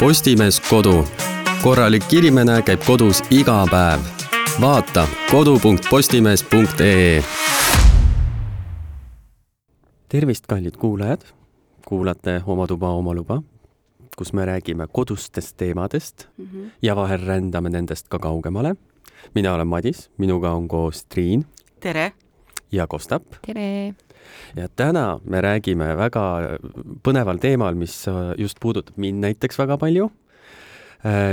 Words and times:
Postimees 0.00 0.60
Kodu. 0.64 1.04
korralik 1.62 2.06
inimene 2.16 2.62
käib 2.64 2.80
kodus 2.86 3.18
iga 3.30 3.66
päev. 3.68 4.00
vaata 4.60 5.04
kodu.postimees.ee. 5.30 7.22
tervist, 10.08 10.46
kallid 10.46 10.76
kuulajad. 10.80 11.20
kuulate 11.84 12.40
Oma 12.46 12.66
tuba, 12.66 12.90
oma 12.90 13.14
luba, 13.14 13.42
kus 14.16 14.32
me 14.32 14.46
räägime 14.46 14.86
kodustest 14.92 15.56
teemadest 15.56 16.28
mm 16.36 16.44
-hmm. 16.46 16.70
ja 16.82 16.96
vahel 16.96 17.26
rändame 17.26 17.70
nendest 17.70 18.08
ka 18.08 18.18
kaugemale. 18.18 18.74
mina 19.34 19.54
olen 19.54 19.66
Madis, 19.66 20.10
minuga 20.18 20.50
on 20.50 20.68
koos 20.68 21.04
Triin. 21.04 21.46
tere! 21.80 22.12
ja 22.72 22.86
Kostap. 22.86 23.22
tere! 23.46 23.94
Ja 24.56 24.68
täna 24.76 25.20
me 25.24 25.40
räägime 25.40 25.92
väga 25.98 26.24
põneval 27.06 27.40
teemal, 27.42 27.74
mis 27.78 28.04
just 28.38 28.60
puudutab 28.60 28.98
mind 29.00 29.24
näiteks 29.24 29.58
väga 29.58 29.78
palju, 29.80 30.10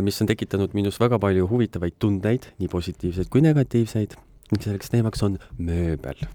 mis 0.01 0.21
on 0.21 0.27
tekitanud 0.27 0.75
minus 0.77 0.99
väga 0.99 1.19
palju 1.19 1.47
huvitavaid 1.47 1.97
tundeid, 1.99 2.51
nii 2.59 2.69
positiivseid 2.71 3.29
kui 3.29 3.41
negatiivseid. 3.41 4.15
selleks 4.59 4.89
teemaks 4.89 5.23
on 5.23 5.39
mööbel. 5.57 6.27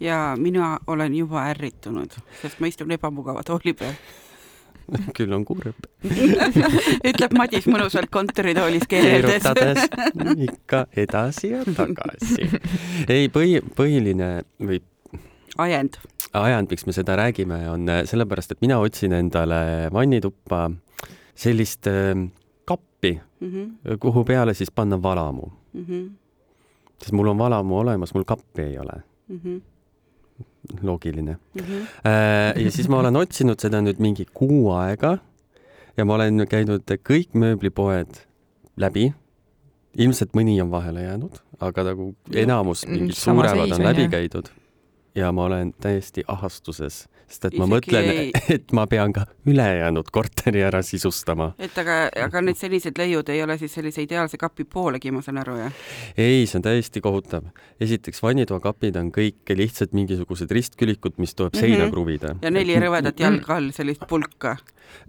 ja 0.00 0.34
mina 0.38 0.78
olen 0.86 1.14
juba 1.14 1.46
ärritunud, 1.50 2.12
sest 2.42 2.60
ma 2.60 2.66
istun 2.66 2.90
ebamugava 2.90 3.42
tooli 3.42 3.72
peal 3.72 3.94
küll 5.16 5.32
on 5.34 5.44
kurb 5.46 5.86
ütleb 7.10 7.34
Madis 7.38 7.66
mõnusalt 7.70 8.10
kontoritoolis 8.12 8.86
keerutades 8.90 9.86
ikka 10.48 10.86
edasi 11.04 11.52
ja 11.52 11.62
tagasi. 11.76 12.48
ei, 13.08 13.28
põhi, 13.32 13.60
põhiline 13.76 14.32
või 14.62 14.82
ajend. 15.58 15.98
ajend, 16.32 16.70
miks 16.70 16.86
me 16.86 16.92
seda 16.92 17.16
räägime, 17.16 17.58
on 17.70 17.88
äh, 17.88 18.04
sellepärast, 18.08 18.54
et 18.54 18.60
mina 18.64 18.78
otsin 18.80 19.12
endale 19.16 19.88
vannituppa 19.92 20.70
sellist 21.34 21.86
äh, 21.86 22.14
kappi 22.64 23.20
mm, 23.40 23.50
-hmm. 23.50 23.98
kuhu 23.98 24.24
peale 24.24 24.54
siis 24.54 24.70
panna 24.70 25.02
valamu 25.02 25.52
mm. 25.72 25.84
-hmm. 25.84 26.10
sest 27.02 27.12
mul 27.12 27.26
on 27.26 27.38
valamu 27.38 27.78
olemas, 27.78 28.14
mul 28.14 28.24
kappi 28.24 28.62
ei 28.62 28.78
ole 28.78 29.02
mm. 29.28 29.40
-hmm 29.44 29.60
loogiline 30.82 31.32
mm. 31.54 31.60
-hmm. 31.60 32.60
ja 32.64 32.70
siis 32.70 32.88
ma 32.88 32.98
olen 32.98 33.16
otsinud 33.16 33.60
seda 33.60 33.80
nüüd 33.80 33.98
mingi 33.98 34.26
kuu 34.34 34.70
aega 34.72 35.18
ja 35.96 36.04
ma 36.04 36.14
olen 36.14 36.46
käinud 36.48 36.82
kõik 37.08 37.34
mööblipoed 37.34 38.22
läbi. 38.76 39.12
ilmselt 39.98 40.30
mõni 40.32 40.62
on 40.62 40.70
vahele 40.70 41.02
jäänud, 41.02 41.34
aga 41.60 41.82
nagu 41.84 42.14
enamus 42.34 42.86
mingid 42.86 43.14
suuremad 43.14 43.72
on 43.72 43.82
läbi 43.84 44.08
käidud 44.08 44.48
ja 45.14 45.32
ma 45.32 45.44
olen 45.44 45.72
täiesti 45.80 46.24
ahastuses, 46.28 47.06
sest 47.28 47.44
et 47.44 47.56
ma 47.60 47.66
Isegi 47.66 47.72
mõtlen 47.74 48.08
ei..., 48.10 48.30
et 48.56 48.72
ma 48.76 48.86
pean 48.90 49.12
ka 49.12 49.26
ülejäänud 49.48 50.08
korteri 50.12 50.62
ära 50.64 50.82
sisustama. 50.86 51.52
et 51.58 51.76
aga, 51.78 51.98
aga 52.24 52.42
need 52.44 52.58
senised 52.60 52.98
leiud 53.00 53.28
ei 53.32 53.42
ole 53.44 53.58
siis 53.60 53.74
sellise 53.76 54.04
ideaalse 54.04 54.40
kapi 54.40 54.64
poolegi, 54.64 55.12
ma 55.12 55.22
saan 55.24 55.42
aru, 55.42 55.58
jah? 55.60 55.82
ei, 56.16 56.46
see 56.46 56.58
on 56.60 56.66
täiesti 56.66 57.04
kohutav. 57.04 57.50
esiteks, 57.80 58.22
vannitoakapid 58.24 58.96
on 59.00 59.12
kõik 59.14 59.56
lihtsalt 59.56 59.92
mingisugused 59.96 60.50
ristkülikud, 60.50 61.18
mis 61.18 61.34
tuleb 61.34 61.54
mm 61.54 61.60
-hmm. 61.60 61.76
seina 61.76 61.90
kruvida. 61.90 62.34
ja 62.42 62.50
neli 62.50 62.78
rõvedat 62.80 63.20
jalga 63.20 63.56
all, 63.56 63.70
sellist 63.72 64.08
pulka. 64.08 64.56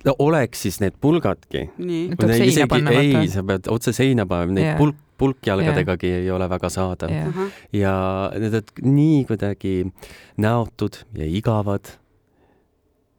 no 0.04 0.16
oleks 0.20 0.62
siis 0.68 0.80
need 0.80 1.00
pulgadki. 1.02 1.70
isegi, 1.80 2.84
ei, 2.92 3.28
sa 3.28 3.44
pead 3.44 3.68
otse 3.68 3.94
seina 3.94 4.26
panema, 4.26 4.60
neid 4.60 4.66
yeah. 4.66 4.78
pulk 4.78 4.96
pulkjalgadegagi 5.18 6.10
yeah. 6.10 6.22
ei 6.24 6.32
ole 6.32 6.50
väga 6.50 6.70
saadav 6.74 7.12
yeah. 7.12 7.56
ja 7.74 7.96
need 8.40 8.60
on 8.60 8.94
nii 8.96 9.24
kuidagi 9.30 9.74
näotud 10.38 11.04
ja 11.18 11.26
igavad. 11.26 11.98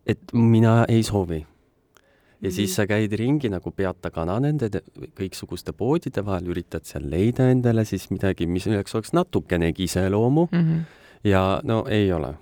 et 0.07 0.33
mina 0.33 0.85
ei 0.89 1.03
soovi. 1.03 1.41
ja 1.41 2.49
mm 2.49 2.53
siis 2.53 2.71
mhm. 2.71 2.75
sa 2.75 2.87
käid 2.87 3.13
ringi 3.13 3.49
nagu 3.49 3.71
peata 3.71 4.11
kana 4.11 4.41
nende 4.41 4.69
kõiksuguste 5.17 5.73
poodide 5.73 6.25
vahel, 6.25 6.51
üritad 6.53 6.85
seal 6.85 7.09
leida 7.11 7.49
endale 7.51 7.85
siis 7.85 8.11
midagi, 8.11 8.47
mis 8.47 8.67
oleks 8.67 9.13
natukenegi 9.13 9.85
iseloomu 9.85 10.49
mm. 10.53 10.59
-hmm. 10.59 10.81
ja 11.25 11.61
no 11.65 11.85
ei 11.89 12.13
ole 12.13 12.35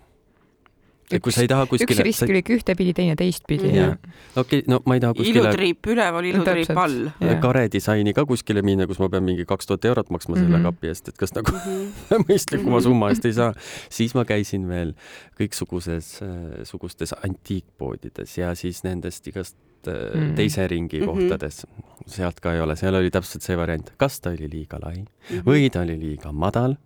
et 1.12 1.23
kui 1.25 1.34
sa 1.34 1.45
ei 1.45 1.50
taha 1.50 1.67
kuskile. 1.71 1.97
üks 1.97 2.06
ristkülik 2.06 2.50
sa... 2.50 2.56
ühtepidi, 2.59 2.95
teine 2.97 3.17
teistpidi 3.19 3.71
mm. 3.71 3.78
-hmm. 3.78 4.12
okei 4.37 4.62
okay,, 4.62 4.71
no 4.71 4.81
ma 4.87 4.97
ei 4.99 5.03
taha 5.05 5.17
kuskile. 5.19 5.43
ilutriip 5.43 5.91
üleval, 5.95 6.28
ilutriip 6.31 6.78
all. 6.84 7.11
kare 7.43 7.65
disaini 7.73 8.15
ka 8.17 8.25
kuskile 8.28 8.62
minna, 8.67 8.87
kus 8.91 9.00
ma 9.03 9.09
pean 9.12 9.25
mingi 9.27 9.47
kaks 9.49 9.71
tuhat 9.71 9.84
eurot 9.91 10.11
maksma 10.11 10.34
mm 10.34 10.41
-hmm. 10.41 10.45
selle 10.45 10.59
mhm. 10.59 10.67
kapi 10.71 10.93
eest, 10.93 11.09
et 11.09 11.19
kas 11.19 11.34
nagu 11.39 11.53
-hmm. 11.56 12.25
mõistlikuma 12.28 12.83
summa 12.83 13.11
eest 13.11 13.25
ei 13.25 13.33
saa. 13.33 13.53
siis 13.91 14.15
ma 14.15 14.25
käisin 14.25 14.69
veel 14.69 14.95
kõiksuguses 15.41 16.23
äh,, 16.23 16.62
sugustes 16.65 17.15
antiikpoodides 17.25 18.39
ja 18.39 18.55
siis 18.55 18.84
nendest 18.84 19.27
igast 19.27 19.56
äh, 19.87 20.15
mm. 20.15 20.34
teise 20.34 20.69
ringi 20.69 21.00
mm 21.00 21.06
-hmm. 21.06 21.29
kohtades. 21.29 21.67
sealt 22.06 22.41
ka 22.41 22.55
ei 22.55 22.61
ole, 22.61 22.77
seal 22.77 22.94
oli 22.94 23.11
täpselt 23.11 23.43
see 23.43 23.56
variant, 23.56 23.93
kas 23.97 24.21
ta 24.21 24.31
oli 24.31 24.49
liiga 24.50 24.79
lai 24.83 24.97
mm 24.97 25.06
-hmm. 25.31 25.44
või 25.47 25.71
ta 25.71 25.81
oli 25.81 25.99
liiga 25.99 26.33
madal 26.33 26.77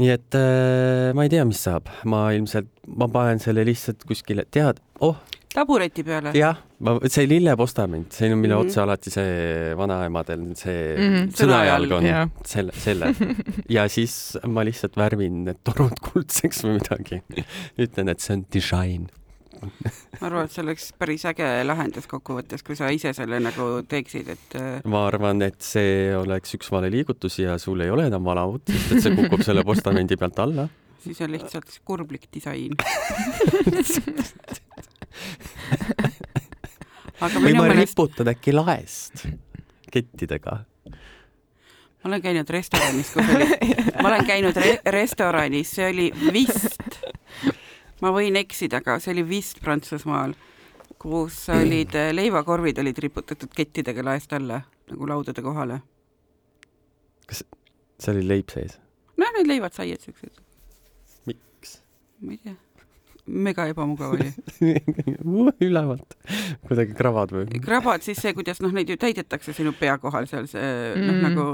nii 0.00 0.14
et 0.14 0.38
äh, 0.38 1.10
ma 1.16 1.26
ei 1.26 1.32
tea, 1.32 1.44
mis 1.48 1.60
saab, 1.66 1.90
ma 2.08 2.28
ilmselt, 2.36 2.70
ma 2.96 3.08
panen 3.12 3.42
selle 3.42 3.64
lihtsalt 3.68 4.06
kuskile, 4.08 4.46
tead, 4.52 4.80
oh. 5.04 5.18
tabureti 5.52 6.04
peale? 6.06 6.32
jah, 6.36 6.58
ma, 6.86 6.96
see 7.10 7.28
lillepostament, 7.30 8.10
see 8.16 8.30
on, 8.30 8.38
mille 8.40 8.56
mm 8.56 8.64
-hmm. 8.64 8.72
otsa 8.72 8.84
alati 8.86 9.12
see 9.12 9.76
vanaemadel 9.76 10.48
see 10.56 10.80
mm 10.96 11.14
-hmm. 11.14 11.30
sõnajalg 11.42 11.96
on, 11.98 12.10
selle, 12.44 12.72
selle. 12.86 13.14
ja 13.76 13.88
siis 13.88 14.38
ma 14.46 14.64
lihtsalt 14.64 14.96
värvin 14.96 15.44
need 15.48 15.62
torud 15.64 16.00
kuldseks 16.10 16.64
või 16.64 16.78
midagi. 16.80 17.22
ütlen, 17.78 18.08
et 18.08 18.20
see 18.20 18.36
on 18.36 18.46
disain 18.52 19.08
ma 19.60 20.26
arvan, 20.28 20.46
et 20.46 20.54
see 20.54 20.62
oleks 20.64 20.86
päris 20.98 21.24
äge 21.28 21.48
lahendus 21.66 22.06
kokkuvõttes, 22.10 22.64
kui 22.66 22.76
sa 22.78 22.90
ise 22.94 23.12
selle 23.16 23.40
nagu 23.42 23.68
teeksid, 23.88 24.30
et 24.34 24.56
äh, 24.60 24.80
ma 24.90 25.04
arvan, 25.08 25.42
et 25.46 25.60
see 25.64 26.10
oleks 26.16 26.56
üks 26.58 26.70
vale 26.72 26.90
liigutus 26.92 27.38
ja 27.42 27.58
sul 27.62 27.80
ei 27.84 27.92
ole 27.92 28.08
enam 28.10 28.24
valamut, 28.26 28.64
sest 28.70 28.96
et 28.96 29.04
see 29.06 29.18
kukub 29.18 29.44
selle 29.46 29.64
postamendi 29.66 30.18
pealt 30.20 30.38
alla. 30.46 30.68
siis 31.04 31.20
on 31.24 31.32
lihtsalt 31.32 31.80
kurblik 31.84 32.28
disain 32.32 32.74
või 37.20 37.54
ma 37.56 37.68
meelest... 37.68 37.94
riputan 37.94 38.32
äkki 38.32 38.52
laest 38.56 39.24
kettidega 39.92 40.64
ma 42.00 42.08
olen 42.08 42.22
käinud 42.22 42.48
restoranis, 42.48 43.10
kus 43.12 43.34
oli, 43.34 43.48
ma 44.00 44.08
olen 44.08 44.24
käinud 44.28 44.56
re 44.56 44.78
restoranis, 44.96 45.74
see 45.76 45.88
oli 45.90 46.08
vist 46.32 46.89
ma 48.00 48.12
võin 48.14 48.38
eksida, 48.40 48.80
aga 48.80 48.98
see 49.02 49.14
oli 49.14 49.26
vist 49.28 49.60
Prantsusmaal, 49.64 50.34
kus 51.00 51.42
olid 51.54 51.96
eh, 51.98 52.12
leivakorvid 52.16 52.80
olid 52.82 52.98
riputatud 53.06 53.52
kettidega 53.56 54.04
laest 54.04 54.32
alla 54.36 54.62
nagu 54.90 55.08
laudade 55.08 55.42
kohale. 55.42 55.80
kas 57.26 57.44
seal 57.98 58.16
oli 58.16 58.26
leib 58.26 58.50
sees? 58.52 58.78
noh, 59.20 59.36
need 59.36 59.48
leivad 59.48 59.76
saied 59.76 60.02
siuksed. 60.02 60.42
miks? 61.30 61.78
ma 62.20 62.36
ei 62.36 62.42
tea 62.42 62.58
mega 63.30 63.66
ebamugav 63.70 64.16
oli 64.16 64.30
ülevalt, 65.68 66.16
kuidagi 66.66 66.96
krabad 66.98 67.34
või? 67.34 67.60
krabad, 67.62 68.02
siis 68.04 68.18
see, 68.22 68.34
kuidas 68.36 68.60
noh, 68.64 68.72
neid 68.74 68.90
ju 68.90 68.96
täidetakse 69.00 69.54
sinu 69.56 69.72
pea 69.78 69.96
kohal 70.02 70.26
seal 70.30 70.48
see 70.50 70.64
mm. 70.96 71.06
noh, 71.06 71.20
nagu 71.28 71.46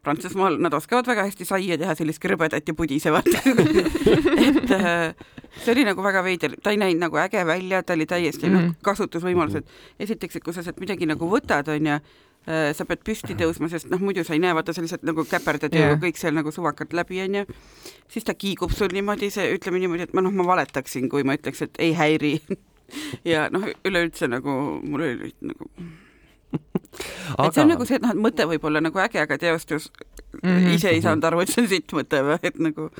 Prantsusmaal 0.00 0.56
nad 0.64 0.72
oskavad 0.72 1.08
väga 1.10 1.26
hästi 1.26 1.44
saia 1.44 1.76
teha, 1.80 1.94
sellist 1.98 2.22
krõbedat 2.22 2.68
ja 2.68 2.74
pudisevat 2.76 3.26
et 4.48 4.72
äh, 4.72 5.12
see 5.60 5.74
oli 5.74 5.84
nagu 5.84 6.00
väga 6.04 6.22
veider, 6.24 6.56
ta 6.62 6.72
ei 6.72 6.80
näinud 6.80 7.04
nagu 7.04 7.20
äge 7.20 7.44
välja, 7.46 7.82
ta 7.84 7.92
oli 7.92 8.06
täiesti 8.08 8.48
mm 8.48 8.56
-hmm. 8.56 8.70
noh, 8.70 8.80
kasutusvõimalused. 8.82 9.68
esiteks, 10.00 10.36
et 10.36 10.44
kui 10.44 10.56
sa 10.56 10.62
sealt 10.62 10.80
midagi 10.80 11.06
nagu 11.06 11.28
võtad, 11.28 11.68
onju, 11.68 12.00
äh, 12.48 12.72
sa 12.72 12.84
pead 12.84 13.04
püsti 13.04 13.36
tõusma, 13.36 13.68
sest 13.68 13.90
noh, 13.90 14.00
muidu 14.00 14.24
sa 14.24 14.32
ei 14.32 14.40
näe, 14.40 14.54
vaata 14.54 14.72
sa 14.72 14.80
lihtsalt 14.80 15.02
nagu 15.02 15.24
käperdad 15.24 15.74
yeah. 15.74 15.92
ju 15.92 16.00
kõik 16.06 16.16
seal 16.16 16.34
nagu 16.34 16.50
suvakalt 16.50 16.92
läbi, 16.92 17.20
onju. 17.22 17.44
siis 18.08 18.24
ta 18.24 18.34
kiigub 18.34 18.72
sul 18.72 18.88
niimoodi, 18.92 19.30
see, 19.30 19.52
ütleme 19.54 19.78
niimoodi, 19.78 20.02
et 20.02 20.14
ma 20.14 20.20
noh, 20.20 20.32
ma 20.32 20.46
valetaksin, 20.46 21.08
kui 21.08 21.22
ma 21.22 21.36
ütleks, 21.36 21.62
et 21.62 21.74
ei 21.78 21.92
häiri 21.94 22.40
ja 23.32 23.48
noh, 23.50 23.68
üleüldse 23.84 24.28
nagu 24.28 24.80
mul 24.82 25.00
oli 25.02 25.34
nagu 25.40 25.68
aga... 27.36 27.46
et 27.48 27.54
see 27.54 27.62
on 27.64 27.72
nagu 27.74 27.86
see, 27.88 27.98
et 28.00 28.06
noh, 28.06 28.14
et 28.14 28.22
mõte 28.28 28.46
võib 28.52 28.64
olla 28.70 28.82
nagu 28.84 29.02
äge, 29.02 29.20
aga 29.22 29.38
teostus 29.38 29.90
mm 30.42 30.48
-hmm. 30.48 30.74
ise 30.74 30.94
ei 30.94 31.02
saanud 31.02 31.24
aru, 31.24 31.40
et 31.40 31.52
see 31.52 31.62
on 31.64 31.68
sitt 31.68 31.92
mõte 31.96 32.22
või, 32.26 32.38
et 32.42 32.58
nagu. 32.58 32.90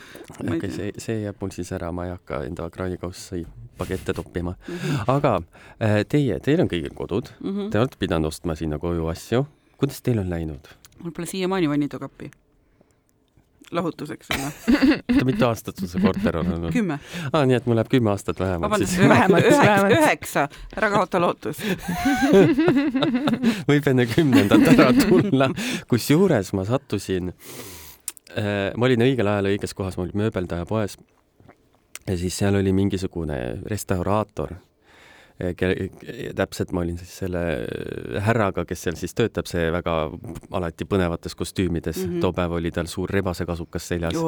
okei 0.40 0.70
see, 0.70 0.92
see 0.98 1.22
jääb 1.22 1.40
mul 1.40 1.54
siis 1.56 1.72
ära, 1.72 1.92
ma 1.92 2.06
ei 2.08 2.14
hakka 2.16 2.44
enda 2.48 2.70
kraanikausse 2.70 3.44
pagette 3.78 4.12
toppima 4.12 4.54
mm. 4.68 4.74
-hmm. 4.74 5.04
aga 5.06 5.40
äh, 5.82 6.04
teie, 6.08 6.40
teil 6.40 6.60
on 6.60 6.68
kõigil 6.68 6.94
kodud 6.94 7.32
mm, 7.40 7.50
-hmm. 7.50 7.70
te 7.70 7.80
olete 7.80 7.96
pidanud 7.98 8.28
ostma 8.28 8.54
sinna 8.54 8.78
koju 8.78 9.06
asju. 9.06 9.46
kuidas 9.76 10.02
teil 10.02 10.18
on 10.18 10.30
läinud? 10.30 10.68
mul 11.02 11.12
pole 11.16 11.26
siiamaani 11.26 11.68
vannitokappi 11.68 12.30
lahutuseks 13.70 14.30
sulle. 14.30 14.50
oota, 15.12 15.24
mitu 15.28 15.46
aastat 15.46 15.80
sul 15.80 15.90
see 15.90 16.02
korter 16.02 16.40
on 16.40 16.52
olnud? 16.56 16.72
kümme. 16.74 16.98
aa, 17.32 17.44
nii 17.48 17.58
et 17.58 17.68
mul 17.68 17.78
läheb 17.78 17.90
kümme 17.92 18.12
aastat 18.12 18.40
vähemalt 18.40 18.70
Vabandust, 18.70 18.98
vähemalt, 18.98 19.50
üheksa, 19.50 19.90
üheksa, 19.96 20.46
ära 20.76 20.90
kaota 20.94 21.20
lootust 21.22 21.62
võib 23.70 23.90
enne 23.92 24.06
kümnendat 24.10 24.66
ära 24.74 24.90
tulla. 25.02 25.50
kusjuures 25.90 26.52
ma 26.58 26.66
sattusin 26.68 27.32
äh,, 27.34 28.70
ma 28.76 28.90
olin 28.90 29.06
õigel 29.06 29.30
ajal 29.30 29.52
õiges 29.54 29.76
kohas, 29.76 29.98
ma 29.98 30.06
olin 30.06 30.24
mööbeldaja 30.24 30.66
poes. 30.68 30.98
ja 32.06 32.18
siis 32.18 32.36
seal 32.42 32.58
oli 32.60 32.74
mingisugune 32.76 33.40
restauraator 33.70 34.58
täpselt 36.36 36.72
ma 36.76 36.82
olin 36.84 36.98
siis 37.00 37.12
selle 37.22 37.42
härraga, 38.26 38.66
kes 38.68 38.84
seal 38.86 38.98
siis 39.00 39.14
töötab, 39.16 39.48
see 39.48 39.70
väga 39.72 39.94
alati 40.56 40.84
põnevates 40.88 41.36
kostüümides 41.38 42.02
mm, 42.02 42.10
-hmm. 42.10 42.20
too 42.20 42.32
päev 42.36 42.58
oli 42.58 42.72
tal 42.74 42.90
suur 42.90 43.10
rebasekasukas 43.10 43.88
seljas. 43.94 44.18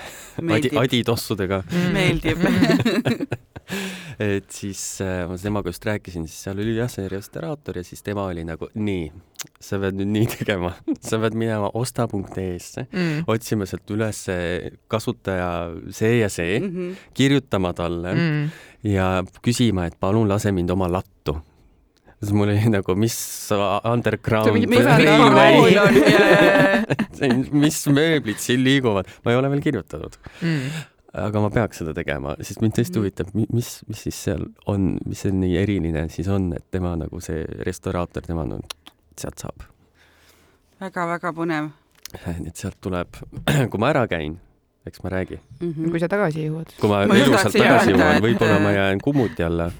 Adi, 0.56 0.72
aditossudega 0.76 1.62
mm. 1.70 1.92
meeldib 1.94 2.38
et 4.22 4.50
siis 4.52 4.80
äh, 5.04 5.24
ma 5.28 5.36
temaga 5.40 5.70
just 5.72 5.86
rääkisin, 5.86 6.26
siis 6.28 6.46
seal 6.46 6.60
oli 6.62 6.76
jah, 6.76 6.90
see 6.90 7.08
restauraator 7.10 7.80
ja 7.80 7.84
siis 7.86 8.02
tema 8.06 8.26
oli 8.30 8.44
nagu 8.46 8.68
nii, 8.74 9.08
sa 9.62 9.80
pead 9.82 9.98
nüüd 9.98 10.12
nii 10.14 10.28
tegema, 10.36 10.72
sa 11.00 11.20
pead 11.22 11.36
minema 11.38 11.70
osta.ee-sse 11.74 12.86
mm., 12.86 13.26
otsima 13.32 13.66
sealt 13.68 13.90
üles 13.94 14.22
kasutaja 14.92 15.50
see 15.90 16.20
ja 16.20 16.30
see 16.32 16.60
mm, 16.60 16.70
-hmm. 16.70 17.10
kirjutama 17.14 17.72
talle 17.76 18.14
mm. 18.14 18.48
Ja 18.86 19.10
küsima, 19.44 19.86
et 19.88 19.96
palun 20.00 20.28
lase 20.30 20.52
mind 20.54 20.70
oma 20.74 20.88
lattu. 20.90 21.36
siis 22.20 22.32
mul 22.32 22.48
oli 22.48 22.70
nagu, 22.72 22.94
mis 22.96 23.16
underground 23.84 24.56
mis 27.64 27.80
mööblid 27.92 28.40
siin 28.40 28.62
liiguvad, 28.64 29.08
ma 29.24 29.32
ei 29.32 29.38
ole 29.38 29.50
veel 29.52 29.64
kirjutanud. 29.64 30.16
Mm. 30.40 30.84
Aga 31.16 31.40
ma 31.40 31.48
peaks 31.52 31.80
seda 31.80 31.94
tegema, 31.96 32.34
sest 32.44 32.60
mind 32.60 32.74
tõesti 32.76 32.98
mm. 32.98 33.02
huvitab, 33.02 33.30
mis, 33.56 33.70
mis 33.88 34.02
siis 34.08 34.18
seal 34.28 34.42
on, 34.68 34.96
mis 35.08 35.22
see 35.24 35.32
nii 35.32 35.54
eriline 35.62 36.02
siis 36.12 36.28
on, 36.32 36.50
et 36.56 36.66
tema 36.72 36.92
nagu 37.00 37.20
see 37.24 37.44
restauraator, 37.64 38.26
tema 38.26 38.44
no 38.48 38.60
sealt 39.16 39.40
saab. 39.44 39.64
Väga,. 40.76 41.06
väga-väga 41.06 41.32
põnev. 41.36 41.70
et 42.12 42.56
sealt 42.56 42.76
tuleb, 42.84 43.16
kui 43.70 43.80
ma 43.80 43.92
ära 43.94 44.04
käin, 44.10 44.36
eks 44.86 45.02
ma 45.02 45.12
räägi 45.12 45.38
mm. 45.38 45.70
-hmm. 45.72 45.90
kui 45.90 46.00
sa 46.00 46.08
tagasi 46.08 46.48
jõuad. 46.48 46.74
kui 46.80 46.90
ma, 46.90 47.04
ma 47.06 47.18
elusalt 47.18 47.54
tagasi 47.56 47.94
jõuan, 47.94 48.22
võib-olla 48.22 48.58
ma 48.62 48.74
jään 48.76 49.00
kummuti 49.02 49.42
alla 49.46 49.70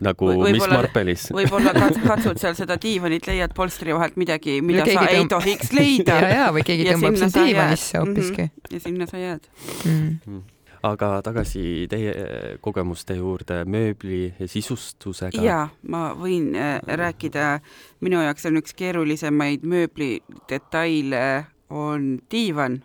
nagu 0.00 0.28
või, 0.28 0.52
Miss 0.56 0.68
Marpelis. 0.68 1.28
võib-olla 1.38 1.72
katsud 2.10 2.40
seal 2.40 2.56
seda 2.58 2.76
diivanit, 2.80 3.28
leiad 3.28 3.54
polstri 3.56 3.94
vahelt 3.96 4.18
midagi, 4.20 4.58
mida 4.64 4.84
sa 4.84 5.06
tõmb... 5.06 5.14
ei 5.14 5.30
tohiks 5.30 5.72
leida. 5.76 6.18
ja, 6.20 6.34
ja 6.34 6.50
või 6.54 6.66
keegi 6.66 6.90
tõmbab 6.90 7.16
sind 7.22 7.38
diivanisse 7.38 8.02
hoopiski 8.02 8.42
mm. 8.44 8.52
-hmm. 8.52 8.76
ja 8.76 8.84
sinna 8.84 9.08
sa 9.08 9.22
jääd 9.22 9.48
mm. 9.84 10.18
-hmm. 10.26 10.42
aga 10.90 11.10
tagasi 11.24 11.86
teie 11.90 12.14
kogemuste 12.60 13.16
juurde 13.16 13.64
mööbli 13.64 14.34
sisustusega. 14.44 15.42
ja 15.42 15.68
ma 15.88 16.10
võin 16.18 16.52
äh, 16.54 16.80
rääkida, 16.86 17.60
minu 18.00 18.20
jaoks 18.22 18.46
on 18.46 18.60
üks 18.60 18.76
keerulisemaid 18.76 19.64
mööbli 19.64 20.20
detaile 20.50 21.46
on 21.70 22.18
diivan 22.30 22.82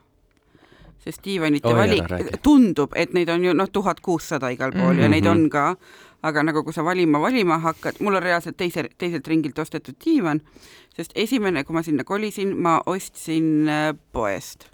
sest 1.01 1.23
diivanite 1.25 1.67
oh, 1.71 1.77
valik, 1.77 2.07
tundub, 2.45 2.93
et 2.95 3.13
neid 3.17 3.29
on 3.33 3.45
ju 3.45 3.53
noh, 3.57 3.69
tuhat 3.73 4.01
kuussada 4.05 4.51
igal 4.53 4.71
pool 4.71 4.93
mm 4.93 4.97
-hmm. 4.97 5.01
ja 5.01 5.09
neid 5.09 5.25
on 5.25 5.49
ka, 5.49 5.75
aga 6.21 6.43
nagu 6.43 6.63
kui 6.63 6.73
sa 6.73 6.83
valima, 6.85 7.21
valima 7.21 7.57
hakkad, 7.57 7.99
mul 7.99 8.15
on 8.15 8.23
reaalselt 8.23 8.57
teise, 8.57 8.89
teiselt 8.97 9.27
ringilt 9.27 9.59
ostetud 9.59 9.95
diivan, 10.05 10.41
sest 10.95 11.11
esimene, 11.15 11.63
kui 11.63 11.73
ma 11.73 11.83
sinna 11.83 12.03
kolisin, 12.03 12.57
ma 12.57 12.81
ostsin 12.85 13.69
äh, 13.69 13.95
poest. 14.11 14.69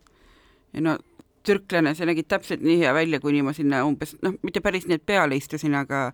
no 0.73 0.97
türklane, 1.43 1.95
see 1.95 2.05
nägi 2.05 2.23
täpselt 2.23 2.61
nii 2.61 2.79
hea 2.79 2.93
välja, 2.93 3.19
kuni 3.19 3.41
ma 3.41 3.53
sinna 3.53 3.85
umbes, 3.85 4.17
noh, 4.21 4.35
mitte 4.43 4.61
päris 4.61 4.87
nii, 4.87 4.99
et 4.99 5.05
peale 5.05 5.35
istusin, 5.35 5.75
aga 5.75 6.11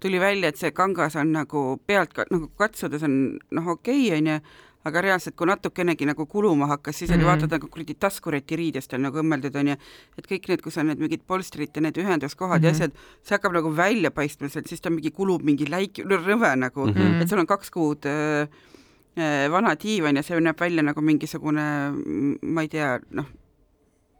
tuli 0.00 0.20
välja, 0.20 0.48
et 0.48 0.56
see 0.56 0.70
kangas 0.70 1.16
on 1.16 1.32
nagu 1.32 1.80
pealt 1.86 2.14
nagu 2.30 2.48
katsudes 2.56 3.02
on 3.02 3.38
noh, 3.50 3.68
okei 3.74 4.06
okay,, 4.06 4.18
onju 4.18 4.38
aga 4.86 5.02
reaalselt, 5.02 5.34
kui 5.38 5.48
natukenegi 5.48 6.06
nagu 6.06 6.26
kuluma 6.30 6.68
hakkas, 6.70 7.00
siis 7.00 7.10
oli 7.10 7.18
mm 7.18 7.22
-hmm. 7.22 7.30
vaatad 7.30 7.50
nagu 7.50 7.68
kuradi 7.68 7.94
taskureti 7.94 8.56
riidest 8.56 8.92
on 8.94 9.02
nagu 9.02 9.18
õmmeldud, 9.18 9.56
onju, 9.56 9.76
et 10.18 10.26
kõik 10.26 10.48
need, 10.48 10.62
kus 10.62 10.78
on 10.78 10.86
need 10.86 10.98
mingid 10.98 11.22
polstrid 11.26 11.70
ja 11.74 11.80
need 11.82 11.98
ühenduskohad 11.98 12.60
mm 12.60 12.62
-hmm. 12.62 12.64
ja 12.64 12.70
mhm. 12.70 12.76
asjad, 12.76 12.92
see 13.22 13.34
hakkab 13.34 13.52
nagu 13.52 13.76
välja 13.76 14.10
paistma 14.10 14.48
sealt, 14.48 14.66
siis 14.66 14.80
ta 14.80 14.90
mingi 14.90 15.10
kulub 15.10 15.42
mingi 15.42 15.64
läik-, 15.64 16.04
rõve 16.04 16.56
nagu 16.56 16.86
mm, 16.86 16.94
-hmm. 16.94 17.22
et 17.22 17.28
sul 17.28 17.38
on 17.38 17.46
kaks 17.46 17.70
kuud 17.70 18.06
äh, 18.06 18.48
äh, 19.18 19.50
vana 19.50 19.74
diivan 19.74 20.16
ja 20.16 20.22
see 20.22 20.40
näeb 20.40 20.60
välja 20.60 20.82
nagu 20.82 21.00
mingisugune, 21.00 21.92
ma 22.42 22.62
ei 22.62 22.68
tea, 22.68 23.00
noh, 23.10 23.26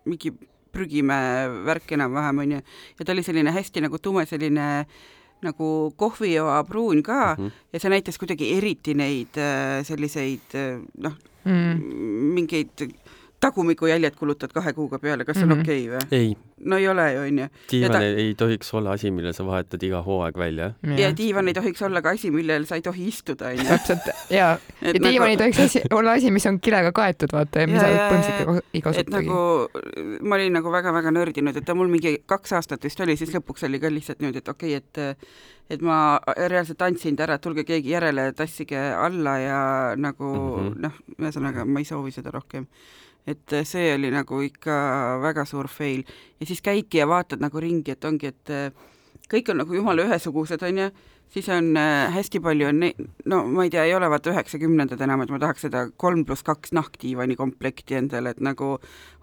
mingi 0.05 0.33
prügimäe 0.73 1.49
värk 1.65 1.93
enam-vähem, 1.93 2.39
onju, 2.39 2.61
ja 2.99 3.05
ta 3.05 3.13
oli 3.13 3.23
selline 3.23 3.51
hästi 3.51 3.81
nagu 3.81 3.99
tume 3.99 4.27
selline 4.27 4.81
äh, 4.81 4.87
nagu 5.43 5.93
kohvijoa 5.97 6.65
pruun 6.65 7.03
ka 7.03 7.35
mm 7.39 7.45
-hmm. 7.45 7.51
ja 7.73 7.81
see 7.81 7.91
näitas 7.91 8.19
kuidagi 8.19 8.57
eriti 8.57 8.95
neid 8.95 9.39
äh, 9.39 9.85
selliseid 9.87 10.55
äh, 10.55 10.81
noh 10.99 11.13
mm., 11.45 11.83
mingeid 12.35 12.89
tagumikujäljed 13.41 14.17
kulutad 14.19 14.53
kahe 14.55 14.73
kuuga 14.75 14.99
peale, 14.99 15.25
kas 15.25 15.37
see 15.37 15.47
on 15.47 15.53
mm 15.53 15.61
-hmm. 15.61 15.63
okei 15.63 15.89
okay 15.91 16.29
või? 16.29 16.37
no 16.71 16.77
ei 16.77 16.89
ole 16.89 17.13
ju, 17.13 17.21
onju. 17.21 17.47
diivan 17.71 17.93
ta... 17.93 18.01
ei 18.03 18.35
tohiks 18.35 18.75
olla 18.75 18.93
asi, 18.93 19.11
mille 19.11 19.33
sa 19.33 19.47
vahetad 19.47 19.83
iga 19.83 20.03
hooaeg 20.03 20.39
välja. 20.39 20.73
ja 20.99 21.17
diivan 21.17 21.49
ei 21.49 21.55
tohiks 21.55 21.83
olla 21.83 22.03
ka 22.03 22.11
asi, 22.11 22.31
millel 22.31 22.67
sa 22.67 22.75
ei 22.75 22.83
tohi 22.83 23.09
istuda, 23.09 23.49
onju. 23.49 23.69
täpselt, 23.69 24.11
ja, 24.31 24.59
ja 24.83 24.93
diivan 24.95 25.13
nagu... 25.13 25.31
ei 25.31 25.37
tohiks 25.37 25.61
asi, 25.61 25.83
olla 25.91 26.13
asi, 26.13 26.31
mis 26.31 26.47
on 26.47 26.61
kilega 26.61 26.93
kaetud, 26.93 27.33
vaata, 27.33 27.61
ja 27.61 27.67
mida 27.67 27.81
sa 27.81 28.09
põhimõtteliselt 28.11 28.65
ei 28.75 28.83
kasutagi. 28.83 29.27
nagu 29.27 30.29
ma 30.29 30.35
olin 30.35 30.59
nagu 30.59 30.73
väga-väga 30.73 31.15
nördinud, 31.15 31.57
et 31.57 31.65
ta 31.65 31.75
mul 31.79 31.89
mingi 31.89 32.19
kaks 32.27 32.53
aastat 32.59 32.85
vist 32.85 33.01
oli, 33.01 33.17
siis 33.17 33.35
lõpuks 33.35 33.67
oli 33.71 33.81
ka 33.81 33.93
lihtsalt 33.93 34.21
niimoodi, 34.21 34.43
et 34.43 34.55
okei 34.55 34.77
okay,, 34.77 35.15
et 35.15 35.29
et 35.69 35.83
ma 35.85 36.19
reaalselt 36.49 36.83
andsin 36.83 37.17
ta 37.17 37.27
ära, 37.27 37.37
et 37.37 37.43
tulge 37.45 37.65
keegi 37.69 37.91
järele, 37.93 38.31
tassige 38.33 38.79
alla 38.79 39.39
ja 39.39 39.59
nagu 39.97 40.25
mm 40.25 40.69
-hmm. 40.69 40.79
noh, 40.81 40.93
ühesõnaga 41.19 41.65
ma 41.69 41.79
ei 41.79 41.85
soovi 41.85 42.11
seda 42.11 42.31
rohkem 42.33 42.67
et 43.29 43.53
äh, 43.53 43.67
see 43.69 43.93
oli 43.95 44.11
nagu 44.15 44.41
ikka 44.45 44.79
väga 45.23 45.45
suur 45.49 45.69
fail. 45.69 46.05
Ja 46.41 46.49
siis 46.49 46.63
käidki 46.65 47.03
ja 47.03 47.09
vaatad 47.11 47.43
nagu 47.45 47.61
ringi, 47.61 47.95
et 47.95 48.05
ongi, 48.09 48.33
et 48.33 48.53
äh, 48.55 48.71
kõik 49.29 49.53
on 49.53 49.63
nagu 49.63 49.77
jumala 49.77 50.07
ühesugused, 50.09 50.63
onju, 50.65 50.89
siis 51.33 51.49
on 51.53 51.77
äh, 51.77 52.15
hästi 52.15 52.41
palju 52.45 52.71
on 52.71 52.87
no 53.29 53.43
ma 53.47 53.67
ei 53.67 53.73
tea, 53.75 53.85
ei 53.89 53.95
ole 53.95 54.11
vaata 54.11 54.33
üheksakümnendad 54.33 55.01
enam, 55.05 55.23
et 55.25 55.35
ma 55.35 55.41
tahaks 55.43 55.67
seda 55.67 55.85
kolm 55.97 56.25
pluss 56.29 56.47
kaks 56.47 56.73
nahkdiivani 56.77 57.37
komplekti 57.37 57.99
endale, 57.99 58.35
et 58.35 58.41
nagu 58.45 58.77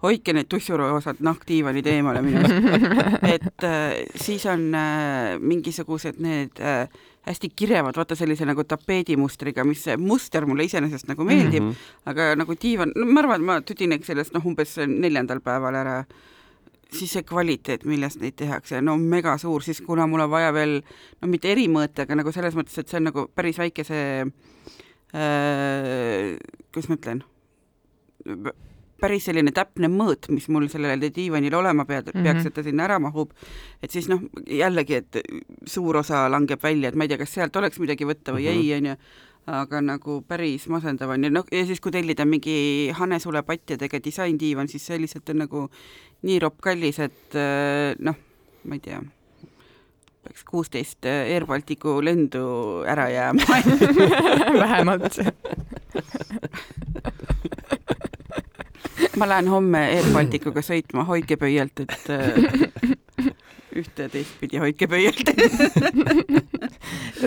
hoidke 0.04 0.36
need 0.36 0.50
tussuroosad 0.52 1.22
nahkdiivanid 1.24 1.90
eemale 1.90 2.22
minu 2.26 2.44
arust. 2.44 3.28
et 3.34 3.68
siis 4.22 4.46
on 4.50 4.70
mingisugused 5.40 6.20
need 6.22 6.62
äh, 6.62 6.86
hästi 7.26 7.50
kirevad, 7.56 7.96
vaata 7.96 8.14
sellise 8.14 8.46
nagu 8.46 8.64
tapeedimustriga, 8.64 9.64
mis 9.66 9.82
see 9.86 9.96
muster 9.98 10.46
mulle 10.46 10.66
iseenesest 10.68 11.08
nagu 11.10 11.24
meeldib 11.26 11.62
mm, 11.62 11.70
-hmm. 11.70 12.10
aga 12.12 12.34
nagu 12.38 12.54
diivan, 12.62 12.92
no 12.94 13.06
ma 13.06 13.20
arvan, 13.20 13.40
et 13.40 13.46
ma 13.46 13.60
tüdineks 13.60 14.06
sellest 14.06 14.34
noh, 14.34 14.46
umbes 14.46 14.76
neljandal 14.86 15.40
päeval 15.40 15.74
ära, 15.74 15.96
siis 16.92 17.12
see 17.16 17.24
kvaliteet, 17.26 17.84
millest 17.88 18.20
neid 18.22 18.36
tehakse, 18.38 18.80
no 18.84 18.96
mega 19.00 19.36
suur, 19.42 19.64
siis 19.64 19.80
kuna 19.84 20.06
mul 20.06 20.26
on 20.26 20.30
vaja 20.30 20.52
veel, 20.54 20.78
no 21.22 21.30
mitte 21.30 21.50
erimõõte, 21.52 22.06
aga 22.06 22.20
nagu 22.20 22.32
selles 22.34 22.54
mõttes, 22.58 22.78
et 22.78 22.88
see 22.90 23.00
on 23.00 23.08
nagu 23.10 23.26
päris 23.34 23.58
väike 23.60 23.84
see 23.86 24.06
äh,, 25.16 26.36
kuidas 26.70 26.90
ma 26.90 26.98
ütlen, 27.00 27.24
päris 29.00 29.26
selline 29.28 29.52
täpne 29.54 29.90
mõõt, 29.92 30.30
mis 30.32 30.48
mul 30.52 30.68
sellele 30.72 31.10
diivanil 31.12 31.54
olema 31.58 31.84
peab, 31.88 32.10
mhm. 32.12 32.24
peaks, 32.24 32.48
et 32.48 32.56
ta 32.56 32.64
sinna 32.66 32.86
ära 32.86 32.98
mahub, 33.02 33.34
et 33.84 33.92
siis 33.92 34.08
noh, 34.12 34.22
jällegi, 34.48 35.02
et 35.02 35.20
suur 35.68 36.00
osa 36.02 36.26
langeb 36.32 36.62
välja, 36.62 36.90
et 36.90 36.98
ma 36.98 37.06
ei 37.06 37.12
tea, 37.12 37.20
kas 37.22 37.34
sealt 37.36 37.56
oleks 37.60 37.80
midagi 37.82 38.08
võtta 38.08 38.36
või 38.36 38.46
mm 38.46 38.52
-hmm. 38.52 38.62
ei, 38.62 38.74
onju, 38.78 38.96
aga 39.46 39.80
nagu 39.84 40.20
päris 40.28 40.66
masendav 40.72 41.14
on. 41.14 41.26
Ja 41.26 41.32
noh, 41.32 41.46
ja 41.52 41.66
siis, 41.66 41.80
kui 41.80 41.94
tellida 41.94 42.26
mingi 42.28 42.92
Hanesule 42.96 43.42
patjadega 43.46 44.00
disaindiivan, 44.02 44.68
siis 44.68 44.86
see 44.86 44.98
lihtsalt 45.02 45.34
on 45.34 45.44
nagu 45.44 45.66
nii 46.26 46.40
ropp 46.42 46.58
kallis, 46.64 46.98
et 47.04 47.38
noh, 48.02 48.18
ma 48.66 48.78
ei 48.78 48.82
tea 48.82 49.02
peaks 50.26 50.42
kuusteist 50.44 51.06
Air 51.06 51.46
Balticu 51.46 52.00
lendu 52.02 52.82
ära 52.88 53.06
jääma. 53.10 53.42
Vähemalt. 54.62 55.18
Ma 59.16 59.28
lähen 59.28 59.48
homme 59.48 59.84
Air 59.94 60.10
Balticuga 60.12 60.64
sõitma, 60.66 61.06
hoidke 61.08 61.38
pöialt, 61.40 61.80
et 61.86 62.10
äh, 62.12 62.90
ühte 63.76 64.06
ja 64.06 64.12
teistpidi 64.12 64.60
hoidke 64.60 64.88
pöialt 64.88 65.30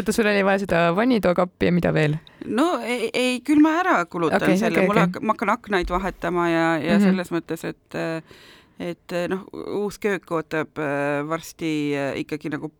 oota, 0.01 0.15
sul 0.15 0.29
oli 0.32 0.46
vaja 0.48 0.63
seda 0.65 0.84
vannitoakappi 0.96 1.70
ja 1.70 1.75
mida 1.75 1.94
veel? 1.96 2.18
no 2.46 2.70
ei, 2.84 3.10
ei, 3.13 3.41
küll 3.46 3.62
ma 3.63 3.77
ära 3.82 3.98
kulutan 4.06 4.41
okay, 4.41 4.58
selle 4.62 4.82
okay,, 4.82 4.91
mul 4.91 5.01
okay. 5.03 5.25
ma 5.25 5.36
hakkan 5.36 5.53
aknaid 5.56 5.94
vahetama 5.94 6.50
ja, 6.50 6.65
ja 6.77 6.96
mm 6.96 6.98
-hmm. 6.98 7.10
selles 7.10 7.32
mõttes, 7.36 7.65
et 7.65 8.00
et 8.79 9.18
noh, 9.27 9.44
uus 9.82 10.00
köök 10.00 10.32
ootab 10.32 10.79
äh, 10.79 11.27
varsti 11.27 11.91
äh, 11.96 12.13
ikkagi 12.24 12.50
nagu 12.50 12.72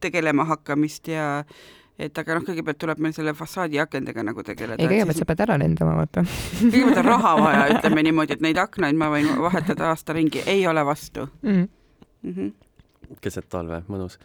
tegelema 0.00 0.44
hakkamist 0.44 1.08
ja 1.08 1.44
et 1.98 2.18
aga 2.18 2.38
noh, 2.38 2.44
kõigepealt 2.46 2.80
tuleb 2.82 3.00
meil 3.02 3.14
selle 3.14 3.34
fassaadi 3.38 3.78
akendega 3.82 4.24
nagu 4.26 4.42
tegeleda. 4.46 4.82
ei, 4.82 4.90
kõigepealt 4.90 5.14
siis... 5.14 5.22
sa 5.22 5.30
pead 5.30 5.44
ära 5.46 5.58
lendama, 5.60 5.94
vaata. 6.00 6.24
kõigepealt 6.58 7.00
on 7.04 7.08
raha 7.08 7.34
vaja, 7.38 7.64
ütleme 7.76 8.04
niimoodi, 8.08 8.36
et 8.36 8.44
neid 8.44 8.60
aknaid 8.60 8.98
ma 8.98 9.10
võin 9.14 9.30
vahetada 9.44 9.92
aasta 9.92 10.16
ringi, 10.16 10.42
ei 10.50 10.66
ole 10.70 10.84
vastu 10.86 11.28
mm. 11.42 11.68
Mm 12.24 12.34
-hmm. 12.34 13.18
keset 13.20 13.48
talve, 13.48 13.82
mõnus. 13.88 14.18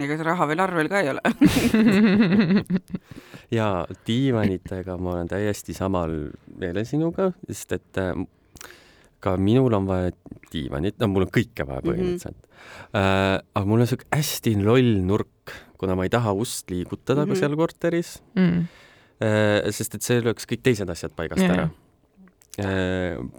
Ega 0.00 0.16
see 0.16 0.26
raha 0.26 0.46
veel 0.48 0.62
arvel 0.64 0.88
ka 0.88 1.02
ei 1.02 1.10
ole 1.12 1.20
ja 3.58 3.66
diivanitega 4.06 4.96
ma 4.96 5.16
olen 5.16 5.28
täiesti 5.28 5.74
samal 5.76 6.14
meelel 6.56 6.86
sinuga, 6.88 7.32
sest 7.48 7.76
et 7.76 8.00
äh, 8.00 8.14
ka 9.22 9.36
minul 9.38 9.74
on 9.76 9.86
vaja 9.86 10.14
diivanit, 10.52 10.96
no 11.00 11.10
mul 11.12 11.26
on 11.26 11.34
kõike 11.34 11.66
vaja 11.68 11.82
mhm. 11.82 11.90
põhimõtteliselt 11.90 12.38
mm. 12.38 12.46
-hmm. 12.46 12.48
Äh, 12.94 13.40
aga 13.58 13.66
mul 13.66 13.82
on 13.82 13.88
siuke 13.90 14.06
hästi 14.14 14.52
loll 14.62 15.00
nurk 15.02 15.54
kuna 15.82 15.96
ma 15.98 16.06
ei 16.06 16.12
taha 16.14 16.30
ust 16.32 16.70
liigutada 16.70 17.24
mm 17.24 17.26
-hmm. 17.26 17.28
ka 17.28 17.34
Mhm. 17.34 17.40
seal 17.40 17.56
korteris 17.56 18.22
mm.. 18.38 18.66
Äh, 19.22 19.70
sest 19.70 19.94
et 19.94 20.02
see 20.02 20.20
lööks 20.20 20.46
kõik 20.50 20.62
teised 20.62 20.88
asjad 20.90 21.12
paigast 21.14 21.42
Jaa. 21.42 21.52
ära. 21.54 21.70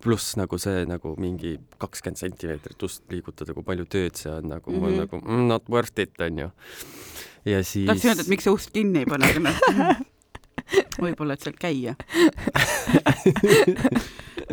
Pluss 0.02 0.38
nagu 0.40 0.58
see 0.58 0.88
nagu 0.90 1.14
mingi 1.22 1.58
kakskümmend 1.78 2.18
sentimeetrit 2.18 2.86
ust 2.88 3.04
liigutada, 3.14 3.54
kui 3.54 3.66
palju 3.68 3.86
tööd 3.86 4.18
see 4.18 4.32
on 4.34 4.50
nagu 4.56 4.72
mm, 4.72 4.80
-hmm. 4.82 5.04
nagu 5.04 5.20
mm, 5.22 5.44
not 5.52 5.70
worth 5.70 6.00
it 6.02 6.18
onju. 6.22 6.50
ja 7.46 7.64
siis. 7.64 7.86
tahtsin 7.86 8.10
öelda, 8.10 8.22
et 8.22 8.34
miks 8.34 8.44
sa 8.44 8.52
ust 8.52 8.72
kinni 8.74 9.04
ei 9.04 9.06
pane, 9.06 9.30
aga 9.30 9.40
noh, 9.40 10.02
võib-olla, 11.04 11.34
et 11.34 11.42
sealt 11.42 11.60
käia. 11.60 11.96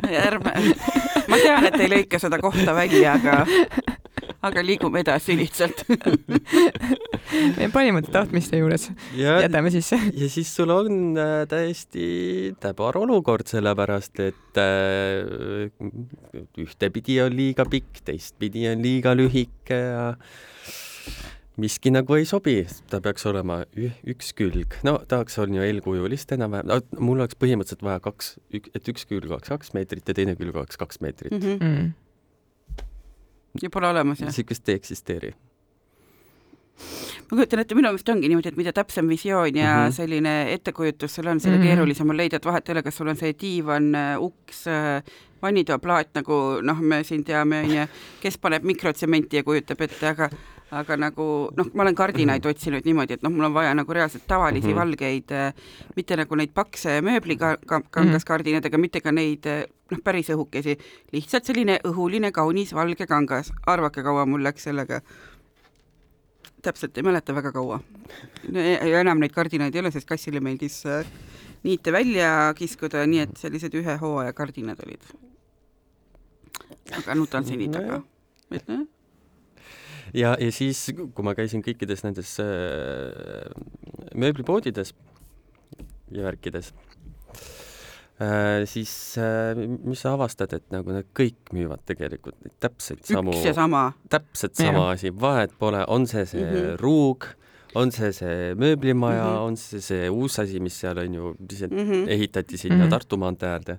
ärme, 0.29 0.53
ma 1.29 1.37
tean, 1.41 1.67
et 1.67 1.81
ei 1.81 1.89
lõika 1.89 2.21
seda 2.21 2.39
kohta 2.43 2.75
välja, 2.77 3.17
aga, 3.17 3.45
aga 4.47 4.63
liigume 4.65 5.03
edasi 5.05 5.37
lihtsalt. 5.39 5.85
meie 7.57 7.69
parimate 7.73 8.11
tahtmiste 8.15 8.59
juures 8.61 8.89
ja, 9.15 9.39
jätame 9.45 9.71
sisse. 9.73 9.99
ja 10.17 10.29
siis 10.33 10.51
sul 10.57 10.73
on 10.75 11.19
äh, 11.21 11.45
täiesti 11.51 12.55
täbar 12.61 12.99
olukord, 13.01 13.47
sellepärast 13.51 14.23
et 14.25 14.61
äh, 14.61 15.71
ühtepidi 16.59 17.21
on 17.25 17.37
liiga 17.37 17.67
pikk, 17.71 18.03
teistpidi 18.07 18.67
on 18.73 18.83
liiga 18.85 19.15
lühike 19.19 19.79
ja 19.79 20.07
miski 21.61 21.93
nagu 21.93 22.17
ei 22.17 22.27
sobi, 22.29 22.63
ta 22.91 23.01
peaks 23.05 23.27
olema 23.29 23.61
üks 24.09 24.33
külg, 24.39 24.77
no 24.87 24.99
tahaks 25.11 25.39
on 25.43 25.57
ju 25.59 25.65
eelkujulist 25.67 26.33
enam-vähem 26.37 26.71
no,, 26.71 26.81
mul 26.99 27.21
oleks 27.21 27.39
põhimõtteliselt 27.41 27.85
vaja 27.87 28.03
kaks, 28.05 28.37
et 28.57 28.93
üks 28.93 29.07
külg 29.11 29.29
oleks 29.31 29.53
kaks 29.53 29.75
meetrit 29.77 30.09
ja 30.09 30.17
teine 30.17 30.37
külg 30.41 30.57
oleks 30.57 30.81
kaks 30.81 31.03
meetrit 31.05 31.35
mm. 31.37 31.59
Mm. 31.61 31.91
Ja 33.63 33.71
pole 33.71 33.89
olemas 33.89 34.21
jah? 34.21 34.31
niisugust 34.31 34.69
ei 34.69 34.81
eksisteeri. 34.81 35.33
ma 37.31 37.37
kujutan 37.37 37.63
ette, 37.63 37.75
minu 37.75 37.89
meelest 37.89 38.09
ongi 38.09 38.29
niimoodi, 38.29 38.53
et 38.53 38.61
mida 38.61 38.73
täpsem 38.73 39.09
visioon 39.09 39.57
ja 39.57 39.67
mm. 39.67 39.87
-hmm. 39.87 39.97
selline 39.97 40.53
ettekujutus 40.53 41.15
sul 41.15 41.27
on, 41.27 41.41
selle 41.41 41.57
mm. 41.57 41.63
-hmm. 41.63 41.67
keerulisem 41.67 42.11
on 42.11 42.17
leida, 42.17 42.37
et 42.37 42.47
vahet 42.47 42.69
ei 42.69 42.73
ole, 42.73 42.83
kas 42.83 42.97
sul 42.97 43.09
on 43.09 43.17
see 43.17 43.35
diivan, 43.41 43.93
uks, 44.19 44.65
vannitoaplaat, 45.43 46.15
nagu 46.15 46.61
noh, 46.63 46.81
me 46.81 47.05
siin 47.05 47.25
teame, 47.25 47.61
onju, 47.65 47.87
kes 48.21 48.39
paneb 48.39 48.65
mikrotsementi 48.65 49.37
ja 49.37 49.45
kujutab 49.45 49.81
ette, 49.81 50.09
aga 50.09 50.31
aga 50.71 50.97
nagu 50.97 51.25
noh, 51.57 51.71
ma 51.75 51.83
olen 51.83 51.97
kardinaid 51.99 52.47
otsinud 52.47 52.85
niimoodi, 52.87 53.17
et 53.19 53.23
noh, 53.27 53.33
mul 53.35 53.49
on 53.49 53.55
vaja 53.55 53.75
nagu 53.75 53.93
reaalselt 53.93 54.27
tavalisi 54.27 54.69
mm 54.69 54.71
Mhm. 54.71 54.79
-hmm. 54.79 54.81
valgeid, 54.81 55.31
mitte 55.97 56.17
nagu 56.17 56.35
neid 56.37 56.53
pakse 56.55 57.01
mööblikangaskardinaid, 57.01 58.67
aga 58.67 58.79
mitte 58.79 59.01
ka 59.01 59.13
neid 59.13 59.47
noh, 59.91 59.99
päris 60.05 60.31
õhukesi, 60.31 60.79
lihtsalt 61.13 61.45
selline 61.45 61.81
õhuline 61.85 62.31
kaunis 62.33 62.73
valge 62.75 63.07
kangas, 63.07 63.53
arvake, 63.67 64.03
kaua 64.03 64.27
mul 64.27 64.43
läks 64.43 64.63
sellega 64.63 65.01
täpselt 66.63 66.97
ei 66.99 67.03
mäleta 67.03 67.35
väga 67.35 67.53
kaua. 67.53 67.81
ja 68.53 69.01
enam 69.01 69.19
neid 69.19 69.33
kardinaid 69.33 69.75
ei 69.75 69.81
ole, 69.81 69.91
sest 69.91 70.07
kassile 70.09 70.41
meeldis 70.41 70.85
äh, 70.87 71.07
niite 71.63 71.93
välja 71.93 72.53
kiskuda, 72.57 73.07
nii 73.07 73.21
et 73.25 73.37
sellised 73.37 73.75
ühe 73.75 73.97
hooaja 74.01 74.33
kardinad 74.33 74.81
olid. 74.87 75.03
aga 76.99 77.15
nutan 77.15 77.45
seni 77.45 77.69
taga. 77.69 78.03
et 78.51 78.69
noh, 78.69 78.87
ja, 80.15 80.35
ja 80.41 80.51
siis, 80.55 80.91
kui 80.97 81.27
ma 81.27 81.35
käisin 81.39 81.65
kõikides 81.65 82.05
nendes 82.07 82.37
äh, 82.43 83.51
mööblipoodides 84.19 84.95
ja 86.11 86.27
värkides 86.27 86.73
äh,, 88.21 88.67
siis 88.71 88.93
äh, 89.21 89.57
mis 89.57 90.03
sa 90.05 90.15
avastad, 90.17 90.55
et 90.57 90.67
nagu 90.75 90.95
need 90.95 91.11
kõik 91.17 91.53
müüvad 91.57 91.85
tegelikult 91.89 92.39
neid 92.45 92.57
täpselt 92.63 93.05
samu, 93.09 93.35
täpselt 94.13 94.59
sama 94.59 94.91
asi, 94.95 95.13
vahet 95.15 95.55
pole, 95.59 95.85
on 95.89 96.09
see 96.11 96.27
see 96.27 96.43
mm. 96.45 96.57
-hmm. 96.57 96.81
ruug, 96.83 97.29
on 97.75 97.93
see 97.95 98.13
see 98.13 98.55
mööblimaja 98.59 99.25
mm. 99.25 99.37
-hmm. 99.37 99.47
on 99.47 99.57
see 99.57 99.81
see 99.81 100.11
uus 100.11 100.39
asi, 100.39 100.61
mis 100.61 100.81
seal 100.81 100.99
on 100.99 101.15
ju, 101.15 101.37
mis 101.39 101.61
mm 101.61 101.77
Mm 101.77 101.91
-hmm. 101.91 102.09
ehitati 102.09 102.59
sinna 102.59 102.77
mm. 102.77 102.83
-hmm. 102.83 102.91
Tartu 102.91 103.17
maantee 103.17 103.49
äärde. 103.49 103.79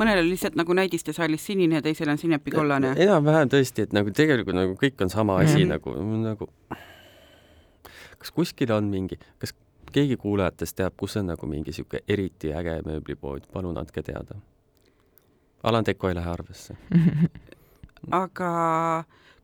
Mõnel 0.00 0.22
oli 0.22 0.34
lihtsalt 0.34 0.56
nagu 0.58 0.74
näidistesaalis 0.76 1.46
sinine 1.46 1.80
ja 1.80 1.82
teisel 1.84 2.08
on 2.12 2.18
sinepikollane. 2.18 2.94
enam-vähem 2.96 3.50
tõesti, 3.52 3.88
et 3.88 3.96
nagu 3.96 4.12
tegelikult 4.14 4.56
nagu 4.56 4.76
kõik 4.80 5.02
on 5.04 5.10
sama 5.12 5.40
asi 5.44 5.64
mm. 5.64 5.74
nagu, 5.74 5.96
nagu 6.24 6.50
kas 8.20 8.32
kuskil 8.36 8.72
on 8.76 8.90
mingi, 8.92 9.18
kas 9.38 9.54
keegi 9.92 10.16
kuulajatest 10.20 10.76
teab, 10.78 10.94
kus 10.96 11.16
on 11.20 11.30
nagu 11.32 11.48
mingi 11.50 11.72
sihuke 11.74 12.04
eriti 12.08 12.52
äge 12.54 12.80
mööblipood, 12.86 13.48
palun 13.52 13.78
andke 13.80 14.02
teada. 14.06 14.38
Alan 15.62 15.84
Teko 15.84 16.08
ei 16.08 16.16
lähe 16.16 16.30
arvesse. 16.30 16.76
aga 18.22 18.50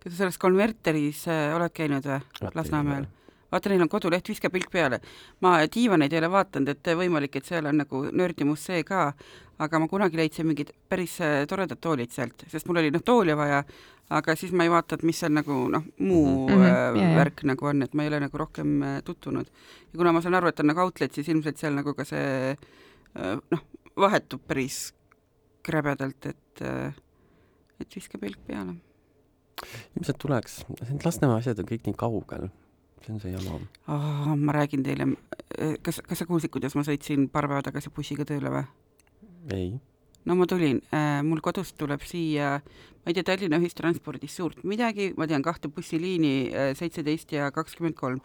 kas 0.00 0.12
sa 0.12 0.16
selles 0.23 0.38
konverteris 0.40 1.26
äh, 1.28 1.50
oled 1.57 1.75
käinud 1.76 2.07
või? 2.09 2.21
Lasnamäel. 2.55 3.09
vaata, 3.53 3.69
neil 3.71 3.83
on 3.83 3.88
koduleht, 3.88 4.29
viska 4.29 4.50
pilk 4.50 4.71
peale. 4.73 5.00
ma 5.41 5.59
diivaneid 5.67 6.12
ei 6.12 6.19
ole 6.19 6.31
vaadanud, 6.31 6.69
et 6.69 6.95
võimalik, 6.99 7.37
et 7.37 7.45
seal 7.45 7.67
on 7.67 7.76
nagu 7.83 8.05
nördimus 8.12 8.65
see 8.71 8.83
ka, 8.85 9.12
aga 9.59 9.79
ma 9.79 9.88
kunagi 9.88 10.17
leidsin 10.17 10.47
mingid 10.47 10.73
päris 10.88 11.21
äh, 11.21 11.45
toredad 11.49 11.81
toolid 11.81 12.11
sealt, 12.12 12.45
sest 12.50 12.67
mul 12.67 12.83
oli 12.83 12.91
noh, 12.91 13.03
tooli 13.05 13.37
vaja, 13.37 13.62
aga 14.11 14.35
siis 14.37 14.53
ma 14.53 14.65
ei 14.67 14.71
vaata, 14.71 14.95
et 14.99 15.03
mis 15.03 15.19
seal 15.19 15.33
nagu 15.33 15.69
noh, 15.73 15.83
muu 15.99 16.49
mm 16.49 16.53
Mhm, 16.53 16.62
-hmm. 16.62 16.67
jaa, 16.69 16.97
jaa. 16.97 17.17
värk 17.17 17.43
nagu 17.45 17.67
on, 17.67 17.83
et 17.83 17.95
ma 17.95 18.03
ei 18.03 18.09
ole 18.09 18.21
nagu 18.21 18.38
rohkem 18.38 18.83
äh, 18.83 19.03
tutvunud. 19.05 19.47
ja 19.93 19.97
kuna 19.97 20.12
ma 20.12 20.21
saan 20.21 20.35
aru, 20.35 20.49
et 20.49 20.61
on 20.61 20.67
nagu 20.67 20.81
outlet, 20.81 21.12
siis 21.15 21.29
ilmselt 21.29 21.57
seal 21.59 21.75
nagu 21.75 21.95
ka 21.95 22.05
see 22.05 22.57
äh, 23.17 23.38
noh, 23.50 23.62
vahetub 23.97 24.41
päris 24.47 24.93
krõbedalt, 25.62 26.26
et 26.26 26.62
äh, 26.62 26.95
et 27.81 27.95
viska 27.97 28.19
pilk 28.19 28.38
peale 28.47 28.75
ilmselt 29.97 30.19
tuleks, 30.19 30.65
need 30.91 31.05
Lasnamäe 31.05 31.38
asjad 31.41 31.59
on 31.59 31.67
kõik 31.69 31.87
nii 31.87 31.95
kaugel. 31.97 32.49
See 33.07 33.15
on 33.15 33.21
see 33.21 33.33
jama. 33.33 33.61
oh,. 33.89 34.37
ma 34.37 34.53
räägin 34.53 34.83
teile, 34.83 35.07
kas, 35.83 36.01
kas 36.09 36.19
sa 36.19 36.27
kuulsid, 36.27 36.51
kuidas 36.51 36.75
ma 36.75 36.85
sõitsin 36.87 37.29
paar 37.33 37.49
päeva 37.49 37.63
tagasi 37.67 37.93
bussiga 37.95 38.27
tööle 38.29 38.53
või? 38.53 38.65
ei. 39.55 39.71
no 40.27 40.37
ma 40.39 40.49
tulin 40.51 40.83
äh,, 40.91 41.23
mul 41.27 41.43
kodust 41.45 41.77
tuleb 41.79 42.03
siia, 42.07 42.57
ma 43.05 43.13
ei 43.13 43.17
tea 43.17 43.27
Tallinna 43.27 43.61
ühistranspordist 43.63 44.43
suurt 44.43 44.65
midagi, 44.65 45.13
ma 45.17 45.29
tean 45.31 45.45
kahte 45.47 45.71
bussiliini, 45.73 46.37
seitseteist 46.79 47.37
ja 47.37 47.51
kakskümmend 47.55 47.99
kolm, 47.99 48.23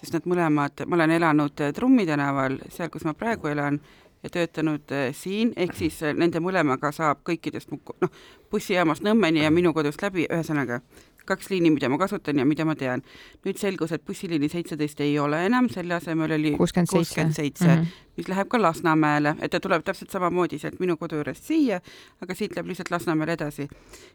sest 0.00 0.16
nad 0.18 0.26
mõlemad, 0.30 0.86
ma 0.86 0.98
olen 0.98 1.14
elanud 1.18 1.66
Trummi 1.76 2.06
tänaval, 2.08 2.58
seal, 2.74 2.90
kus 2.92 3.06
ma 3.06 3.14
praegu 3.18 3.52
elan, 3.52 3.78
ja 4.24 4.30
töötanud 4.32 4.92
siin, 5.12 5.52
ehk 5.56 5.76
siis 5.76 5.98
nende 6.16 6.40
mõlemaga 6.40 6.88
saab 6.96 7.20
kõikidest 7.28 7.68
mu 7.70 7.78
noh, 8.00 8.22
bussijaamast 8.50 9.04
Nõmmeni 9.04 9.42
ja 9.44 9.50
minu 9.52 9.74
kodust 9.76 10.00
läbi, 10.02 10.24
ühesõnaga 10.24 10.80
kaks 11.24 11.50
liini, 11.50 11.70
mida 11.70 11.88
ma 11.88 11.98
kasutan 11.98 12.38
ja 12.38 12.44
mida 12.44 12.64
ma 12.64 12.74
tean. 12.74 13.02
nüüd 13.44 13.56
selgus, 13.60 13.92
et 13.92 14.04
bussiliini 14.04 14.48
seitseteist 14.48 15.00
ei 15.00 15.18
ole 15.18 15.44
enam, 15.46 15.68
selle 15.68 15.94
asemel 15.94 16.32
oli 16.32 16.54
kuuskümmend 16.56 17.34
seitse. 17.34 17.66
Mhm. 17.76 17.86
mis 18.16 18.28
läheb 18.28 18.48
ka 18.48 18.58
Lasnamäele, 18.62 19.34
et 19.42 19.50
ta 19.50 19.58
tuleb 19.60 19.82
täpselt 19.84 20.10
samamoodi 20.10 20.58
sealt 20.58 20.78
minu 20.80 20.96
kodu 20.96 21.16
juurest 21.16 21.44
siia, 21.44 21.80
aga 22.22 22.34
siit 22.34 22.54
läheb 22.56 22.66
lihtsalt 22.70 22.90
Lasnamäele 22.90 23.32
edasi. 23.32 23.68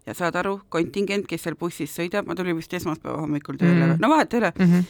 ja 0.06 0.14
saad 0.14 0.36
aru, 0.36 0.62
kontingent, 0.70 1.28
kes 1.28 1.42
seal 1.44 1.56
bussis 1.60 1.92
sõidab, 2.00 2.26
ma 2.28 2.36
tulin 2.36 2.56
vist 2.56 2.74
esmaspäeva 2.74 3.18
hommikul 3.22 3.58
tööle 3.58 3.86
Mm. 3.86 3.92
mm., 3.94 3.98
no 4.00 4.10
vahet 4.10 4.34
ei 4.34 4.40
ole, 4.40 4.54
Mhm. 4.60 4.86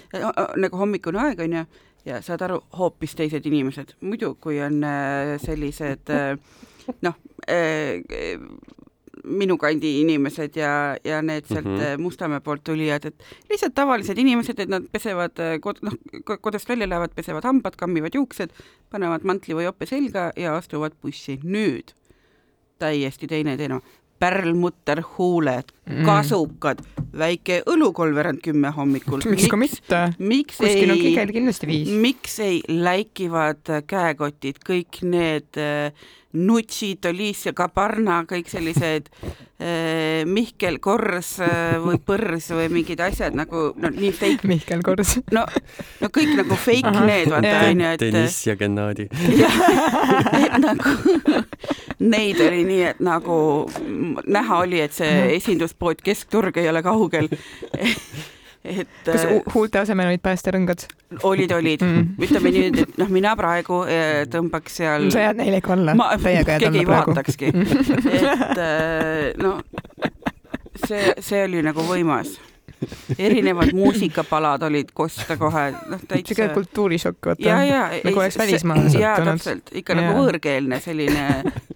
nagu 0.61 0.77
hommikune 0.77 1.19
aeg 1.19 1.39
on 1.39 1.53
ju, 1.53 1.65
ja 2.05 2.21
saad 2.21 2.41
aru, 2.41 2.61
hoopis 2.77 3.15
teised 3.15 3.45
inimesed, 3.45 3.93
muidu 4.01 4.35
kui 4.39 4.59
on 4.61 4.83
äh, 4.83 5.37
sellised 5.41 6.09
äh, 6.09 6.37
noh 7.01 7.15
äh,, 7.49 8.03
minu 9.23 9.57
kandi 9.57 9.99
inimesed 10.01 10.55
ja, 10.55 10.97
ja 11.03 11.21
need 11.21 11.45
sealt 11.47 11.65
mm. 11.65 11.77
-hmm. 11.77 12.01
Mustamäe 12.01 12.39
poolt 12.39 12.63
tulijad, 12.63 13.05
et 13.05 13.23
lihtsalt 13.49 13.75
tavalised 13.75 14.17
inimesed, 14.17 14.59
et 14.59 14.69
nad 14.69 14.83
pesevad 14.91 15.39
äh, 15.39 15.59
kod-, 15.59 15.81
noh, 15.81 15.93
kodust 16.41 16.69
välja 16.69 16.89
lähevad, 16.89 17.15
pesevad 17.15 17.43
hambad, 17.43 17.75
kammivad 17.75 18.15
juuksed, 18.15 18.49
panevad 18.89 19.23
mantli 19.23 19.55
või 19.55 19.67
jope 19.67 19.85
selga 19.85 20.31
ja 20.35 20.55
astuvad 20.57 20.93
bussi. 21.01 21.39
nüüd 21.43 21.93
täiesti 22.79 23.27
teine 23.27 23.57
teema, 23.57 23.81
pärlmutter, 24.19 25.01
huuled 25.17 25.71
Mm., 25.89 26.05
kasukad, 26.05 26.79
väike 27.17 27.61
õlukolverand 27.69 28.41
kümme 28.43 28.71
hommikul. 28.75 29.23
miks 29.29 29.49
ka 29.49 29.59
mitte. 29.59 30.01
kuskil 30.17 30.91
on 30.91 30.97
ei 30.97 31.03
kigel 31.09 31.33
kindlasti 31.35 31.69
viis. 31.69 31.89
miks 31.89 32.39
ei 32.43 32.61
läikivad 32.67 33.75
käekotid, 33.89 34.61
kõik 34.65 35.03
need 35.07 35.59
äh, 35.59 35.91
Nutsid, 36.29 37.01
Olicia 37.09 37.55
Gabarna, 37.57 38.19
kõik 38.29 38.51
sellised 38.51 39.07
äh, 39.17 40.21
Mihkel 40.29 40.77
Kors 40.77 41.39
äh, 41.41 41.79
või 41.81 41.97
Põrs 42.05 42.51
või 42.53 42.67
mingid 42.69 43.01
asjad 43.01 43.33
nagu 43.33 43.71
no 43.73 43.89
nii 43.95 44.11
fake, 44.13 44.45
Mihkel 44.49 44.83
Kors. 44.85 45.15
no, 45.33 45.47
no 46.03 46.09
kõik 46.13 46.35
nagu 46.37 46.53
fake 46.53 46.85
Ahah. 46.85 47.07
need, 47.09 47.31
vaata 47.33 47.55
onju, 47.71 47.87
et 47.95 48.03
Deniss 48.03 48.45
ja 48.45 48.53
Gennadi. 48.59 49.07
et 50.43 50.59
nagu 50.61 50.93
neid 51.99 52.43
oli 52.45 52.61
nii, 52.67 52.83
et 52.91 53.01
nagu 53.01 53.39
näha 54.29 54.61
oli, 54.67 54.83
et 54.85 54.93
see 54.93 55.33
esinduspood 55.39 56.05
Keskturg 56.05 56.61
ei 56.61 56.69
ole 56.69 56.85
kaugel. 56.85 56.98
et 58.69 58.87
kas 59.05 59.23
äh, 59.23 59.29
hu- 59.31 59.53
huulte 59.53 59.79
asemel 59.79 60.09
olid 60.11 60.21
päästerõngad? 60.25 60.83
olid, 61.23 61.51
olid 61.55 61.81
Mm. 61.85 62.09
ütleme 62.27 62.51
nii, 62.53 62.65
et 62.83 62.97
noh, 62.99 63.09
mina 63.13 63.31
praegu 63.39 63.81
eh, 63.87 64.25
tõmbaks 64.29 64.75
seal 64.81 65.07
sa 65.13 65.29
jääd 65.29 65.39
neile 65.39 65.61
ikka 65.63 65.73
alla. 65.77 65.95
keegi 66.59 66.83
ei 66.83 66.85
praegu. 66.85 67.15
vaatakski, 67.15 67.53
et 68.19 68.61
eh, 68.65 69.33
no 69.39 69.55
see, 70.85 71.13
see 71.23 71.43
oli 71.47 71.63
nagu 71.65 71.83
võimas. 71.87 72.35
erinevad 73.19 73.73
muusikapalad 73.75 74.61
olid 74.63 74.91
kosta 74.95 75.35
kohe, 75.39 75.65
noh 75.91 75.99
täitsa. 76.07 76.29
siuke 76.33 76.45
kultuurishokk, 76.53 77.25
vaata. 77.31 77.43
ja, 77.43 77.57
ja. 77.67 77.81
nagu 78.05 78.21
oleks 78.21 78.37
välismaalased 78.39 79.01
jaa, 79.01 79.17
täpselt, 79.27 79.71
ikka 79.75 79.95
ja. 79.97 80.01
nagu 80.01 80.21
võõrkeelne 80.21 80.79
selline, 80.83 81.25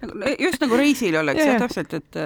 nagu, 0.00 0.32
just 0.40 0.62
nagu 0.64 0.78
reisil 0.80 1.18
oleks, 1.20 1.44
jah, 1.44 1.58
täpselt, 1.60 1.92
et 2.00 2.16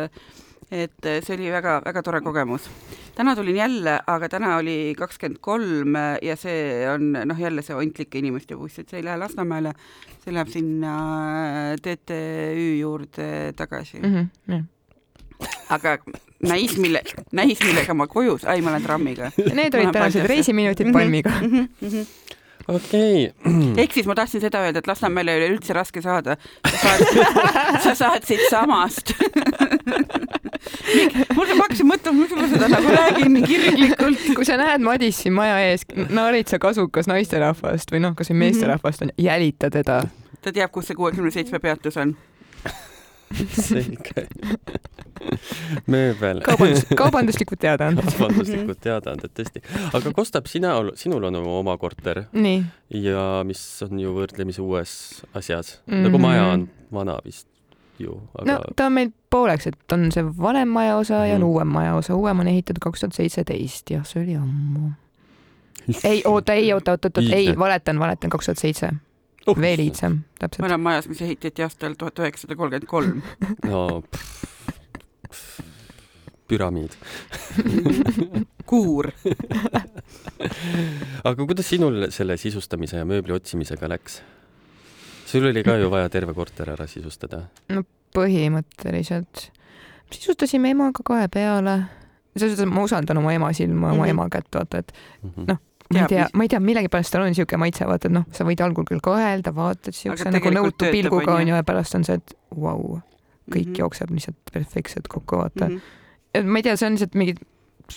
et 0.71 1.11
see 1.25 1.35
oli 1.37 1.51
väga-väga 1.53 2.03
tore 2.03 2.21
kogemus. 2.21 2.69
täna 3.15 3.35
tulin 3.37 3.57
jälle, 3.57 3.99
aga 4.07 4.29
täna 4.29 4.57
oli 4.57 4.95
kakskümmend 4.99 5.41
kolm 5.41 5.99
ja 6.23 6.37
see 6.37 6.89
on 6.91 7.13
noh, 7.13 7.39
jälle 7.41 7.63
see 7.63 7.77
ontlike 7.77 8.19
inimeste 8.19 8.57
buss, 8.57 8.79
et 8.79 8.89
see 8.89 9.01
ei 9.01 9.05
lähe 9.05 9.19
Lasnamäele, 9.19 9.73
see 10.25 10.35
läheb 10.35 10.49
sinna 10.53 10.97
TTÜ 11.83 12.79
juurde 12.79 13.53
tagasi 13.57 14.01
mm. 14.01 14.15
-hmm, 14.15 14.53
yeah 14.53 14.65
aga 15.69 15.99
näis, 16.43 16.77
mille, 16.79 17.03
näis, 17.33 17.61
millega 17.65 17.95
ma 17.95 18.07
koju, 18.11 18.39
ai, 18.47 18.63
ma 18.63 18.73
lähen 18.75 18.87
trammiga. 18.87 19.31
Need 19.39 19.75
olid 19.75 19.93
tänased 19.95 20.27
reisiminutid 20.27 20.93
palmiga 20.93 21.31
mm. 21.41 21.51
-hmm, 21.51 21.69
mm 21.81 21.89
-hmm 21.89 22.07
okei 22.69 23.33
okay. 23.47 23.83
ehk 23.83 23.93
siis 23.93 24.07
ma 24.07 24.15
tahtsin 24.15 24.41
seda 24.41 24.61
öelda, 24.61 24.79
et 24.79 24.87
Lasnamäele 24.87 25.33
ei 25.33 25.39
ole 25.41 25.55
üldse 25.55 25.73
raske 25.73 26.03
saada. 26.03 26.37
sa 26.71 26.77
saad, 26.77 27.01
sa 27.85 27.95
saad 27.95 28.27
siit 28.29 28.41
samast 28.51 29.13
mul 31.37 31.53
ma 31.55 31.67
hakkasin 31.67 31.89
mõtlema, 31.89 32.23
miks 32.23 32.37
ma 32.39 32.49
seda 32.53 32.71
nagu 32.73 32.95
räägin 32.95 33.35
nii 33.37 33.49
kirglikult. 33.49 34.25
kui 34.39 34.49
sa 34.49 34.59
näed 34.61 34.85
Madis 34.85 35.23
siin 35.25 35.37
maja 35.37 35.59
ees, 35.69 35.87
naarid 36.09 36.51
sa 36.51 36.61
kasukas 36.63 37.11
naisterahvast 37.11 37.93
või 37.95 38.03
noh, 38.05 38.17
kas 38.19 38.33
või 38.33 38.43
meesterahvast 38.47 39.07
on, 39.07 39.15
jälita 39.19 39.71
teda. 39.75 40.03
ta 40.43 40.55
teab, 40.55 40.73
kus 40.75 40.91
see 40.91 40.99
kuuekümne 40.99 41.33
seitsme 41.35 41.63
peatus 41.63 41.99
on 42.01 42.17
selge 43.53 44.29
mööbel. 45.91 46.41
kaubandus, 46.47 46.85
kaubanduslikud 46.97 47.61
teadaanded. 47.61 48.09
kaubanduslikud 48.09 48.81
teadaanded, 48.83 49.33
tõesti. 49.37 49.63
aga 49.97 50.13
kostab, 50.17 50.49
sina, 50.51 50.75
sinul 51.01 51.29
on 51.29 51.41
oma 51.43 51.77
korter. 51.81 52.25
ja 52.33 53.29
mis 53.49 53.63
on 53.87 54.01
ju 54.01 54.17
võrdlemisi 54.17 54.65
uues 54.65 54.93
asjas 55.35 55.79
mm, 55.79 55.95
-hmm. 55.95 56.09
nagu 56.09 56.23
maja 56.23 56.51
on 56.55 56.69
vana 56.93 57.19
vist 57.25 57.49
ju 57.99 58.21
aga.... 58.39 58.53
no 58.53 58.59
ta 58.77 58.87
on 58.87 58.97
meil 58.97 59.11
pooleks, 59.31 59.69
et 59.71 59.93
on 59.93 60.09
see 60.15 60.25
vanem 60.39 60.71
maja 60.73 60.97
osa 60.97 61.25
ja 61.27 61.37
on 61.37 61.43
mm. 61.43 61.49
uuem 61.49 61.75
maja 61.75 61.95
osa, 61.99 62.17
uuem 62.17 62.45
on 62.45 62.49
ehitatud 62.49 62.83
kaks 62.85 63.05
tuhat 63.05 63.19
seitseteist, 63.19 63.91
jah, 63.91 64.07
see 64.09 64.23
oli 64.23 64.37
ammu. 64.39 64.91
ei, 66.05 66.23
oota, 66.27 66.57
ei, 66.59 66.73
oota, 66.73 66.97
oota, 66.97 67.09
oota, 67.09 67.27
ei, 67.37 67.53
valetan, 67.59 68.01
valetan, 68.01 68.31
kaks 68.31 68.51
tuhat 68.51 68.65
seitse 68.65 68.93
uh. 69.47 69.61
veel 69.61 69.85
iidsem, 69.87 70.23
täpselt. 70.39 70.65
vanem 70.67 70.87
majas, 70.87 71.09
mis 71.09 71.23
ehitati 71.27 71.67
aastal 71.67 71.99
tuhat 71.99 72.25
üheksasada 72.25 72.57
kolmkümmend 72.57 72.89
kolm. 72.91 73.23
no 73.73 74.03
püramiid 76.49 76.95
kuur 78.71 79.11
aga 81.29 81.45
kuidas 81.45 81.69
sinul 81.69 82.09
selle 82.15 82.39
sisustamise 82.41 83.03
ja 83.03 83.09
mööbli 83.09 83.37
otsimisega 83.37 83.91
läks? 83.93 84.23
Sul 85.29 85.47
oli 85.51 85.63
ka 85.65 85.77
ju 85.77 85.91
vaja 85.93 86.09
terve 86.09 86.35
korter 86.35 86.73
ära 86.73 86.87
sisustada. 86.89 87.45
no 87.69 87.85
põhimõtteliselt. 88.17 89.49
sisustasime 90.11 90.73
emaga 90.75 91.05
kahe 91.05 91.29
peale. 91.33 91.79
selles 92.37 92.55
suhtes 92.57 92.71
ma 92.71 92.85
usaldan 92.87 93.19
oma 93.19 93.33
ema 93.35 93.53
silma, 93.53 93.93
oma 93.93 93.95
mm 93.95 94.05
-hmm. 94.05 94.11
ema 94.11 94.29
kätt, 94.29 94.49
vaata, 94.55 94.79
et 94.79 94.93
mm 95.23 95.31
-hmm. 95.31 95.49
noh, 95.49 95.59
ma 95.93 96.01
ei 96.01 96.07
tea, 96.09 96.29
ma 96.33 96.43
ei 96.45 96.49
tea, 96.49 96.61
millegipärast 96.61 97.13
tal 97.13 97.23
on 97.23 97.29
niisugune 97.33 97.59
maitse, 97.59 97.87
vaata, 97.87 98.09
et 98.09 98.15
noh, 98.15 98.25
sa 98.33 98.45
võid 98.45 98.63
algul 98.65 98.85
küll 98.91 99.03
kahelda, 99.03 99.55
vaatad 99.55 99.95
siukse 99.95 100.31
nagu 100.31 100.51
nõutu 100.55 100.91
pilguga 100.93 101.35
onju 101.35 101.55
ja 101.55 101.65
pärast 101.65 101.95
on 101.95 102.05
see, 102.05 102.15
et 102.15 102.35
vau 102.55 102.79
wow,, 102.79 103.01
kõik 103.51 103.67
mm 103.67 103.73
-hmm. 103.73 103.79
jookseb 103.79 104.11
lihtsalt 104.11 104.37
perfektselt 104.53 105.09
kokku, 105.09 105.37
vaata 105.37 105.69
mm. 105.69 105.75
-hmm. 105.75 105.81
et 106.35 106.47
ma 106.47 106.59
ei 106.59 106.63
tea, 106.63 106.77
see 106.77 106.87
on 106.87 106.93
lihtsalt 106.93 107.15
mingi 107.15 107.35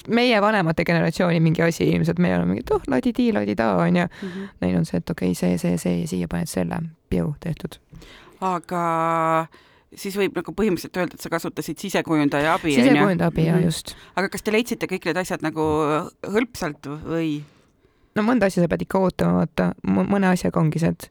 meie 0.07 0.41
vanemate 0.41 0.85
generatsiooni 0.87 1.39
mingi 1.43 1.63
asi 1.65 1.89
ilmselt, 1.91 2.19
meil 2.23 2.39
on 2.39 2.47
mingi, 2.47 2.63
et 2.65 2.71
oh, 2.75 2.83
ladi-dii, 2.91 3.31
ladi-daa 3.35 3.75
onju 3.83 4.05
mm. 4.05 4.29
-hmm. 4.29 4.53
Neil 4.61 4.77
on 4.77 4.85
see, 4.85 4.97
et 4.97 5.09
okei 5.09 5.31
okay,, 5.31 5.35
see, 5.35 5.57
see, 5.57 5.77
see 5.77 5.99
ja 5.99 6.07
siia 6.07 6.31
paned 6.31 6.51
selle, 6.51 6.81
piu, 7.09 7.35
tehtud. 7.43 7.79
aga 8.41 8.83
siis 9.95 10.15
võib 10.17 10.35
nagu 10.39 10.53
põhimõtteliselt 10.55 10.97
öelda, 10.97 11.17
et 11.17 11.23
sa 11.23 11.29
kasutasid 11.29 11.77
sisekujundaja 11.77 12.53
abi, 12.55 12.75
sisekujundaja 12.75 13.31
abi, 13.33 13.47
jaa, 13.47 13.57
mhm. 13.57 13.65
just. 13.65 13.95
aga 14.15 14.29
kas 14.31 14.43
te 14.43 14.53
leidsite 14.55 14.87
kõik 14.87 15.09
need 15.09 15.17
asjad 15.23 15.43
nagu 15.45 15.65
hõlpsalt 16.23 16.87
või? 17.05 17.41
no 18.15 18.23
mõnda 18.27 18.47
asja 18.47 18.63
sa 18.63 18.71
pead 18.71 18.85
ikka 18.87 18.99
ootama, 18.99 19.43
vaata, 19.43 19.73
mõne 19.83 20.31
asjaga 20.31 20.63
ongi 20.63 20.81
see, 20.83 20.95
et 20.95 21.09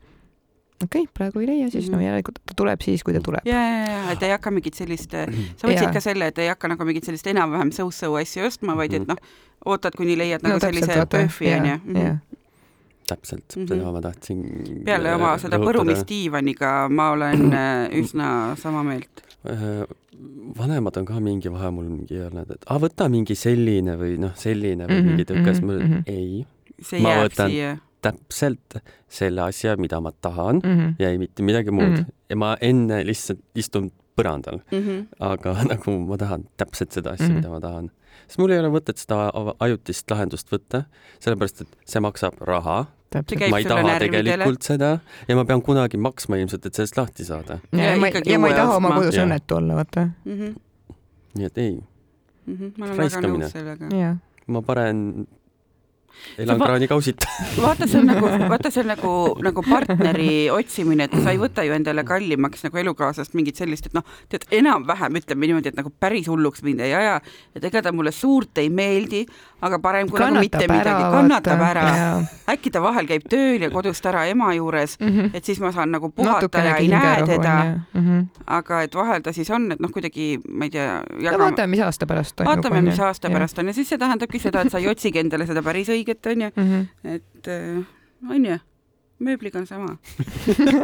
okei 0.84 1.02
okay,, 1.02 1.12
praegu 1.14 1.40
ei 1.40 1.46
leia, 1.46 1.70
siis 1.70 1.88
mm 1.88 1.94
-hmm. 1.94 1.96
no 1.96 2.04
järelikult 2.04 2.38
ta 2.46 2.54
tuleb 2.56 2.80
siis, 2.80 3.04
kui 3.04 3.14
ta 3.14 3.20
tuleb. 3.20 3.46
ja, 3.46 3.60
ja, 3.68 3.92
ja, 3.92 4.10
et 4.12 4.22
ei 4.22 4.30
hakka 4.30 4.50
mingit 4.50 4.74
sellist, 4.74 5.10
sa 5.56 5.68
võtsid 5.68 5.92
ka 5.92 6.00
selle, 6.00 6.26
et 6.26 6.38
ei 6.38 6.48
hakka 6.48 6.68
nagu 6.68 6.84
mingit 6.84 7.04
sellist 7.04 7.26
enam-vähem 7.26 7.72
so-so 7.72 8.14
asju 8.14 8.46
ostma, 8.46 8.76
vaid 8.76 8.92
et 8.92 9.02
mhm. 9.02 9.10
noh, 9.10 9.16
ootad, 9.66 9.96
kuni 9.96 10.18
leiad 10.18 10.42
nagu 10.42 10.56
no, 10.56 10.60
sellise 10.60 11.06
PÖFFi 11.06 11.54
onju 11.54 11.78
mhm. 11.84 12.18
täpselt 13.06 13.56
mm, 13.56 13.62
-hmm. 13.62 13.68
seda 13.68 13.92
ma 13.92 14.00
tahtsin. 14.00 14.44
peale 14.84 15.14
oma 15.14 15.38
seda 15.38 15.58
põrumisdiivaniga 15.58 16.88
ma 16.88 17.10
olen 17.10 17.52
äh, 17.52 17.90
üsna 18.02 18.56
sama 18.56 18.82
meelt. 18.82 19.24
Äh, 19.50 19.84
vanemad 20.58 20.96
on 20.96 21.04
ka 21.04 21.20
mingi 21.20 21.52
vahe 21.52 21.70
mul 21.70 21.88
mingi 21.88 22.14
öelnud, 22.14 22.50
et 22.50 22.64
aa, 22.66 22.78
võta 22.78 23.08
mingi 23.08 23.34
selline 23.34 23.96
või 23.98 24.16
noh, 24.18 24.32
selline 24.36 24.86
või 24.86 24.94
mm 24.94 25.00
-hmm, 25.00 25.10
mingi 25.10 25.24
tõkas 25.32 25.60
mm, 25.60 25.70
-hmm. 25.80 26.02
ei. 26.06 26.46
ma 27.02 27.16
võtan 27.24 27.50
siia 27.50 27.76
täpselt 28.00 28.80
selle 29.08 29.42
asja, 29.42 29.76
mida 29.76 30.00
ma 30.00 30.12
tahan 30.12 30.60
mm 30.64 30.76
-hmm. 30.76 30.94
ja 30.98 31.10
ei 31.10 31.18
mitte 31.18 31.42
midagi 31.42 31.70
muud 31.70 31.88
mm. 31.88 31.96
-hmm. 31.96 32.12
ja 32.28 32.36
ma 32.36 32.56
enne 32.60 33.06
lihtsalt 33.06 33.40
istun 33.54 33.90
põrandal 34.16 34.60
mm. 34.70 34.78
-hmm. 34.78 35.00
aga 35.20 35.56
nagu 35.72 35.96
ma 35.98 36.16
tahan 36.20 36.46
täpselt 36.56 36.92
seda 36.92 37.10
asja 37.16 37.26
mm, 37.26 37.32
-hmm. 37.32 37.36
mida 37.36 37.50
ma 37.50 37.60
tahan. 37.60 37.90
sest 38.26 38.38
mul 38.38 38.54
ei 38.54 38.62
ole 38.62 38.70
mõtet 38.76 39.02
seda 39.02 39.30
ajutist 39.66 40.10
lahendust 40.10 40.52
võtta, 40.52 40.84
sellepärast 41.18 41.60
et 41.60 41.76
see 41.84 42.00
maksab 42.00 42.40
raha. 42.40 42.86
ma 43.50 43.58
ei 43.58 43.64
taha 43.64 43.98
tegelikult 43.98 44.62
seda 44.62 44.90
ja 45.28 45.36
ma 45.36 45.44
pean 45.44 45.62
kunagi 45.62 45.96
maksma 45.98 46.36
ilmselt, 46.36 46.66
et 46.66 46.74
sellest 46.74 46.96
lahti 46.96 47.24
saada. 47.24 47.58
ja, 47.72 47.90
ja, 47.90 47.96
ma, 47.96 48.12
ja 48.24 48.38
ma 48.38 48.48
ei 48.48 48.54
taha 48.54 48.76
oma 48.76 48.94
kodus 48.98 49.18
õnnetu 49.18 49.56
olla, 49.56 49.74
vaata 49.82 50.08
mm. 50.24 50.38
-hmm. 50.38 50.54
nii 51.34 51.46
et 51.46 51.58
ei 51.58 51.74
mm. 52.46 52.56
-hmm. 52.56 52.72
ma 52.78 52.86
olen 52.86 52.96
väga 52.98 53.20
nõus 53.28 53.52
sellega. 53.52 54.16
ma 54.46 54.62
panen 54.62 55.26
elan 56.40 56.60
va 56.60 56.70
kraanikausita 56.70 57.28
vaata, 57.64 57.88
see 57.90 58.00
on 58.00 58.08
nagu, 58.10 58.30
vaata, 58.50 58.72
see 58.72 58.82
on 58.84 58.90
nagu, 58.92 59.12
nagu 59.46 59.64
partneri 59.66 60.32
otsimine, 60.54 61.08
et 61.08 61.16
sa 61.20 61.34
ei 61.34 61.40
võta 61.40 61.64
ju 61.66 61.74
endale 61.76 62.04
kallimaks 62.08 62.66
nagu 62.66 62.82
elukaaslast 62.84 63.36
mingit 63.38 63.60
sellist, 63.60 63.90
et 63.90 63.96
noh, 63.96 64.06
tead, 64.32 64.46
enam-vähem 64.60 65.20
ütleme 65.22 65.50
niimoodi, 65.50 65.72
et 65.72 65.80
nagu 65.80 65.92
päris 66.02 66.28
hulluks 66.30 66.64
mind 66.66 66.84
ei 66.86 66.94
aja, 66.98 67.18
et 67.56 67.64
ega 67.70 67.84
ta 67.84 67.94
mulle 67.96 68.12
suurt 68.14 68.60
ei 68.62 68.70
meeldi, 68.72 69.24
aga 69.60 69.78
parem 69.82 70.08
kui 70.08 70.18
kannatab 70.20 70.40
nagu 70.40 70.44
mitte 70.46 70.64
ära, 70.64 70.76
midagi, 70.78 71.08
kannatab 71.14 71.64
ära. 71.64 71.84
äkki 72.54 72.72
ta 72.72 72.82
vahel 72.84 73.08
käib 73.08 73.26
tööl 73.30 73.66
ja 73.66 73.70
kodust 73.72 74.06
ära 74.08 74.24
ema 74.30 74.52
juures 74.56 74.96
mm, 75.00 75.08
-hmm. 75.08 75.36
et 75.36 75.44
siis 75.44 75.60
ma 75.60 75.72
saan 75.72 75.92
nagu 75.92 76.10
puhata 76.10 76.40
Natukene 76.40 76.68
ja 76.68 76.76
ei 76.76 76.88
näe 76.88 77.26
teda. 77.26 77.56
Mm 77.92 78.06
-hmm. 78.06 78.24
aga 78.46 78.82
et 78.82 78.94
vahel 78.94 79.22
ta 79.22 79.32
siis 79.32 79.50
on, 79.50 79.72
et 79.72 79.80
noh, 79.80 79.90
kuidagi 79.90 80.40
ma 80.48 80.64
ei 80.64 80.70
tea 80.70 81.02
jagama.... 81.20 81.44
vaatame, 81.44 81.66
mis 81.66 81.80
aasta 81.80 82.06
pärast 82.06 82.36
toimub. 82.36 82.54
vaatame, 82.54 82.80
mis 82.82 83.00
aasta 83.00 83.28
ja. 83.28 83.32
pärast 83.32 83.58
on 83.58 83.66
ja 83.66 83.72
siis 83.72 83.88
see 83.88 83.98
tähendabki 83.98 84.38
seda, 84.38 84.60
et 84.60 84.72
sa 84.72 84.78
ei 84.78 84.88
otsigi 84.88 85.18
endale 85.18 85.46
seda 85.46 85.62
päris 85.62 85.88
õiget, 85.88 86.26
onju 86.26 86.50
mm. 86.56 86.64
-hmm. 86.64 87.14
et 87.14 87.48
äh, 87.48 87.84
onju 88.30 88.58
mööbliga 89.20 89.58
on 89.60 89.66
sama 89.66 89.96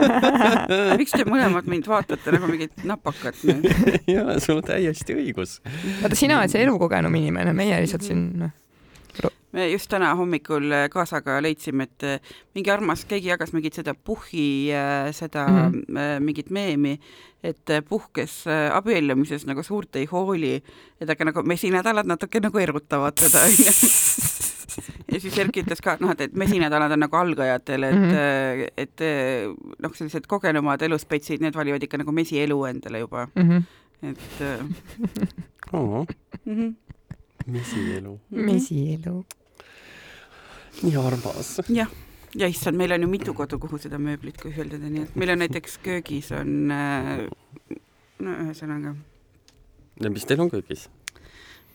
miks 1.00 1.10
te 1.16 1.24
mõlemad 1.24 1.64
mind 1.66 1.88
vaatate 1.88 2.32
nagu 2.32 2.46
mingit 2.50 2.84
napakat? 2.84 3.34
jaa, 4.16 4.38
sul 4.40 4.60
on 4.60 4.62
täiesti 4.62 5.16
õigus. 5.16 5.60
vaata, 6.02 6.14
sina 6.14 6.38
oled 6.38 6.52
see 6.52 6.62
elukogenum 6.62 7.14
inimene, 7.14 7.52
meie 7.56 7.80
lihtsalt 7.80 8.02
siin 8.02 8.30
noh 8.44 8.54
me 9.56 9.70
just 9.72 9.88
täna 9.90 10.12
hommikul 10.18 10.68
äh, 10.72 10.86
kaasaga 10.92 11.38
leidsime, 11.42 11.86
et 11.88 12.04
äh, 12.04 12.34
mingi 12.54 12.72
armas, 12.72 13.06
keegi 13.08 13.30
jagas 13.32 13.54
mingit 13.56 13.78
seda 13.78 13.94
Puhhi 13.94 14.72
äh, 14.74 15.08
seda 15.16 15.46
mm 15.48 15.72
-hmm. 15.72 16.20
mingit 16.20 16.50
meemi, 16.50 16.98
et 17.42 17.72
Puhh, 17.88 18.08
kes 18.12 18.44
abiellumises 18.72 19.46
nagu 19.46 19.62
suurt 19.62 19.96
ei 19.96 20.04
hooli, 20.12 20.62
et 21.00 21.10
aga 21.10 21.24
nagu 21.24 21.42
mesinädalad 21.42 22.06
natuke 22.06 22.40
nagu 22.40 22.58
erutavad 22.58 23.14
teda 23.14 23.44
onju 23.48 23.72
ja 25.12 25.20
siis 25.20 25.38
Erki 25.38 25.62
ütles 25.62 25.80
ka, 25.82 25.94
et 25.94 26.00
noh, 26.00 26.10
et, 26.10 26.20
et 26.20 26.34
mesinädalad 26.34 26.92
on 26.92 27.00
nagu 27.00 27.16
algajatele, 27.16 27.88
et 27.88 27.94
mm, 27.94 28.10
-hmm. 28.10 28.72
et 28.76 29.00
noh, 29.78 29.94
sellised 29.94 30.26
kogenumad 30.26 30.82
eluspetsid, 30.82 31.40
need 31.40 31.54
valivad 31.54 31.82
ikka 31.82 31.96
nagu 31.96 32.12
mesielu 32.12 32.64
endale 32.64 32.98
juba 32.98 33.28
mm. 33.34 33.50
-hmm. 33.50 33.62
et 34.02 34.42
oh. 35.72 36.06
mm. 36.44 36.56
-hmm 36.56 36.74
mesielu. 37.46 38.20
mesielu. 38.30 39.24
Nii 40.82 40.98
armas. 41.00 41.56
jah, 41.72 41.90
ja 42.36 42.48
issand, 42.50 42.76
meil 42.76 42.92
on 42.96 43.06
ju 43.06 43.08
mitu 43.10 43.34
kodu, 43.36 43.58
kuhu 43.62 43.78
seda 43.80 44.00
mööblit 44.02 44.38
kühveldada, 44.40 44.90
nii 44.90 45.06
et 45.06 45.16
meil 45.18 45.32
on 45.34 45.42
näiteks 45.44 45.78
köögis 45.84 46.30
on 46.36 46.72
äh, 46.74 47.24
no 48.24 48.36
ühesõnaga. 48.44 48.94
ja 50.02 50.12
mis 50.12 50.28
teil 50.28 50.44
on 50.44 50.52
köögis? 50.52 50.86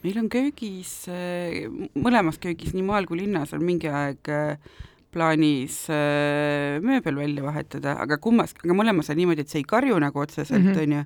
meil 0.04 0.22
on 0.22 0.30
köögis, 0.34 0.94
äh, 1.10 1.68
mõlemas 1.98 2.40
köögis, 2.42 2.76
nii 2.78 2.86
maal 2.86 3.10
kui 3.10 3.22
linnas 3.24 3.54
on 3.58 3.66
mingi 3.66 3.90
aeg 3.90 4.32
äh, 4.32 4.80
plaanis 5.12 5.84
mööbel 5.92 7.18
välja 7.20 7.44
vahetada, 7.44 7.98
aga 8.00 8.16
kummas, 8.24 8.54
aga 8.62 8.76
mõlemas 8.78 9.10
on 9.12 9.18
niimoodi, 9.20 9.44
et 9.44 9.52
see 9.52 9.60
ei 9.60 9.68
karju 9.68 9.98
nagu 10.00 10.22
otseselt, 10.24 10.64
mhm. 10.64 10.78
onju 10.86 11.02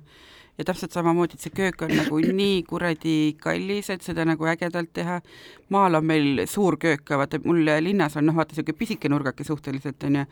ja 0.58 0.64
täpselt 0.64 0.92
samamoodi, 0.92 1.36
et 1.36 1.44
see 1.44 1.54
köök 1.54 1.82
on 1.84 1.92
nagu 1.96 2.18
nii 2.18 2.62
kuradi 2.68 3.16
kallis, 3.40 3.90
et 3.92 4.02
seda 4.02 4.24
nagu 4.24 4.48
ägedalt 4.48 4.92
teha. 4.92 5.20
maal 5.68 5.94
on 5.94 6.04
meil 6.04 6.46
suur 6.46 6.76
köök 6.76 7.10
vaata 7.10 7.40
mul 7.44 7.64
linnas 7.80 8.16
on 8.16 8.26
noh, 8.26 8.34
vaata 8.34 8.54
niisugune 8.54 8.78
pisike 8.78 9.08
nurgake 9.08 9.44
suhteliselt 9.44 10.04
onju, 10.04 10.24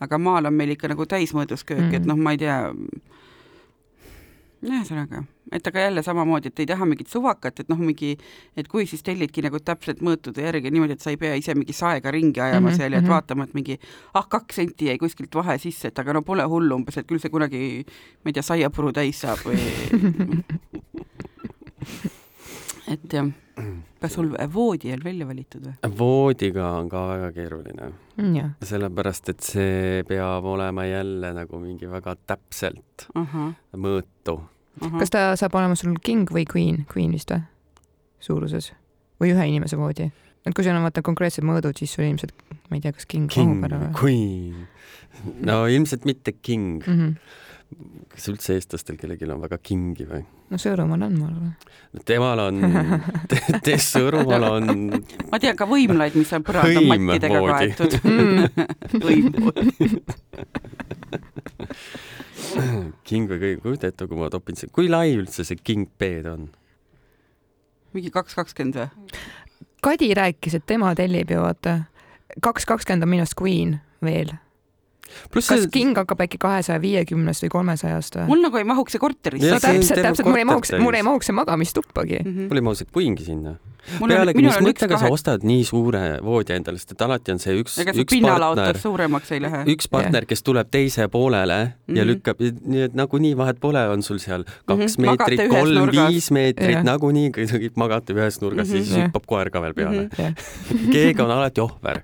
aga 0.00 0.18
maal 0.18 0.46
on 0.46 0.54
meil 0.54 0.76
ikka 0.76 0.88
nagu 0.88 1.06
täismõõdus 1.06 1.64
köök 1.64 1.80
mm, 1.80 1.90
-hmm. 1.90 1.96
et 1.96 2.06
noh, 2.06 2.16
ma 2.16 2.32
ei 2.32 2.38
tea 2.38 2.58
ühesõnaga, 4.62 5.24
et 5.52 5.66
aga 5.66 5.80
jälle 5.86 6.02
samamoodi, 6.06 6.52
et 6.52 6.60
ei 6.62 6.66
taha 6.70 6.86
mingit 6.86 7.08
suvakat, 7.10 7.60
et 7.60 7.68
noh, 7.72 7.80
mingi, 7.82 8.12
et 8.56 8.68
kui 8.70 8.86
siis 8.86 9.02
tellidki 9.02 9.42
nagu 9.42 9.58
täpselt 9.60 10.00
mõõtude 10.04 10.44
järgi 10.44 10.70
niimoodi, 10.70 10.92
et 10.96 11.02
sa 11.02 11.10
ei 11.10 11.18
pea 11.18 11.34
ise 11.38 11.54
mingi 11.58 11.72
saega 11.76 12.10
ringi 12.14 12.40
ajama 12.40 12.68
mm 12.68 12.72
-hmm, 12.72 12.78
seal 12.78 12.92
ja 12.92 12.98
et 12.98 13.04
mhm. 13.04 13.12
vaatama, 13.12 13.44
et 13.44 13.54
mingi 13.54 13.78
ah, 14.14 14.28
kaks 14.28 14.56
senti 14.56 14.86
jäi 14.86 14.98
kuskilt 14.98 15.34
vahe 15.34 15.58
sisse, 15.58 15.88
et 15.88 15.98
aga 15.98 16.12
no 16.12 16.22
pole 16.22 16.44
hullu 16.44 16.74
umbes, 16.74 16.98
et 16.98 17.06
küll 17.06 17.18
see 17.18 17.30
kunagi, 17.30 17.84
ma 18.24 18.28
ei 18.28 18.32
tea, 18.32 18.42
saiapuru 18.42 18.92
täis 18.92 19.20
saab 19.20 19.38
või 19.46 19.58
et 22.92 23.12
jah, 23.12 23.26
kas 24.00 24.14
sul 24.14 24.32
voodi 24.54 24.92
on 24.92 25.04
välja 25.04 25.26
valitud 25.26 25.66
või? 25.66 25.74
voodiga 25.98 26.70
on 26.78 26.88
ka 26.92 27.02
väga 27.08 27.32
keeruline 27.32 27.92
mm,. 28.16 28.54
sellepärast, 28.62 29.28
et 29.34 29.40
see 29.40 30.04
peab 30.08 30.44
olema 30.44 30.86
jälle 30.86 31.32
nagu 31.36 31.60
mingi 31.62 31.90
väga 31.90 32.16
täpselt 32.26 33.08
uh 33.14 33.34
-huh. 33.34 33.52
mõõtu 33.76 34.40
uh. 34.80 34.88
-huh. 34.88 34.98
kas 34.98 35.10
ta 35.10 35.36
saab 35.36 35.54
olema 35.54 35.76
sul 35.78 35.94
king 36.02 36.30
või 36.30 36.44
queen, 36.48 36.86
queen 36.92 37.12
vist 37.12 37.30
või? 37.30 37.42
suuruses 38.20 38.72
või 39.20 39.34
ühe 39.34 39.46
inimese 39.46 39.76
voodi? 39.76 40.10
et 40.46 40.54
kui 40.54 40.64
sul 40.64 40.76
on 40.76 40.82
vaata 40.82 41.02
konkreetsed 41.02 41.44
mõõdud, 41.44 41.78
siis 41.78 41.94
sul 41.94 42.04
ilmselt, 42.04 42.32
ma 42.70 42.76
ei 42.76 42.80
tea, 42.80 42.92
kas 42.92 43.06
king, 43.06 43.30
king 43.30 43.60
mahub 43.60 43.70
ära 43.70 43.78
või? 43.84 43.94
queen. 44.00 44.68
no 45.40 45.66
ilmselt 45.66 46.04
mitte 46.04 46.32
king 46.32 46.86
mm. 46.86 46.98
-hmm 46.98 47.16
kas 48.12 48.26
üldse 48.28 48.52
eestlastel 48.58 48.98
kellelgi 49.00 49.24
on 49.30 49.40
väga 49.42 49.58
kingi 49.64 50.04
või? 50.08 50.22
no 50.52 50.56
Sõõrumaal 50.60 51.02
on, 51.06 51.14
ma 51.16 51.26
arvan. 51.30 51.52
temal 52.08 52.38
on 52.44 52.56
te, 53.30 53.36
te 53.64 53.74
Sõõrumaal 53.80 54.44
on 54.50 54.64
ma 55.32 55.36
tean 55.42 55.56
ka 55.58 55.64
võimlaid, 55.70 56.14
mis 56.18 56.32
on 56.36 56.42
põranda 56.46 56.80
mattidega 56.90 57.38
kaetud 57.48 57.92
hõimvoodi 59.06 59.72
king 63.08 63.30
või 63.30 63.38
kõige, 63.42 63.60
kujuta 63.64 63.92
ette, 63.92 64.08
kui 64.08 64.18
ma 64.18 64.30
topin 64.32 64.58
see, 64.58 64.70
kui 64.72 64.90
lai 64.90 65.14
üldse 65.16 65.46
see 65.46 65.60
king 65.60 65.90
bed 65.98 66.28
on? 66.30 66.50
mingi 67.92 68.12
kaks 68.12 68.36
kakskümmend 68.38 68.78
või? 68.80 69.18
Kadi 69.82 70.12
rääkis, 70.14 70.54
et 70.56 70.64
tema 70.66 70.94
tellib 70.96 71.32
ju 71.32 71.42
vaata, 71.42 71.82
kaks 72.44 72.66
kakskümmend 72.68 73.04
on 73.04 73.12
minu 73.12 73.26
arust 73.26 73.38
Queen 73.38 73.76
veel 74.04 74.32
Plus 75.32 75.48
kas 75.48 75.64
see... 75.64 75.72
king 75.72 75.98
hakkab 75.98 76.22
äkki 76.26 76.40
kahesaja 76.42 76.80
viiekümnest 76.82 77.46
või 77.46 77.52
kolmesajast 77.56 78.20
või? 78.20 78.28
mul 78.32 78.46
nagu 78.46 78.60
ei 78.60 78.68
mahuks 78.68 78.96
see 78.96 79.02
korterisse. 79.02 79.50
no 79.50 79.60
täpselt, 79.62 80.00
täpselt, 80.06 80.28
mul 80.28 80.40
ei 80.40 80.48
mahuks, 80.48 80.72
mul 80.82 80.96
ei 80.98 81.04
mahuks 81.06 81.30
see 81.30 81.36
magamistuppagi 81.36 82.22
mm. 82.22 82.32
-hmm. 82.32 82.48
mul 82.50 82.62
ei 82.62 82.66
mahuks 82.68 82.82
see 82.84 82.90
queen'gi 82.96 83.26
sinna. 83.26 83.54
pealegi, 83.98 84.44
mis 84.46 84.58
mõttega 84.62 84.94
kahe... 84.94 85.08
sa 85.08 85.14
ostad 85.14 85.46
nii 85.46 85.64
suure 85.66 86.02
voodi 86.22 86.54
endale, 86.54 86.78
sest 86.78 86.94
et 86.94 87.02
alati 87.06 87.34
on 87.34 87.40
see 87.42 87.56
üks, 87.58 87.78
üks 87.82 88.18
partner, 88.22 88.78
suuremaks 88.84 89.32
ei 89.34 89.42
lähe. 89.42 89.64
üks 89.74 89.90
partner, 89.90 90.26
kes 90.30 90.46
tuleb 90.46 90.70
teise 90.70 91.08
poolele 91.08 91.58
mm 91.64 91.72
-hmm. 91.72 91.96
ja 91.96 92.04
mhm. 92.04 92.10
lükkab, 92.12 92.44
nii 92.74 92.86
et 92.88 92.94
nagunii 92.94 93.34
vahet 93.36 93.60
pole, 93.60 93.82
on 93.88 94.02
sul 94.02 94.18
seal 94.22 94.44
kaks 94.44 94.98
mm 94.98 95.04
-hmm. 95.04 95.06
meetrit, 95.06 95.48
kolm, 95.50 95.90
viis 95.96 96.30
meetrit, 96.30 96.82
nagunii 96.86 97.32
magate 97.76 98.14
ühes 98.14 98.40
nurgas 98.40 98.68
mm, 98.68 98.74
-hmm. 98.74 98.84
siis 98.84 98.96
hüppab 98.96 99.26
koer 99.26 99.50
ka 99.50 99.62
veel 99.62 99.74
peale. 99.74 100.08
-hmm. 100.08 100.92
keegi 100.92 101.22
on 101.22 101.30
alati 101.30 101.60
ohver 101.60 102.02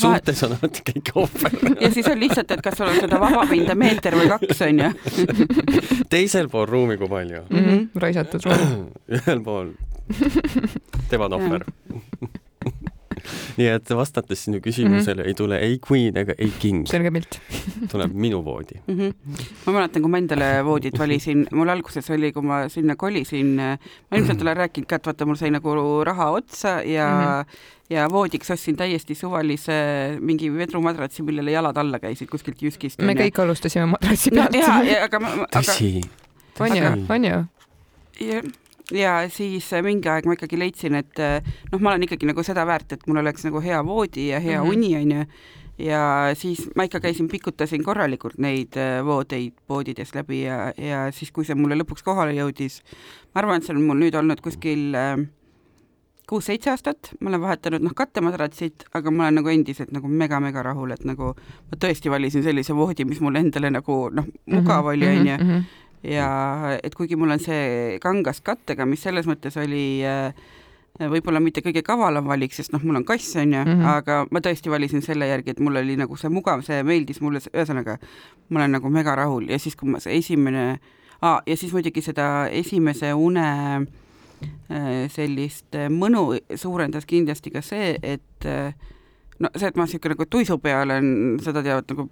suhtes 0.00 0.42
on 0.46 0.56
alati 0.58 0.84
kõik 0.90 1.10
ohver. 1.22 1.56
ja 1.80 1.90
siis 1.94 2.08
on 2.10 2.20
lihtsalt, 2.20 2.50
et 2.50 2.62
kas 2.64 2.78
sul 2.78 2.90
on 2.90 3.00
seda 3.00 3.20
vabapinda 3.20 3.76
meeter 3.78 4.16
või 4.18 4.30
kaks, 4.32 4.62
onju. 4.68 4.92
teisel 6.14 6.48
pool 6.52 6.68
ruumi 6.70 6.98
kui 7.00 7.08
palju 7.08 7.42
mm? 7.48 7.66
-hmm. 7.66 7.88
raisatud 8.06 8.48
ruum. 8.48 8.86
ühel 9.18 9.44
pool 9.44 9.74
tema 11.08 11.24
on 11.24 11.32
ohver 11.38 11.64
nii 13.58 13.68
et 13.74 13.94
vastates 13.96 14.44
sinu 14.46 14.60
küsimusele 14.64 15.22
mm 15.22 15.24
-hmm. 15.24 15.28
ei 15.28 15.34
tule 15.34 15.58
ei 15.58 15.78
queen 15.90 16.16
ega 16.16 16.34
ei 16.38 16.52
king. 16.58 16.86
selge 16.90 17.10
pilt 17.10 17.40
tuleb 17.92 18.14
minu 18.14 18.44
voodi 18.44 18.80
mm. 18.86 18.98
-hmm. 18.98 19.38
ma 19.66 19.72
mäletan, 19.78 20.02
kui 20.02 20.10
ma 20.10 20.18
endale 20.18 20.50
voodit 20.64 20.98
valisin, 20.98 21.46
mul 21.52 21.68
alguses 21.68 22.10
oli, 22.10 22.32
kui 22.32 22.42
ma 22.42 22.68
sinna 22.68 22.96
kolisin, 22.96 23.56
ma 23.56 24.16
ilmselt 24.18 24.42
olen 24.42 24.56
rääkinud 24.56 24.86
ka, 24.86 24.96
et 24.96 25.06
vaata, 25.06 25.26
mul 25.26 25.36
sai 25.40 25.50
nagu 25.50 26.04
raha 26.04 26.30
otsa 26.30 26.82
ja 26.82 27.08
mm 27.08 27.24
-hmm 27.24 27.74
ja 27.90 28.08
voodiks 28.10 28.50
ostsin 28.50 28.76
täiesti 28.76 29.14
suvalise 29.14 29.72
mingi 30.20 30.52
vedrumadratsi, 30.52 31.22
millele 31.22 31.50
jalad 31.50 31.76
alla 31.76 31.98
käisid 31.98 32.28
kuskilt 32.30 32.62
Jyskist. 32.62 33.02
me 33.02 33.12
kõik 33.18 33.40
alustasime 33.42 33.86
madratsi 33.86 34.30
pealt 34.30 34.56
no,. 34.56 34.60
ja, 34.60 34.82
ja 34.88 35.04
aga 35.04 35.20
ma, 35.20 35.32
tõsi. 35.52 36.00
on 36.60 36.76
ju, 36.76 36.92
on 37.08 37.24
ju? 37.30 37.42
Ja, 38.92 39.16
siis 39.32 39.72
äh, 39.72 39.82
mingi 39.84 40.10
aeg 40.12 40.28
ma 40.28 40.36
ikkagi 40.36 40.58
leidsin, 40.60 40.98
et 41.00 41.20
äh, 41.22 41.40
noh, 41.72 41.80
ma 41.80 41.92
olen 41.92 42.06
ikkagi 42.06 42.28
nagu 42.28 42.44
seda 42.46 42.66
väärt, 42.68 42.96
et 42.96 43.04
mul 43.08 43.22
oleks 43.22 43.46
nagu 43.46 43.62
hea 43.64 43.80
voodi 43.86 44.28
ja 44.32 44.40
hea 44.40 44.62
mm 44.62 44.68
-hmm. 44.68 44.72
uni 44.76 44.96
onju 44.96 45.26
ja 45.78 46.30
siis 46.38 46.70
ma 46.76 46.84
ikka 46.84 47.00
käisin, 47.00 47.28
pikutasin 47.28 47.84
korralikult 47.84 48.38
neid 48.38 48.76
äh, 48.76 49.04
voodeid 49.04 49.54
poodides 49.66 50.14
läbi 50.14 50.42
ja, 50.42 50.72
ja 50.78 51.10
siis, 51.12 51.32
kui 51.32 51.44
see 51.44 51.54
mulle 51.54 51.78
lõpuks 51.80 52.04
kohale 52.04 52.34
jõudis, 52.34 52.82
ma 53.34 53.42
arvan, 53.42 53.56
et 53.56 53.64
see 53.64 53.74
on 53.74 53.82
mul 53.82 53.98
nüüd 53.98 54.14
olnud 54.14 54.40
kuskil 54.40 54.94
kuus-seitse 56.28 56.70
aastat, 56.72 57.10
ma 57.20 57.28
olen 57.30 57.42
vahetanud 57.42 57.84
noh, 57.84 57.92
kattemadratsid, 57.96 58.86
aga 58.96 59.12
ma 59.12 59.26
olen 59.26 59.40
nagu 59.40 59.50
endiselt 59.52 59.92
nagu 59.92 60.08
mega-mega 60.08 60.62
rahul, 60.64 60.94
et 60.94 61.04
nagu 61.04 61.34
ma 61.36 61.78
tõesti 61.80 62.12
valisin 62.12 62.44
sellise 62.46 62.76
voodi, 62.76 63.04
mis 63.08 63.20
mulle 63.24 63.42
endale 63.44 63.70
nagu 63.74 63.98
noh, 64.14 64.28
mugav 64.52 64.92
oli, 64.94 65.08
mhm, 65.08 65.20
onju. 65.20 65.62
Ja 66.04 66.76
et 66.82 66.94
kuigi 66.94 67.16
mul 67.16 67.32
on 67.32 67.40
see 67.40 67.96
kangas 68.02 68.42
kattega, 68.44 68.86
mis 68.86 69.02
selles 69.04 69.28
mõttes 69.28 69.56
oli 69.60 70.04
äh, 70.04 70.34
võib-olla 71.00 71.40
mitte 71.40 71.62
kõige 71.64 71.82
kavalam 71.86 72.28
valik, 72.28 72.52
sest 72.54 72.74
noh, 72.74 72.82
mul 72.84 73.00
on 73.00 73.06
kass, 73.08 73.36
onju 73.40 73.62
mm, 73.62 73.70
-hmm. 73.70 73.88
aga 73.94 74.18
ma 74.30 74.42
tõesti 74.44 74.70
valisin 74.70 75.02
selle 75.02 75.28
järgi, 75.30 75.56
et 75.56 75.60
mul 75.64 75.80
oli 75.80 75.96
nagu 75.96 76.16
see 76.16 76.30
mugav, 76.30 76.62
see 76.62 76.82
meeldis 76.82 77.20
mulle, 77.24 77.40
ühesõnaga 77.52 77.98
ma 78.48 78.60
olen 78.60 78.76
nagu 78.78 78.90
mega 78.90 79.16
rahul 79.16 79.48
ja 79.50 79.58
siis, 79.58 79.76
kui 79.76 79.88
ma 79.88 80.00
see 80.00 80.18
esimene 80.18 80.78
ah,, 81.20 81.40
ja 81.46 81.56
siis 81.56 81.72
muidugi 81.72 82.02
seda 82.02 82.48
esimese 82.52 83.14
une 83.14 83.48
Äh, 84.72 85.06
sellist 85.12 85.76
äh, 85.76 85.90
mõnu 85.92 86.38
suurendas 86.58 87.04
kindlasti 87.08 87.52
ka 87.52 87.60
see, 87.64 87.94
et 88.02 88.46
äh, 88.48 88.72
no 89.38 89.50
see, 89.56 89.68
et 89.68 89.76
ma 89.76 89.86
niisugune 89.86 90.14
nagu 90.14 90.26
tuisu 90.30 90.58
peal 90.62 90.84
olen, 90.86 91.10
seda 91.42 91.62
teavad 91.64 91.90
nagu 91.90 92.06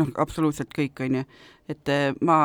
noh, 0.00 0.10
absoluutselt 0.22 0.72
kõik, 0.76 1.02
on 1.04 1.20
ju. 1.20 1.24
et 1.68 1.90
ma 2.24 2.36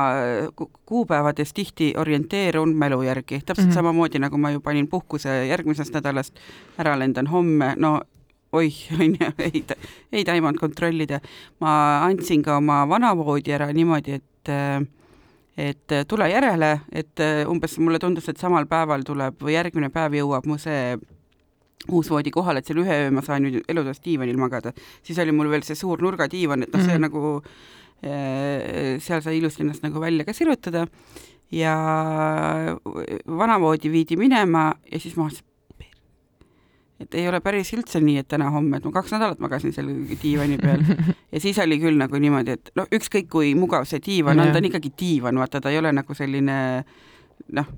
kuupäevades 0.89 1.53
tihti 1.53 1.91
orienteerun 1.97 2.73
mälu 2.75 3.01
järgi, 3.05 3.41
täpselt 3.45 3.67
mm 3.67 3.71
-hmm. 3.71 3.75
samamoodi, 3.75 4.19
nagu 4.19 4.37
ma 4.37 4.51
ju 4.51 4.59
panin 4.59 4.87
puhkuse 4.87 5.45
järgmisest 5.47 5.93
nädalast, 5.93 6.39
ära 6.77 6.99
lendan 6.99 7.27
homme, 7.27 7.75
no 7.77 8.01
oih, 8.51 8.75
on 8.99 9.15
ju, 9.19 9.31
ei, 9.39 9.63
ei 10.11 10.25
taimanud 10.25 10.59
kontrollida. 10.59 11.19
ma 11.59 12.03
andsin 12.05 12.43
ka 12.43 12.57
oma 12.57 12.87
vanavoodi 12.89 13.51
ära 13.51 13.71
niimoodi, 13.73 14.11
et 14.11 14.49
äh, 14.49 14.87
et 15.57 15.93
tule 16.07 16.29
järele, 16.29 16.79
et 16.91 17.19
äh, 17.19 17.47
umbes 17.49 17.77
mulle 17.79 17.99
tundus, 17.99 18.29
et 18.29 18.37
samal 18.37 18.65
päeval 18.65 19.03
tuleb 19.05 19.41
või 19.43 19.53
järgmine 19.53 19.89
päev 19.89 20.13
jõuab 20.13 20.47
mu 20.47 20.57
see 20.57 20.97
uus 21.89 22.09
voodi 22.11 22.31
kohale, 22.33 22.61
et 22.61 22.69
seal 22.69 22.81
ühe 22.83 22.97
öö 23.05 23.11
ma 23.15 23.23
saan 23.25 23.45
nüüd 23.45 23.61
elutoas 23.71 24.01
diivanil 24.03 24.39
magada, 24.41 24.73
siis 25.03 25.19
oli 25.23 25.33
mul 25.35 25.49
veel 25.51 25.65
see 25.67 25.77
suur 25.79 26.01
nurgadiivan, 26.03 26.67
et 26.67 26.73
noh, 26.73 26.81
see 26.81 26.97
mm 26.97 27.03
-hmm. 27.03 27.07
nagu 27.07 27.41
äh, 28.03 28.99
seal 28.99 29.21
sai 29.21 29.37
ilusti 29.37 29.63
ennast 29.63 29.83
nagu 29.83 29.99
välja 29.99 30.25
ka 30.25 30.33
sirutada. 30.33 30.87
Ja 31.51 31.75
vanavoodi 33.27 33.91
viidi 33.91 34.15
minema 34.15 34.73
ja 34.91 34.99
siis 34.99 35.17
ma 35.17 35.25
mõtlesin, 35.27 35.43
et 37.01 37.15
ei 37.17 37.27
ole 37.27 37.41
päris 37.43 37.73
üldse 37.75 37.99
nii, 37.99 38.21
et 38.21 38.27
täna-homme, 38.31 38.77
et 38.77 38.85
ma 38.85 38.91
kaks 38.91 39.11
nädalat 39.11 39.39
magasin 39.39 39.73
seal 39.75 39.89
diivani 40.21 40.57
peal. 40.61 40.85
Ja 41.31 41.39
siis 41.39 41.59
oli 41.63 41.77
küll 41.79 41.95
nagu 41.95 42.19
niimoodi, 42.19 42.51
et 42.51 42.71
no 42.75 42.83
ükskõik 42.91 43.29
kui 43.31 43.53
mugav 43.55 43.85
see 43.87 44.01
diivan 44.03 44.39
on, 44.39 44.49
ta 44.51 44.59
on 44.59 44.65
ikkagi 44.67 44.89
diivan, 44.99 45.37
vaata, 45.39 45.61
ta 45.63 45.71
ei 45.71 45.77
ole 45.79 45.93
nagu 45.95 46.13
selline 46.13 46.57
noh, 47.55 47.69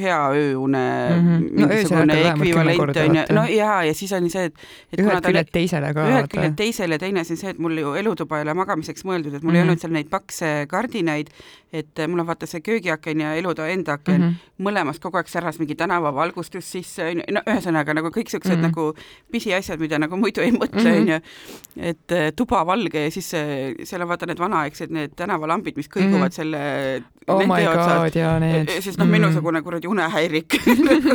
hea 0.00 0.18
ööune 0.34 0.82
mm 1.20 1.26
-hmm. 1.26 1.42
mingisugune 1.60 2.14
no, 2.14 2.30
ekvivalent 2.30 2.96
on 2.96 3.16
ju, 3.16 3.24
no 3.34 3.44
jaa, 3.44 3.84
ja 3.84 3.94
siis 3.94 4.12
oli 4.12 4.30
see, 4.30 4.44
et, 4.44 4.54
et 4.92 5.00
ühelt 5.00 5.26
küljelt 5.26 5.52
teisele 5.52 5.92
ka. 5.94 6.06
ühelt 6.10 6.30
küljelt 6.32 6.56
teisele, 6.56 6.98
teine 6.98 7.20
asi 7.20 7.32
on 7.32 7.36
see, 7.36 7.50
et 7.50 7.58
mul 7.58 7.78
ju 7.78 7.94
elutuba 7.94 8.38
ei 8.38 8.46
ole 8.46 8.54
magamiseks 8.54 9.04
mõeldud, 9.04 9.34
et 9.34 9.42
mul 9.42 9.52
mm 9.52 9.54
-hmm. 9.54 9.56
ei 9.56 9.62
olnud 9.62 9.80
seal 9.80 9.92
neid 9.92 10.10
pakse 10.10 10.66
kardinaid, 10.68 11.30
et 11.72 12.02
mul 12.08 12.18
on 12.18 12.26
vaata 12.26 12.46
see 12.46 12.60
köögiaken 12.60 13.20
ja 13.20 13.34
elutoa 13.34 13.68
enda 13.68 13.92
aken 13.92 14.20
mm, 14.20 14.28
-hmm. 14.28 14.66
mõlemast 14.68 15.02
kogu 15.02 15.16
aeg 15.16 15.28
säras 15.28 15.58
mingi 15.58 15.74
tänavavalgustus 15.74 16.72
sisse, 16.72 17.04
onju, 17.04 17.22
no 17.32 17.40
ühesõnaga 17.46 17.94
nagu 17.94 18.08
kõik 18.08 18.30
siuksed 18.30 18.56
mm 18.56 18.64
-hmm. 18.64 18.68
nagu 18.68 18.94
pisiasjad, 19.32 19.80
mida 19.80 19.98
nagu 19.98 20.16
muidu 20.16 20.40
ei 20.40 20.52
mõtle, 20.52 20.90
mhm. 20.90 21.00
onju. 21.00 21.20
et 21.76 22.12
eh, 22.12 22.32
tuba 22.36 22.66
valge 22.66 23.04
ja 23.04 23.10
siis 23.10 23.30
seal 23.84 24.02
on 24.02 24.08
vaata 24.08 24.26
need 24.26 24.38
vanaaegsed 24.38 24.90
need 24.90 25.10
tänavalambid, 25.16 25.76
mis 25.76 25.88
kõiguvad 25.88 26.18
mm 26.18 26.24
-hmm. 26.24 26.30
selle 26.30 27.02
oh 27.26 27.38
my 27.38 27.64
god, 27.64 28.16
jaa, 28.16 28.38
need. 28.40 28.70
siis 28.80 28.98
noh, 29.00 29.08
minusugune 29.08 29.62
kuradi 29.62 29.83
kuradi 29.84 29.88
unehäirik 29.88 30.54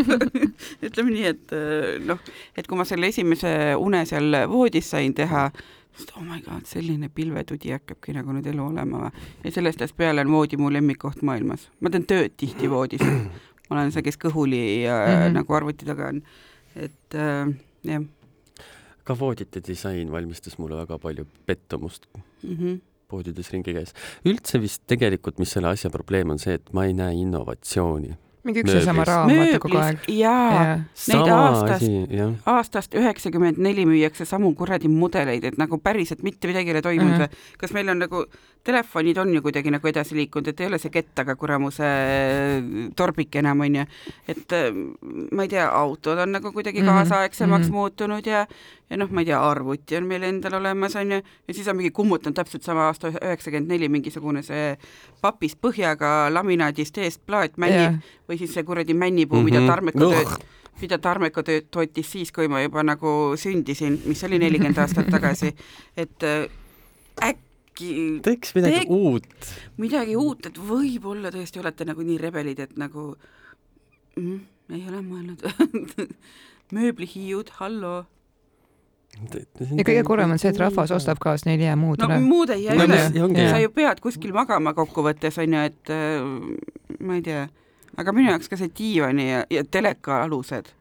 ütleme 0.85 1.11
nii, 1.11 1.25
et 1.25 1.53
äh, 1.53 1.99
noh, 2.05 2.19
et 2.55 2.67
kui 2.67 2.77
ma 2.77 2.85
selle 2.85 3.09
esimese 3.09 3.75
une 3.79 4.05
seal 4.05 4.45
voodis 4.49 4.89
sain 4.89 5.13
teha, 5.13 5.49
sest 5.97 6.13
oh 6.17 6.23
my 6.23 6.41
god, 6.41 6.65
selline 6.65 7.09
pilvetudi 7.09 7.73
hakkabki 7.73 8.13
nagu 8.13 8.33
nüüd 8.33 8.47
elu 8.49 8.67
olema 8.69 9.05
või. 9.05 9.25
ja 9.43 9.51
sellest 9.51 9.81
ajast 9.81 9.97
peale 9.97 10.21
on 10.21 10.31
voodi 10.31 10.57
mu 10.57 10.71
lemmikkoht 10.71 11.23
maailmas. 11.23 11.69
ma 11.79 11.89
teen 11.89 12.05
tööd 12.05 12.35
tihti 12.37 12.69
voodis. 12.69 13.01
ma 13.69 13.77
olen 13.77 13.91
see, 13.91 14.05
kes 14.05 14.17
kõhuli 14.17 14.83
ja 14.83 14.99
mm 15.05 15.15
-hmm. 15.15 15.39
nagu 15.39 15.53
arvuti 15.53 15.85
taga 15.85 16.13
on. 16.13 16.21
et 16.75 17.15
äh, 17.15 17.55
jah. 17.83 18.05
ka 19.03 19.19
voodite 19.19 19.61
disain 19.65 20.11
valmistas 20.11 20.57
mulle 20.57 20.75
väga 20.75 20.99
palju 20.99 21.25
pettumust 21.45 22.07
mm. 22.43 22.55
-hmm 22.55 22.79
poodides 23.09 23.49
ringi 23.49 23.73
käis. 23.73 23.93
üldse 24.25 24.61
vist 24.61 24.83
tegelikult, 24.85 25.39
mis 25.39 25.49
selle 25.49 25.67
asja 25.67 25.89
probleem 25.89 26.29
on 26.29 26.37
see, 26.37 26.53
et 26.53 26.73
ma 26.73 26.85
ei 26.85 26.93
näe 26.93 27.15
innovatsiooni 27.17 28.13
mingi 28.47 28.63
üks 28.63 28.71
ja 28.71 28.83
sama 28.83 29.03
raam, 29.07 29.31
vaata 29.31 29.59
kogu 29.63 29.79
aeg. 29.81 30.05
jaa, 30.15 30.77
neid 31.11 31.31
aastast, 31.35 31.87
aastast 32.47 32.95
üheksakümmend 32.95 33.59
neli 33.61 33.83
müüakse 33.89 34.27
samu 34.27 34.53
kuradi 34.55 34.91
mudeleid, 34.91 35.43
et 35.49 35.59
nagu 35.59 35.79
päriselt 35.83 36.23
mitte 36.23 36.47
midagi 36.47 36.71
ei 36.71 36.77
ole 36.77 36.83
toimunud 36.85 37.17
mm 37.17 37.25
-hmm. 37.25 37.49
või 37.51 37.59
kas 37.63 37.75
meil 37.75 37.91
on 37.91 37.99
nagu, 38.05 38.23
telefonid 38.63 39.17
on 39.17 39.33
ju 39.35 39.41
kuidagi 39.41 39.71
nagu 39.71 39.87
edasi 39.87 40.15
liikunud, 40.15 40.47
et 40.47 40.59
ei 40.59 40.67
ole 40.67 40.79
see 40.79 40.91
kettaga 40.91 41.35
kuramuse 41.35 41.89
torbik 42.95 43.35
enam, 43.35 43.59
on 43.59 43.75
ju, 43.75 43.85
et 44.27 44.53
äh, 44.53 44.71
ma 45.31 45.43
ei 45.43 45.49
tea, 45.49 45.67
autod 45.67 46.17
on 46.17 46.31
nagu 46.31 46.51
kuidagi 46.51 46.81
mhm. 46.81 46.89
kaasaegsemaks 46.89 47.67
mm 47.67 47.69
-hmm. 47.69 47.75
muutunud 47.75 48.25
ja 48.25 48.47
ja 48.89 48.97
noh, 48.97 49.09
ma 49.13 49.21
ei 49.21 49.29
tea, 49.29 49.39
arvuti 49.45 49.97
on 49.99 50.07
meil 50.09 50.23
endal 50.25 50.57
olemas, 50.59 50.95
on 50.99 51.13
ju, 51.13 51.19
ja 51.47 51.53
siis 51.53 51.67
on 51.69 51.77
mingi 51.77 51.91
kummutanud 51.95 52.37
täpselt 52.37 52.65
sama 52.65 52.87
aasta 52.89 53.11
üheksakümmend 53.11 53.69
neli 53.69 53.89
mingisugune 53.91 54.41
see 54.45 54.71
papist 55.21 55.59
põhjaga 55.61 56.29
laminaadist 56.33 56.97
eest 57.03 57.21
plaat 57.29 57.59
männib 57.61 57.83
yeah. 57.83 58.15
või 58.29 58.39
siis 58.41 58.55
see 58.57 58.65
kuradi 58.65 58.97
männipuu 58.97 59.41
mm, 59.41 59.45
-hmm. 59.45 59.59
mida 59.61 59.73
Tarmeko 59.73 60.09
tööd, 60.09 60.47
mida 60.81 60.97
Tarmeko 60.97 61.43
tööd 61.45 61.69
tootis 61.71 62.11
siis, 62.11 62.33
kui 62.33 62.49
ma 62.49 62.63
juba 62.65 62.83
nagu 62.83 63.15
sündisin, 63.37 64.01
mis 64.05 64.23
oli 64.25 64.41
nelikümmend 64.41 64.81
aastat 64.81 65.11
tagasi, 65.13 65.53
et 65.97 66.25
äh, 66.25 66.49
äkki 67.29 68.21
teeks 68.25 68.55
midagi 68.55 68.81
teek, 68.81 68.89
uut. 68.89 69.49
midagi 69.77 70.15
uut, 70.17 70.45
et 70.49 70.57
võib-olla 70.57 71.29
tõesti 71.35 71.61
olete 71.61 71.85
nagu 71.85 72.01
nii 72.01 72.17
rebelid, 72.17 72.59
et 72.59 72.77
nagu 72.77 73.11
mm, 74.15 74.39
ei 74.73 74.85
ole 74.89 75.03
mõelnud 75.05 75.45
mööblihiiud, 76.75 77.53
halloo 77.61 78.07
ja 79.27 79.85
kõige 79.85 80.03
kurvem 80.07 80.33
on 80.33 80.39
see, 80.41 80.51
et 80.53 80.59
rahvas 80.59 80.91
ostab 80.95 81.19
ka, 81.21 81.35
sest 81.35 81.47
neil 81.49 81.59
ei 81.59 81.67
jää 81.67 81.77
muud 81.79 82.01
üle. 82.03 82.19
no 82.19 82.27
muud 82.27 82.53
ei 82.53 82.65
jää 82.65 82.77
üle, 82.79 83.01
sa 83.51 83.59
ju 83.61 83.71
pead 83.75 84.01
kuskil 84.03 84.33
magama 84.35 84.73
kokkuvõttes 84.77 85.39
on 85.43 85.55
ju, 85.57 85.65
et 85.71 85.93
äh, 85.93 86.95
ma 87.03 87.19
ei 87.19 87.25
tea, 87.25 87.45
aga 87.99 88.15
minu 88.15 88.31
jaoks 88.31 88.51
ka 88.51 88.59
see 88.59 88.71
diivani 88.79 89.29
ja, 89.29 89.43
ja 89.51 89.65
teleka 89.65 90.23
alused. 90.23 90.73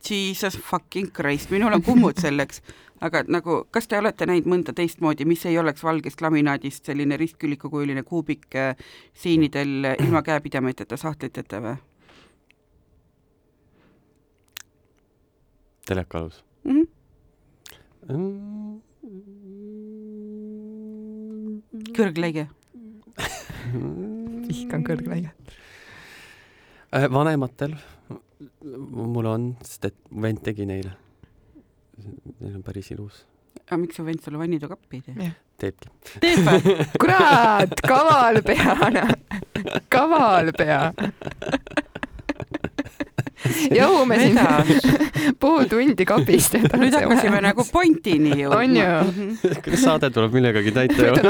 Jesus 0.00 0.56
fucking 0.64 1.10
Christ, 1.12 1.50
minul 1.52 1.76
on 1.76 1.82
kummud 1.84 2.20
selleks, 2.24 2.62
aga 3.04 3.24
nagu, 3.28 3.62
kas 3.72 3.88
te 3.88 3.98
olete 4.00 4.28
näinud 4.28 4.48
mõnda 4.48 4.76
teistmoodi, 4.76 5.28
mis 5.28 5.44
ei 5.48 5.58
oleks 5.60 5.84
valgest 5.84 6.20
laminaadist 6.24 6.88
selline 6.92 7.16
ristkülikukujuline 7.20 8.04
kuubik 8.08 8.48
äh, 8.56 8.76
siinidel 9.14 9.94
ilma 9.98 10.24
käepidamateta 10.26 11.00
sahtliteta 11.00 11.64
või? 11.64 11.76
telekalus 15.90 16.44
mm? 16.64 16.72
-hmm 16.72 16.99
kõrgläige 21.96 22.48
vihkan 24.50 24.82
kõrgläiget. 24.86 25.54
Äh, 26.90 27.06
vanematel 27.12 27.76
mul 28.90 29.28
on, 29.30 29.46
sest 29.62 29.90
et 29.90 29.96
vend 30.10 30.42
tegi 30.44 30.66
neile. 30.68 30.94
Neil 32.40 32.56
on 32.56 32.64
päris 32.64 32.90
ilus. 32.94 33.26
aga 33.66 33.76
miks 33.78 33.98
su 33.98 34.04
vend 34.04 34.22
sulle 34.24 34.38
vannitokappi 34.38 34.98
ei 34.98 35.02
tee? 35.06 35.30
teebki. 35.60 35.90
teeb 36.22 36.46
või? 36.46 36.74
kurat, 37.02 37.82
kaval 37.86 38.40
pea, 38.42 38.76
kaval 39.92 40.50
pea 40.56 40.80
jahume 43.80 44.14
siin 44.20 44.38
pool 45.40 45.64
tundi 45.70 46.04
kapist. 46.08 46.54
nüüd 46.60 46.94
hakkasime 46.96 47.40
nagu 47.44 47.62
pointini 47.72 48.30
jõudma. 48.42 48.58
on 48.60 48.70
ju? 48.76 48.88
kuidas 49.64 49.82
saade 49.84 50.06
tuleb 50.14 50.32
millegagi 50.36 50.70
täita 50.76 51.00
ju 51.08 51.12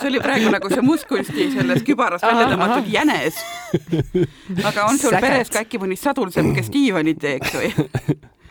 see 0.00 0.08
oli 0.10 0.20
praegu 0.22 0.48
nagu 0.54 0.70
see 0.72 0.84
Mustkunsti 0.84 1.42
sellest 1.54 1.84
kübarast 1.86 2.26
välja 2.26 2.46
tõmmatud 2.52 2.86
jänes. 2.90 3.34
aga 4.64 4.86
on 4.88 4.98
sul 4.98 5.14
Säget. 5.14 5.24
peres 5.24 5.48
ka 5.52 5.58
äkki 5.64 5.80
mõni 5.82 5.96
sadulsepp, 5.98 6.50
kes 6.58 6.68
diivanit 6.74 7.18
teeks 7.22 7.50
või? 7.58 7.70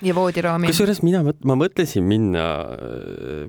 ja 0.03 0.15
voodiraami. 0.15 0.71
kusjuures 0.71 1.03
mina, 1.05 1.19
ma 1.23 1.59
mõtlesin 1.59 2.03
minna 2.07 2.45
äh, 2.73 3.47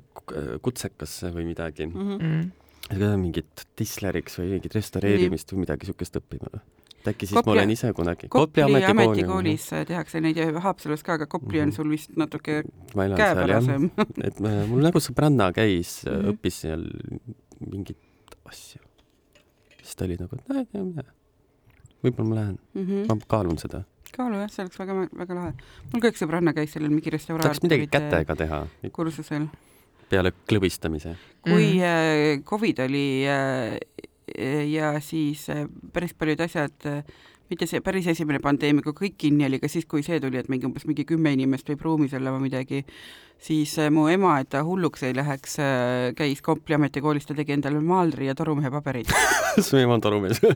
kutsekasse 0.64 1.32
või 1.34 1.44
midagi 1.50 1.88
mm. 1.88 2.18
-hmm. 2.18 3.16
mingit 3.20 3.66
disleriks 3.78 4.38
või 4.40 4.54
mingit 4.56 4.72
restaureerimist 4.76 5.50
Nii. 5.50 5.56
või 5.56 5.66
midagi 5.66 5.90
siukest 5.90 6.20
õppima 6.20 6.46
et 7.04 7.12
äkki 7.12 7.28
siis 7.28 7.36
Kopli, 7.36 7.50
ma 7.50 7.56
olen 7.58 7.72
ise 7.74 7.92
kunagi. 7.92 8.28
Kopli, 8.32 8.64
ametikoolis 8.64 9.68
tehakse 9.88 10.22
neid 10.24 10.40
ja 10.40 10.48
Haapsalus 10.64 11.04
ka, 11.04 11.18
aga 11.18 11.28
Kopli 11.30 11.60
on 11.60 11.68
mhm. 11.68 11.76
sul 11.76 11.90
vist 11.92 12.16
natuke 12.16 12.62
käepärasem. 12.94 13.90
et 14.24 14.40
mul 14.40 14.84
nagu 14.84 15.02
sõbranna 15.02 15.50
käis 15.52 16.00
mm, 16.04 16.12
-hmm. 16.14 16.34
õppis 16.34 16.60
seal 16.64 16.86
mingit 17.60 18.38
asja. 18.48 18.80
siis 19.82 19.96
ta 19.96 20.08
oli 20.08 20.16
nagu, 20.20 20.36
et 20.38 20.48
näed, 20.48 20.70
mine. 20.72 21.04
võib-olla 22.04 22.28
ma 22.28 22.40
lähen 22.40 22.58
mm, 22.74 22.86
-hmm. 22.86 23.08
ma 23.08 23.28
kaalun 23.28 23.60
seda 23.60 23.84
kaalu 24.14 24.40
jah, 24.42 24.50
see 24.50 24.64
oleks 24.64 24.78
väga, 24.78 24.96
väga 25.18 25.34
lahe. 25.34 25.52
mul 25.92 26.02
ka 26.02 26.10
üks 26.12 26.22
sõbranna 26.22 26.54
käis 26.56 26.74
sellel 26.74 26.92
mingi 26.92 27.10
restauraator. 27.10 27.50
tahaks 27.50 27.64
midagi 27.66 27.88
kätega 27.90 28.36
teha. 28.38 28.60
kursusel. 28.92 29.48
peale 30.08 30.32
klõbistamise. 30.48 31.16
kui 31.42 31.74
mm. 31.80 32.44
Covid 32.48 32.84
oli 32.86 33.06
äh, 33.28 33.78
ja 34.70 34.94
siis 35.00 35.48
äh, 35.50 35.66
päris 35.92 36.14
paljud 36.14 36.40
asjad, 36.40 36.74
äh, 36.86 37.02
mitte 37.50 37.66
see 37.68 37.82
päris 37.84 38.06
esimene 38.08 38.40
pandeemia, 38.42 38.82
kui 38.86 38.96
kõik 38.96 39.18
kinni 39.26 39.46
oli, 39.46 39.60
aga 39.60 39.68
siis, 39.68 39.86
kui 39.90 40.02
see 40.06 40.20
tuli, 40.20 40.40
et 40.40 40.48
mingi 40.52 40.66
umbes 40.68 40.86
mingi 40.88 41.04
kümme 41.08 41.34
inimest 41.36 41.68
võib 41.68 41.84
ruumis 41.84 42.14
olla 42.16 42.32
või 42.34 42.46
midagi, 42.48 42.84
siis 43.38 43.76
äh, 43.82 43.90
mu 43.92 44.08
ema, 44.12 44.38
et 44.40 44.50
ta 44.54 44.64
hulluks 44.64 45.04
ei 45.04 45.16
läheks, 45.16 45.58
käis 46.16 46.42
Kopli 46.44 46.78
ametikoolis, 46.78 47.28
ta 47.28 47.36
tegi 47.36 47.56
endale 47.58 47.82
maalri 47.84 48.30
ja 48.30 48.38
torumehe 48.38 48.72
paberid 48.72 49.12
su 49.60 49.76
ema 49.82 49.98
on 49.98 50.00
torumees 50.04 50.40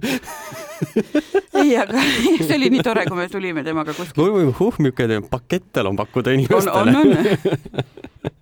ei, 1.59 1.77
aga 1.77 2.01
see 2.47 2.57
oli 2.57 2.71
nii 2.73 2.85
tore, 2.87 3.05
kui 3.09 3.19
me 3.19 3.29
tulime 3.33 3.65
temaga 3.67 3.95
kuskile. 3.97 4.49
huh, 4.59 4.81
milline 4.83 5.21
pakett 5.29 5.71
tal 5.73 5.93
on 5.93 5.99
pakkuda 5.99 6.35
inimestele. 6.39 6.81
on, 6.81 6.97
on, 6.97 7.07
on 7.13 8.38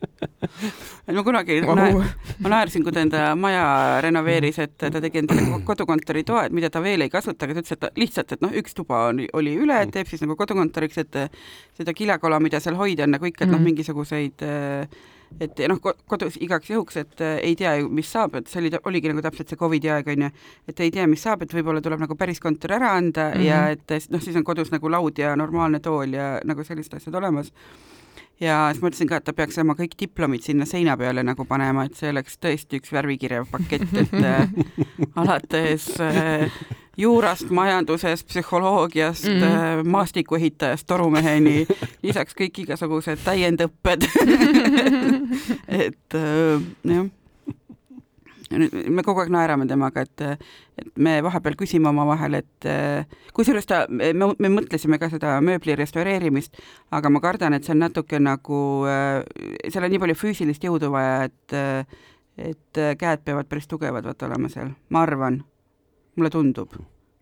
ma 1.17 1.25
kunagi 1.27 1.61
wow. 1.65 1.79
näe, 1.79 2.05
ma 2.45 2.53
naersin, 2.53 2.85
kui 2.87 2.95
ta 2.95 3.03
enda 3.05 3.25
maja 3.39 3.65
renoveeris, 4.05 4.61
et 4.65 4.77
ta 4.79 5.01
tegi 5.01 5.23
endale 5.23 5.47
kodukontori 5.71 6.25
toa, 6.27 6.47
et 6.47 6.57
mida 6.57 6.71
ta 6.73 6.83
veel 6.85 7.07
ei 7.07 7.13
kasuta, 7.13 7.47
aga 7.47 7.59
ta 7.59 7.65
ütles, 7.65 7.77
et 7.77 8.01
lihtsalt, 8.03 8.37
et 8.37 8.47
noh, 8.47 8.55
üks 8.63 8.77
tuba 8.77 9.07
on, 9.11 9.25
oli 9.39 9.57
üle, 9.59 9.83
et 9.83 9.93
teeb 9.95 10.09
siis 10.11 10.25
nagu 10.25 10.39
kodukontoriks, 10.39 11.03
et 11.05 11.21
seda 11.79 11.97
kilekola, 11.97 12.41
mida 12.43 12.63
seal 12.63 12.79
hoida 12.79 13.07
on 13.07 13.17
nagu 13.17 13.29
ikka, 13.29 13.45
et 13.45 13.53
noh, 13.53 13.61
mhm. 13.61 13.73
mingisuguseid 13.73 14.49
et 15.43 15.61
noh, 15.69 15.81
kodus 16.09 16.39
igaks 16.43 16.71
juhuks, 16.71 16.99
et 17.03 17.23
ei 17.35 17.57
tea 17.59 17.75
ju, 17.81 17.91
mis 17.93 18.09
saab, 18.09 18.39
et 18.41 18.49
see 18.51 18.61
oli, 18.63 18.71
oligi 18.89 19.11
nagu 19.11 19.25
täpselt 19.25 19.51
see 19.51 19.59
Covidi 19.61 19.91
aeg 19.93 20.09
onju, 20.15 20.31
et 20.71 20.85
ei 20.85 20.93
tea, 20.95 21.07
mis 21.11 21.23
saab, 21.27 21.43
et 21.45 21.53
võib-olla 21.53 21.83
tuleb 21.85 22.05
nagu 22.05 22.17
päris 22.19 22.41
kontor 22.43 22.77
ära 22.79 22.95
anda 22.97 23.31
mm 23.31 23.41
-hmm. 23.41 23.45
ja 23.45 23.69
et 23.75 24.13
noh, 24.15 24.23
siis 24.23 24.37
on 24.37 24.45
kodus 24.45 24.71
nagu 24.73 24.91
laud 24.91 25.19
ja 25.19 25.37
normaalne 25.37 25.81
tool 25.81 26.15
ja 26.15 26.41
nagu 26.45 26.65
sellised 26.65 26.95
asjad 26.95 27.15
olemas 27.15 27.53
ja 28.41 28.57
siis 28.73 28.83
mõtlesin 28.85 29.11
ka, 29.11 29.21
et 29.21 29.27
ta 29.29 29.35
peaks 29.37 29.59
oma 29.63 29.77
kõik 29.79 29.97
diplomid 30.01 30.45
sinna 30.45 30.67
seina 30.69 30.97
peale 30.97 31.25
nagu 31.27 31.47
panema, 31.49 31.87
et 31.87 31.97
see 31.99 32.11
oleks 32.13 32.39
tõesti 32.43 32.81
üks 32.81 32.93
värvikirjav 32.93 33.49
pakett, 33.51 33.93
et 34.03 34.17
äh, 34.21 34.49
alates 35.23 35.89
äh, 36.01 36.49
juurast, 36.97 37.51
majandusest, 37.51 38.27
psühholoogiast 38.29 39.29
mm, 39.29 39.43
-hmm. 39.43 39.81
äh, 39.81 39.85
maastikuehitajast 39.85 40.87
torumeheni, 40.87 41.67
lisaks 42.03 42.37
kõik 42.37 42.65
igasugused 42.65 43.25
täiendõpped 43.25 44.09
et 45.85 46.15
äh, 46.15 46.67
jah 46.85 47.07
me 48.51 49.03
kogu 49.07 49.23
aeg 49.23 49.33
naerame 49.35 49.67
temaga, 49.67 50.05
et, 50.07 50.25
et 50.79 50.91
me 51.03 51.17
vahepeal 51.27 51.57
küsime 51.59 51.91
omavahel, 51.91 52.39
et 52.41 52.69
kusjuures 53.37 53.67
ta, 53.67 53.85
me, 53.91 54.13
me 54.13 54.53
mõtlesime 54.53 55.01
ka 55.03 55.11
seda 55.13 55.37
mööbli 55.45 55.77
restaureerimist, 55.79 56.59
aga 56.95 57.11
ma 57.13 57.23
kardan, 57.25 57.57
et 57.57 57.67
see 57.67 57.75
on 57.75 57.83
natuke 57.83 58.21
nagu, 58.23 58.61
seal 59.67 59.87
on 59.87 59.95
nii 59.95 60.03
palju 60.05 60.19
füüsilist 60.23 60.67
jõudu 60.69 60.93
vaja, 60.95 61.31
et 61.31 61.59
et 62.37 62.81
käed 63.01 63.23
peavad 63.25 63.49
päris 63.49 63.65
tugevad 63.65 64.05
vaata 64.05 64.27
olema 64.29 64.51
seal, 64.53 64.75
ma 64.93 65.07
arvan, 65.07 65.41
mulle 66.21 66.31
tundub. 66.31 66.75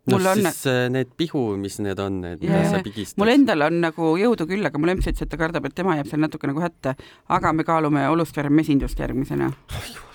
No 0.04 0.18
mul 0.18 0.26
siis 0.37 0.66
on... 0.68 0.92
need 0.92 1.12
pihu, 1.16 1.42
mis 1.56 1.78
need 1.80 2.00
on, 2.02 2.18
need, 2.20 2.42
mida 2.42 2.64
sa 2.68 2.80
pigistad. 2.84 3.16
mul 3.22 3.32
endal 3.32 3.64
on 3.70 3.78
nagu 3.87 4.10
jõudu 4.20 4.44
küll, 4.50 4.66
aga 4.66 4.80
mul 4.80 4.92
emps 4.92 5.08
ütles, 5.08 5.24
et 5.24 5.30
ta 5.32 5.38
kardab, 5.40 5.64
et 5.64 5.76
tema 5.78 5.96
jääb 5.96 6.10
seal 6.10 6.20
natuke 6.20 6.50
nagu 6.50 6.60
hätta, 6.60 6.92
aga 7.32 7.54
me 7.56 7.64
kaalume 7.64 8.04
Olustvere 8.12 8.52
mesindust 8.52 9.00
järgmisena 9.00 9.48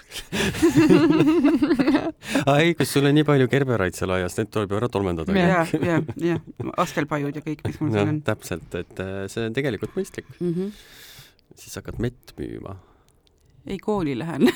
ai, 2.53 2.71
kus 2.77 2.95
sul 2.95 3.09
on 3.09 3.13
nii 3.17 3.27
palju 3.27 3.49
kerberaid 3.51 3.97
seal 3.97 4.13
aias, 4.15 4.37
need 4.39 4.49
tuleb 4.53 4.73
ju 4.73 4.79
ära 4.79 4.89
tolmeldada. 4.91 5.35
ja, 5.37 5.65
ja, 5.85 5.99
ja 6.23 6.39
askelpaiud 6.81 7.37
ja 7.37 7.45
kõik, 7.45 7.61
mis 7.67 7.77
mul 7.81 7.93
seal 7.93 8.15
on. 8.15 8.23
täpselt, 8.25 8.79
et 8.79 9.03
äh, 9.03 9.21
see 9.31 9.45
on 9.49 9.57
tegelikult 9.57 9.93
mõistlik 9.99 10.31
mm. 10.39 10.55
-hmm 10.55 10.73
siis 11.59 11.75
hakkad 11.75 11.99
mett 11.99 12.33
müüma. 12.37 12.75
ei, 13.67 13.77
kooli 13.77 14.19
lähen 14.19 14.47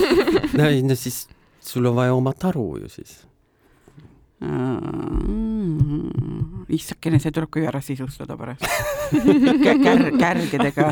no 0.58 0.68
ei, 0.68 0.82
no 0.82 0.94
siis 0.94 1.28
sul 1.60 1.86
on 1.86 1.96
vaja 1.96 2.14
oma 2.14 2.32
taru 2.32 2.78
ju 2.82 2.88
siis. 2.88 3.24
Issakene, 6.74 7.20
see 7.22 7.32
tuleb 7.34 7.50
ka 7.52 7.60
ju 7.62 7.68
ära 7.70 7.80
sisustada 7.84 8.36
pärast 8.40 8.64
Kär, 9.84 10.02
kärgedega. 10.18 10.88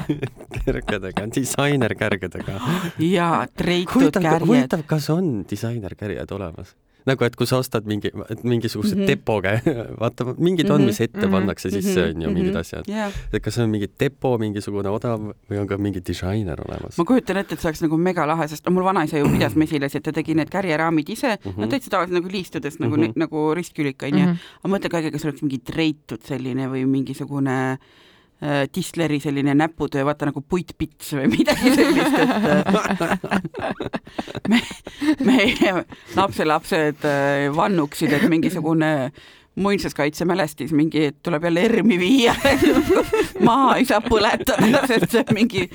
kärgedega, 0.65 1.27
disainerkärgedega. 1.35 2.59
jaa, 3.17 3.47
treitud 3.57 4.13
kärjed. 4.15 4.47
huvitav, 4.47 4.85
kas 4.87 5.09
on 5.11 5.43
disainerkärjed 5.51 6.33
olemas? 6.37 6.75
Nagu, 7.09 7.25
et 7.27 7.37
kui 7.39 7.49
sa 7.49 7.59
ostad 7.63 7.87
mingi, 7.89 8.11
mingisuguse 8.43 8.95
mm 8.95 9.01
-hmm. 9.03 9.07
depoga, 9.07 9.53
vaata, 10.03 10.35
mingid 10.39 10.71
on, 10.71 10.85
mis 10.87 11.01
ette 11.01 11.27
mhm. 11.27 11.33
pannakse 11.33 11.71
sisse, 11.71 12.01
mhm. 12.01 12.09
on 12.11 12.23
ju, 12.23 12.31
mingid 12.31 12.53
mhm. 12.53 12.61
asjad 12.61 12.89
yeah.. 12.89 13.13
et 13.33 13.43
kas 13.43 13.55
see 13.55 13.65
on 13.65 13.71
mingi 13.71 13.89
depo, 14.01 14.39
mingisugune 14.39 14.89
odav 14.89 15.33
või 15.51 15.59
on 15.61 15.67
ka 15.67 15.79
mingi 15.79 16.03
disainer 16.07 16.61
olemas? 16.67 16.99
ma 16.99 17.05
kujutan 17.05 17.37
ette, 17.37 17.55
et 17.55 17.61
see 17.61 17.69
oleks 17.69 17.83
nagu 17.83 17.99
megalahe, 17.99 18.49
sest 18.49 18.69
mul 18.71 18.85
vanaisa 18.85 19.19
ju 19.19 19.29
pidas 19.33 19.55
mesilasi, 19.55 19.99
et 19.99 20.05
ta 20.05 20.13
tegi 20.13 20.35
need 20.35 20.51
kärjeraamid 20.51 21.09
ise 21.09 21.37
mm, 21.37 21.51
-hmm. 21.51 21.61
no 21.61 21.67
täitsa 21.67 21.91
tavaliselt 21.91 22.21
nagu 22.21 22.33
liistudes 22.33 22.79
nagu 22.79 22.97
mm, 22.97 23.03
-hmm. 23.03 23.13
nagu 23.17 23.55
ristkülik 23.55 24.03
onju 24.03 24.25
mm. 24.27 24.33
-hmm. 24.33 24.63
aga 24.63 24.75
mõtle 24.75 24.89
ka, 24.89 25.11
kas 25.11 25.25
oleks 25.25 25.43
mingi 25.43 25.59
treitud 25.59 26.23
selline 26.23 26.69
või 26.69 26.87
mingisugune 26.87 27.79
äh, 28.43 28.69
Disleri 28.75 29.21
selline 29.21 29.55
näputöö, 29.55 30.05
vaata 30.05 30.27
nagu 30.29 30.43
puitpits 30.49 31.15
või 31.19 31.29
midagi 31.37 31.75
sellist, 31.75 32.19
et 32.19 32.31
äh, 32.31 33.19
me, 34.51 34.63
meie 35.25 35.75
lapselapsed 36.21 37.07
äh, 37.09 37.47
vannuksid, 37.57 38.13
et 38.13 38.29
mingisugune 38.29 39.13
muinsuskaitsemälestis 39.55 40.73
mingi, 40.73 41.11
tuleb 41.23 41.45
jälle 41.45 41.67
ERM-i 41.67 41.99
viia 42.01 42.35
maha 43.45 43.75
ei 43.77 43.85
saa 43.85 44.01
põletada, 44.01 44.87
sest 44.89 45.13
see 45.13 45.25
mingi 45.37 45.67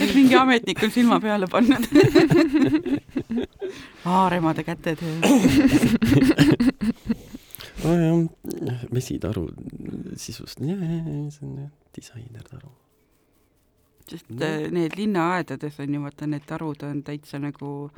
et 0.00 0.14
mingi 0.14 0.38
ametnik 0.40 0.80
on 0.86 0.94
silma 0.94 1.20
peale 1.20 1.48
pannud 1.50 1.84
Aaremade 4.04 4.64
kätetöö 4.64 5.20
nojah, 7.84 8.24
mesitaru 8.92 9.48
sisust, 10.16 10.58
see 10.60 11.46
on 11.46 11.58
jah 11.58 11.70
disainertaru. 11.96 12.70
sest 14.08 14.30
no. 14.30 14.46
Äh, 14.46 14.70
need 14.70 14.96
linnaaedades 14.96 15.80
on 15.80 15.94
ju 15.94 16.00
vaata, 16.02 16.26
need 16.26 16.46
tarud 16.46 16.82
on 16.82 17.02
täitsa 17.06 17.38
nagu 17.38 17.90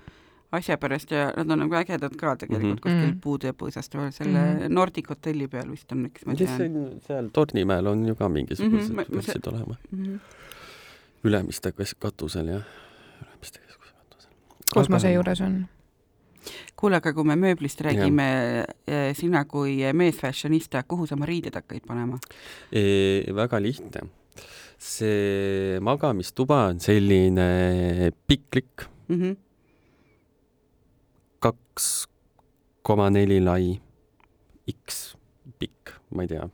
asja 0.53 0.77
pärast 0.79 1.11
ja 1.11 1.31
nad 1.37 1.51
on 1.51 1.63
nagu 1.65 1.75
ägedad 1.75 2.17
ka 2.17 2.37
tegelikult 2.37 2.69
mm 2.69 2.77
-hmm. 2.77 2.81
kuskil 2.83 3.09
mhm. 3.09 3.21
puude 3.21 3.47
ja 3.47 3.53
põõsaste 3.53 3.99
vahel, 3.99 4.13
selle 4.13 4.39
mm 4.39 4.59
-hmm. 4.59 4.69
Nordic 4.69 5.09
hotelli 5.09 5.49
peal 5.49 5.71
vist 5.71 5.93
on 5.93 6.07
üks, 6.07 6.27
ma 6.27 6.35
tean. 6.35 7.01
seal 7.07 7.29
Tornimäel 7.33 7.87
on 7.87 8.09
ju 8.09 8.15
ka 8.15 8.29
mingisugused 8.29 8.93
mm 8.93 8.99
-hmm. 8.99 9.17
võiksid 9.17 9.49
olema 9.53 9.77
mm. 9.91 10.05
-hmm. 10.05 10.19
Ülemiste 11.25 11.73
katusel 11.99 12.49
jah, 12.49 12.63
Ülemiste 13.23 13.59
keskuse 13.59 13.93
katusel. 13.93 14.31
kosmose 14.75 15.07
Aga... 15.07 15.15
juures 15.15 15.41
on 15.41 15.67
kuule, 16.77 16.99
aga 16.99 17.13
kui 17.15 17.27
me 17.29 17.37
mööblist 17.39 17.83
räägime, 17.85 18.27
eh, 18.87 19.13
sina 19.19 19.45
kui 19.49 19.79
meesfashionista, 19.97 20.83
kuhu 20.89 21.07
sa 21.07 21.17
oma 21.19 21.29
riided 21.29 21.57
hakkaid 21.59 21.87
panema 21.89 22.19
e,? 22.73 23.33
väga 23.35 23.61
lihtne. 23.63 24.09
see 24.83 25.79
magamistuba 25.81 26.67
on 26.73 26.81
selline 26.81 28.11
piklik 28.27 28.89
mm, 29.09 29.21
-hmm. 29.21 29.37
kaks 31.39 32.09
koma 32.83 33.11
neli 33.11 33.41
lai, 33.41 33.81
X 34.87 35.17
pikk, 35.59 35.95
ma 36.11 36.23
ei 36.23 36.29
tea 36.29 36.49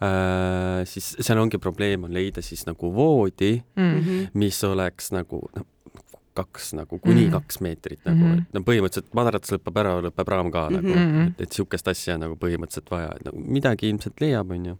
äh,. 0.00 0.84
siis 0.84 1.16
seal 1.20 1.38
ongi 1.38 1.58
probleem 1.58 2.04
on 2.04 2.14
leida 2.14 2.42
siis 2.42 2.66
nagu 2.66 2.94
voodi 2.94 3.62
mm, 3.76 4.00
-hmm. 4.00 4.28
mis 4.34 4.64
oleks 4.64 5.12
nagu 5.12 5.42
noh, 5.56 5.66
kaks 6.36 6.72
nagu 6.76 6.98
kuni 6.98 7.24
mm 7.24 7.26
-hmm. 7.26 7.34
kaks 7.36 7.60
meetrit 7.64 8.00
nagu 8.04 8.18
mm, 8.22 8.32
-hmm. 8.32 8.42
et 8.42 8.54
no 8.54 8.62
põhimõtteliselt 8.68 9.12
madrats 9.16 9.52
lõpeb 9.54 9.80
ära, 9.82 9.96
lõpeb 10.06 10.32
raam 10.32 10.50
ka 10.52 10.68
mm 10.68 10.76
-hmm. 10.76 10.82
nagu, 10.82 10.94
mhm. 10.94 11.28
et, 11.28 11.40
et 11.40 11.50
niisugust 11.50 11.88
asja 11.92 12.16
nagu 12.20 12.38
põhimõtteliselt 12.40 12.90
vaja, 12.90 13.12
et 13.16 13.28
nagu 13.28 13.42
midagi 13.58 13.90
ilmselt 13.90 14.24
leiab, 14.24 14.50
onju. 14.56 14.76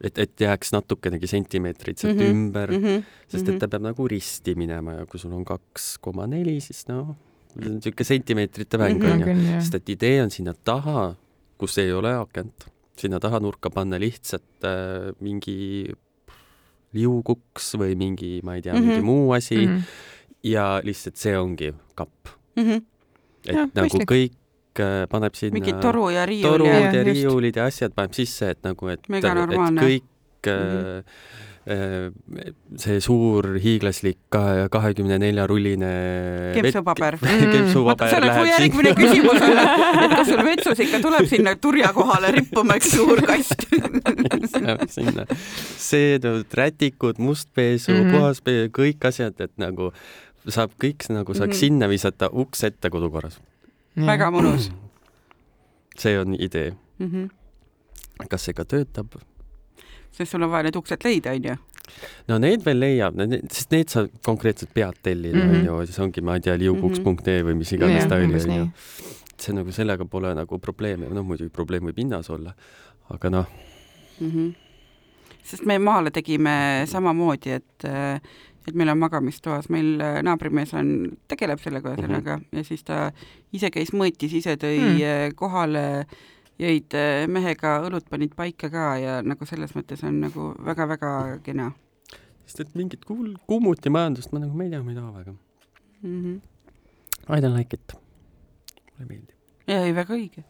et, 0.00 0.18
et 0.18 0.40
jääks 0.40 0.72
natukenegi 0.72 1.26
sentimeetreid 1.26 1.98
sealt 1.98 2.16
mm 2.16 2.22
-hmm. 2.22 2.30
ümber 2.30 2.70
mm, 2.70 2.84
-hmm. 2.84 3.04
sest 3.28 3.48
et 3.48 3.58
ta 3.58 3.68
peab 3.68 3.82
nagu 3.82 4.08
risti 4.08 4.54
minema 4.54 4.92
ja 4.92 5.06
kui 5.06 5.18
sul 5.20 5.32
on 5.32 5.44
kaks 5.44 5.98
koma 6.00 6.26
neli, 6.26 6.60
siis 6.60 6.88
noh, 6.88 7.16
on 7.56 7.72
niisugune 7.78 8.04
sentimeetrite 8.04 8.78
mäng 8.78 9.04
onju 9.04 9.26
mm 9.26 9.40
-hmm., 9.40 9.60
sest 9.60 9.74
et 9.74 9.88
idee 9.88 10.22
on 10.22 10.30
sinna 10.30 10.54
taha, 10.64 11.14
kus 11.58 11.78
ei 11.78 11.92
ole 11.92 12.14
akent, 12.14 12.68
sinna 12.96 13.20
taha 13.20 13.40
nurka 13.40 13.70
panna 13.70 13.98
lihtsalt 13.98 14.64
äh, 14.64 15.14
mingi 15.20 15.88
liuguks 16.92 17.74
või 17.78 17.96
mingi, 17.96 18.40
ma 18.42 18.54
ei 18.54 18.62
tea 18.62 18.74
mm, 18.74 18.78
-hmm. 18.78 18.88
mingi 18.88 19.02
muu 19.02 19.32
asi 19.32 19.66
mm. 19.66 19.76
-hmm 19.76 19.82
ja 20.44 20.80
lihtsalt 20.84 21.16
see 21.16 21.38
ongi 21.38 21.72
kapp 21.94 22.34
mm. 22.56 22.64
-hmm. 22.64 22.84
et 23.46 23.54
ja, 23.54 23.66
nagu 23.66 23.86
mõistlik. 23.86 24.08
kõik 24.12 24.84
äh, 24.84 25.08
paneb 25.10 25.34
sinna 25.34 25.58
mingid 25.58 25.80
toru 25.82 26.10
ja 26.14 26.26
riiul 26.26 26.50
torud 26.50 26.70
ja, 26.70 26.92
ja 26.92 27.02
riiulid 27.04 27.56
ja 27.56 27.66
asjad 27.72 27.94
paneb 27.96 28.14
sisse, 28.14 28.54
et 28.54 28.62
nagu, 28.62 28.88
et, 28.88 29.00
et 29.00 29.24
kõik 29.24 30.06
mm 30.46 30.48
-hmm. 30.48 31.04
see 32.80 33.00
suur 33.00 33.58
hiiglaslik 33.60 34.18
kahekümne 34.70 35.18
nelja 35.18 35.46
rulline 35.46 35.90
kempsupaber. 36.54 37.18
kempsupaber 37.20 38.08
see 38.08 38.18
oleks 38.18 38.36
mu 38.38 38.44
järgmine 38.46 38.92
küsimus, 38.94 39.42
et 40.04 40.14
kas 40.16 40.28
sul 40.30 40.44
vetsus 40.44 40.78
ikka 40.80 41.00
tuleb 41.00 41.26
sinna 41.28 41.56
turja 41.56 41.92
kohale 41.92 42.30
rippuma 42.32 42.78
üks 42.80 42.94
suur 42.96 43.20
kast 43.20 43.66
sinna 44.96 45.26
seedud, 45.76 46.46
rätikud, 46.54 47.18
mustpesu 47.18 47.92
mm, 47.92 47.98
-hmm. 47.98 48.16
puhaspesu, 48.16 48.70
kõik 48.72 49.08
asjad, 49.08 49.40
et 49.40 49.52
nagu 49.56 49.92
saab 50.48 50.74
kõik 50.80 51.08
nagu 51.12 51.34
saaks 51.34 51.46
mm 51.46 51.52
-hmm. 51.52 51.60
sinna 51.60 51.88
visata 51.88 52.30
uks 52.32 52.64
ette 52.64 52.90
kodukorras. 52.90 53.40
väga 53.96 54.30
mõnus. 54.30 54.70
see 55.98 56.18
on 56.18 56.34
idee 56.34 56.74
mm. 56.98 57.06
-hmm. 57.06 58.28
kas 58.28 58.44
see 58.44 58.54
ka 58.54 58.64
töötab? 58.64 59.18
sest 60.10 60.30
sul 60.30 60.42
on 60.42 60.50
vaja 60.50 60.62
need 60.62 60.76
uksed 60.76 61.04
leida, 61.04 61.30
onju 61.30 61.56
no 62.28 62.38
need 62.38 62.64
veel 62.64 62.78
leiab, 62.78 63.18
sest 63.52 63.70
need 63.72 63.88
sa 63.92 64.06
konkreetselt 64.24 64.72
pead 64.74 64.98
tellima, 65.02 65.44
mhm. 65.44 65.54
onju, 65.60 65.86
siis 65.86 65.98
ongi, 66.04 66.24
ma 66.24 66.36
ei 66.38 66.44
tea, 66.44 66.56
liukuks.ee 66.60 67.42
või 67.46 67.58
mis 67.62 67.72
iganes 67.72 68.08
ta 68.10 68.20
oli, 68.20 68.40
onju. 68.42 68.68
see 69.38 69.54
nagu 69.56 69.74
sellega 69.74 70.04
pole 70.04 70.34
nagu 70.34 70.58
probleemi, 70.58 71.10
noh 71.14 71.26
muidugi 71.26 71.52
probleem 71.54 71.88
võib 71.88 72.00
hinnas 72.02 72.30
olla, 72.34 72.54
aga 73.14 73.30
noh 73.30 73.46
mm. 74.20 74.30
-hmm. 74.30 74.67
Sest 75.48 75.64
me 75.66 75.78
maale 75.80 76.12
tegime 76.14 76.84
samamoodi, 76.86 77.56
et 77.56 77.88
et 78.68 78.76
meil 78.76 78.92
on 78.92 78.98
magamistoas, 79.00 79.68
meil 79.72 80.00
äh, 80.04 80.18
naabrimees 80.24 80.74
on, 80.76 80.90
tegeleb 81.30 81.60
sellega 81.62 81.94
ühesõnaga 81.94 82.36
mm 82.36 82.42
-hmm. 82.42 82.58
ja 82.58 82.64
siis 82.64 82.84
ta 82.84 82.98
ise 83.52 83.70
käis 83.72 83.92
mõõtis, 83.92 84.34
ise 84.34 84.56
tõi 84.60 84.78
mm. 84.78 85.36
kohale, 85.36 86.06
jõid 86.60 86.96
äh, 86.98 87.26
mehega 87.28 87.78
õlut, 87.86 88.08
panid 88.10 88.34
paika 88.36 88.70
ka 88.70 88.96
ja 89.00 89.22
nagu 89.22 89.46
selles 89.46 89.74
mõttes 89.76 90.04
on 90.04 90.20
nagu 90.20 90.52
väga-väga 90.64 91.40
kena. 91.42 91.72
sest 92.46 92.60
et 92.60 92.74
mingit 92.74 93.04
kuul-, 93.04 93.36
kummutimajandust 93.46 94.32
ma 94.32 94.44
nagu, 94.44 94.56
ma 94.56 94.64
ei 94.64 94.70
tea, 94.70 94.82
ma 94.82 94.90
ei 94.90 94.96
taha 94.96 95.12
väga 95.12 95.32
mm. 96.02 96.22
-hmm. 96.22 96.40
I 97.28 97.40
don't 97.40 97.56
like 97.56 97.76
it. 97.76 97.92
mulle 97.92 99.00
ei 99.00 99.06
meeldi. 99.06 99.32
jaa, 99.66 99.84
ei 99.84 99.94
väga 99.94 100.14
õige 100.14 100.44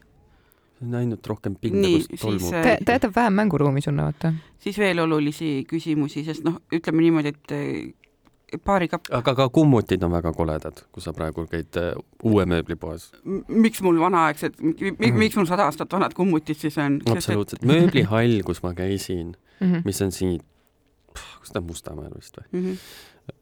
see 0.79 0.87
on 0.87 0.99
ainult 1.01 1.27
rohkem 1.27 1.57
pinda, 1.61 1.89
kus 2.09 2.21
tolmu. 2.23 2.51
ta, 2.51 2.77
ta 2.85 2.99
jätab 2.99 3.15
vähem 3.17 3.39
mänguruumi 3.43 3.81
sulle, 3.85 4.03
vaata. 4.03 4.33
siis 4.63 4.79
veel 4.79 4.99
olulisi 5.05 5.65
küsimusi, 5.69 6.25
sest 6.25 6.47
noh, 6.47 6.61
ütleme 6.75 7.03
niimoodi, 7.03 7.35
et 7.35 7.57
paarikapp. 8.65 9.11
aga 9.13 9.35
ka 9.35 9.49
kummutid 9.53 10.03
on 10.07 10.13
väga 10.13 10.33
koledad, 10.37 10.81
kui 10.93 11.05
sa 11.05 11.13
praegu 11.17 11.45
käid 11.51 11.77
äh, 11.81 11.91
uue 12.25 12.47
mööblipoes. 12.49 13.11
miks 13.49 13.83
mul 13.85 14.01
vanaaegsed, 14.01 14.61
mhm. 14.63 15.19
miks 15.19 15.37
mul 15.37 15.49
sada 15.51 15.69
aastat 15.69 15.93
vanad 15.93 16.17
kummutid 16.17 16.61
siis 16.61 16.79
on? 16.81 17.01
absoluutselt, 17.13 17.67
mööblihall, 17.69 18.41
kus 18.47 18.63
ma 18.65 18.75
käisin 18.79 19.35
mm, 19.61 19.73
-hmm. 19.73 19.85
mis 19.85 20.03
on 20.03 20.13
siin, 20.13 20.41
kus 21.13 21.53
ta 21.53 21.61
on, 21.61 21.69
Mustamäel 21.69 22.15
vist 22.17 22.39
või 22.39 22.49
mm? 22.53 22.65
-hmm. 22.65 22.79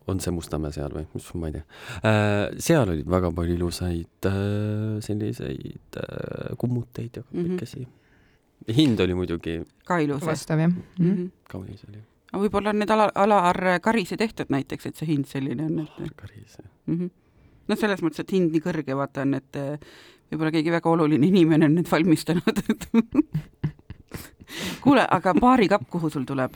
On 0.06 0.20
see 0.22 0.34
Mustamäe 0.34 0.74
seal 0.74 0.94
või, 0.94 1.04
mis 1.14 1.28
ma 1.34 1.50
ei 1.50 1.56
tea 1.56 1.64
äh,. 2.00 2.56
seal 2.62 2.90
oli 2.92 3.04
väga 3.16 3.32
palju 3.36 3.56
ilusaid 3.58 4.28
äh, 4.30 4.40
selliseid 5.04 6.00
äh, 6.02 6.50
kummuteid 6.58 7.20
ja 7.20 7.24
kõikesi 7.26 7.82
mm. 7.82 7.86
-hmm. 7.86 8.76
hind 8.80 9.00
oli 9.00 9.18
muidugi 9.18 9.60
ka 9.84 9.98
ilus. 10.04 10.22
vastav 10.26 10.62
jah 10.62 10.70
mm 10.70 10.82
-hmm.. 10.98 11.30
kaunis 11.50 11.84
oli 11.88 12.02
aga 12.32 12.42
võib-olla 12.42 12.74
on 12.74 12.82
need 12.82 12.90
ala, 12.90 13.10
Alar 13.14 13.80
Karise 13.80 14.16
tehtud 14.16 14.50
näiteks, 14.50 14.86
et 14.86 14.96
see 14.96 15.12
hind 15.12 15.26
selline 15.26 15.66
on, 15.66 15.86
et 15.86 16.16
Karise 16.16 16.62
mm 16.86 16.98
-hmm. 16.98 17.10
noh, 17.68 17.78
selles 17.78 18.02
mõttes, 18.02 18.20
et 18.20 18.32
hind 18.32 18.52
nii 18.52 18.62
kõrge, 18.62 18.96
vaata 18.96 19.22
on, 19.22 19.34
et 19.34 19.56
võib-olla 20.30 20.52
keegi 20.52 20.70
väga 20.70 20.90
oluline 20.90 21.26
inimene 21.26 21.66
on 21.66 21.74
need 21.74 21.90
valmistanud 21.90 22.62
kuule, 24.84 25.06
aga 25.10 25.34
baarikapp, 25.34 25.90
kuhu 25.90 26.10
sul 26.10 26.24
tuleb? 26.24 26.54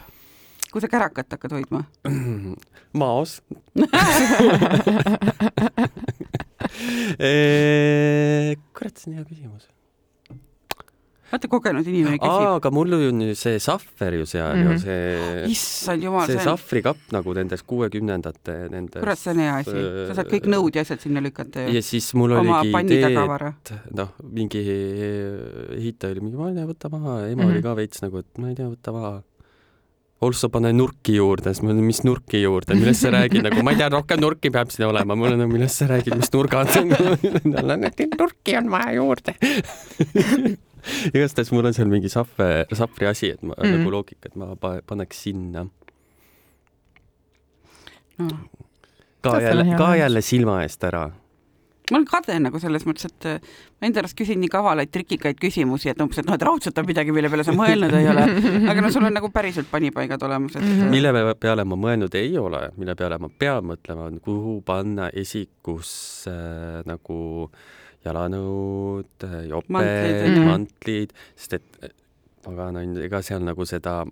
Kui 0.73 0.81
sa 0.83 0.89
kärakat 0.91 1.29
hakkad 1.37 1.53
hoidma? 1.59 1.81
maos 3.01 3.31
eh, 7.19 8.57
kurat, 8.75 8.97
see 8.97 9.11
on 9.11 9.17
hea 9.19 9.27
küsimus 9.27 9.65
vaata, 11.31 11.47
kogenud 11.51 11.87
inimene 11.87 12.19
küsib. 12.19 12.47
aga 12.57 12.71
mul 12.75 12.93
on 12.97 13.21
ju 13.29 13.35
see 13.39 13.59
sahver 13.63 14.13
ju 14.19 14.25
seal 14.27 14.57
mm 14.57 14.61
-hmm. 14.61 14.65
ju 14.65 14.71
mhm. 14.71 14.79
see. 14.85 15.45
issand 15.53 16.03
jumal. 16.05 16.27
see, 16.27 16.35
see 16.37 16.45
sahvrikapp 16.45 17.01
nagu 17.13 17.35
nendes 17.35 17.63
kuuekümnendate 17.63 18.69
nendes. 18.71 19.01
kurat, 19.01 19.19
see 19.19 19.33
on 19.35 19.39
hea 19.45 19.55
asi, 19.57 19.79
sa 20.09 20.13
saad 20.19 20.29
kõik 20.35 20.47
nõud 20.55 20.73
ja 20.75 20.81
asjad 20.87 21.01
sinna 21.01 21.21
lükata 21.21 21.59
ju. 21.67 21.69
ja 21.75 21.83
siis 21.83 22.15
mul 22.15 22.31
oligi 22.33 22.71
idee, 22.71 23.15
et 23.15 23.73
noh, 23.95 24.11
mingi 24.23 24.63
ehitaja 25.79 26.13
oli 26.13 26.21
mingi, 26.21 26.37
ma 26.37 26.49
ei 26.51 26.55
tea, 26.55 26.67
võta 26.67 26.87
maha, 26.91 27.27
ema 27.27 27.27
mm 27.27 27.41
-hmm. 27.41 27.51
oli 27.51 27.63
ka 27.63 27.77
veits 27.77 28.03
nagu, 28.03 28.19
et 28.19 28.39
ma 28.39 28.49
ei 28.49 28.55
tea, 28.55 28.69
võta 28.69 28.93
maha 28.93 29.23
Olso, 30.21 30.51
pane 30.53 30.69
nurki 30.77 31.15
juurde, 31.17 31.55
siis 31.55 31.65
ma 31.65 31.71
olen, 31.73 31.85
mis 31.87 32.03
nurki 32.05 32.43
juurde, 32.43 32.75
millest 32.77 33.07
sa 33.07 33.13
räägid, 33.15 33.41
nagu 33.47 33.63
ma 33.65 33.73
ei 33.73 33.79
tea, 33.81 33.87
rohkem 33.95 34.21
nurki 34.21 34.51
peab 34.53 34.69
siin 34.73 34.85
olema, 34.91 35.17
mul 35.17 35.33
on 35.33 35.41
nagu, 35.41 35.53
millest 35.55 35.81
sa 35.81 35.89
räägid, 35.89 36.13
mis 36.21 36.29
nurgad 36.35 36.69
nurki 38.21 38.59
on 38.61 38.69
vaja 38.73 38.93
juurde. 38.99 39.37
Igastahes 41.17 41.53
mul 41.57 41.71
on 41.71 41.77
seal 41.77 41.89
mingi 41.93 42.13
sahve, 42.13 42.51
sahvri 42.77 43.09
asi, 43.09 43.33
et 43.33 43.41
ma 43.41 43.57
mm. 43.57 43.79
nagu 43.79 43.95
loogika, 43.97 44.29
et 44.29 44.37
ma 44.41 44.53
paneks 44.61 45.25
sinna. 45.25 45.65
No.. 48.21 48.29
ka 49.25 49.39
jälle, 49.41 49.65
ka 49.81 49.95
jälle 49.97 50.21
silma 50.21 50.61
eest 50.67 50.85
ära 50.85 51.07
ma 51.91 52.01
olen 52.01 52.07
kade 52.09 52.37
nagu 52.43 52.61
selles 52.63 52.87
mõttes, 52.89 53.09
et 53.11 53.29
äh, 53.29 53.57
ma 53.81 53.89
enda 53.89 54.03
arust 54.03 54.17
küsin 54.19 54.41
nii 54.43 54.51
kavalaid 54.53 54.93
trikikaid 54.95 55.41
küsimusi, 55.41 55.91
et 55.93 56.01
umbes, 56.03 56.21
et 56.21 56.29
noh, 56.29 56.37
et 56.39 56.47
raudselt 56.47 56.79
on 56.81 56.89
midagi, 56.89 57.15
mille 57.15 57.31
peale 57.33 57.47
sa 57.47 57.55
mõelnud 57.57 57.97
ei 57.99 58.09
ole. 58.13 58.27
aga 58.73 58.85
no 58.85 58.93
sul 58.95 59.09
on 59.09 59.17
nagu 59.17 59.31
päriselt 59.35 59.71
panipaigad 59.73 60.23
olemas, 60.29 60.57
et. 60.57 60.65
Mhm. 60.65 60.91
mille 60.95 61.35
peale 61.41 61.67
ma 61.69 61.79
mõelnud 61.81 62.17
ei 62.21 62.37
ole, 62.41 62.67
mille 62.81 62.97
peale 62.99 63.21
ma 63.23 63.31
pean 63.31 63.67
mõtlema, 63.73 64.11
on 64.11 64.21
kuhu 64.25 64.61
panna 64.67 65.11
esikusse 65.13 66.35
äh, 66.35 66.83
nagu 66.89 67.21
jalanõud, 68.07 69.27
joped, 69.49 69.75
mantlid, 69.77 70.39
mantlid, 70.47 71.17
sest 71.37 71.59
et 71.59 71.83
äh, 71.85 71.97
pagan 72.45 72.81
on, 72.81 72.95
ega 73.05 73.21
seal 73.25 73.43
nagu 73.45 73.67
seda, 73.69 74.03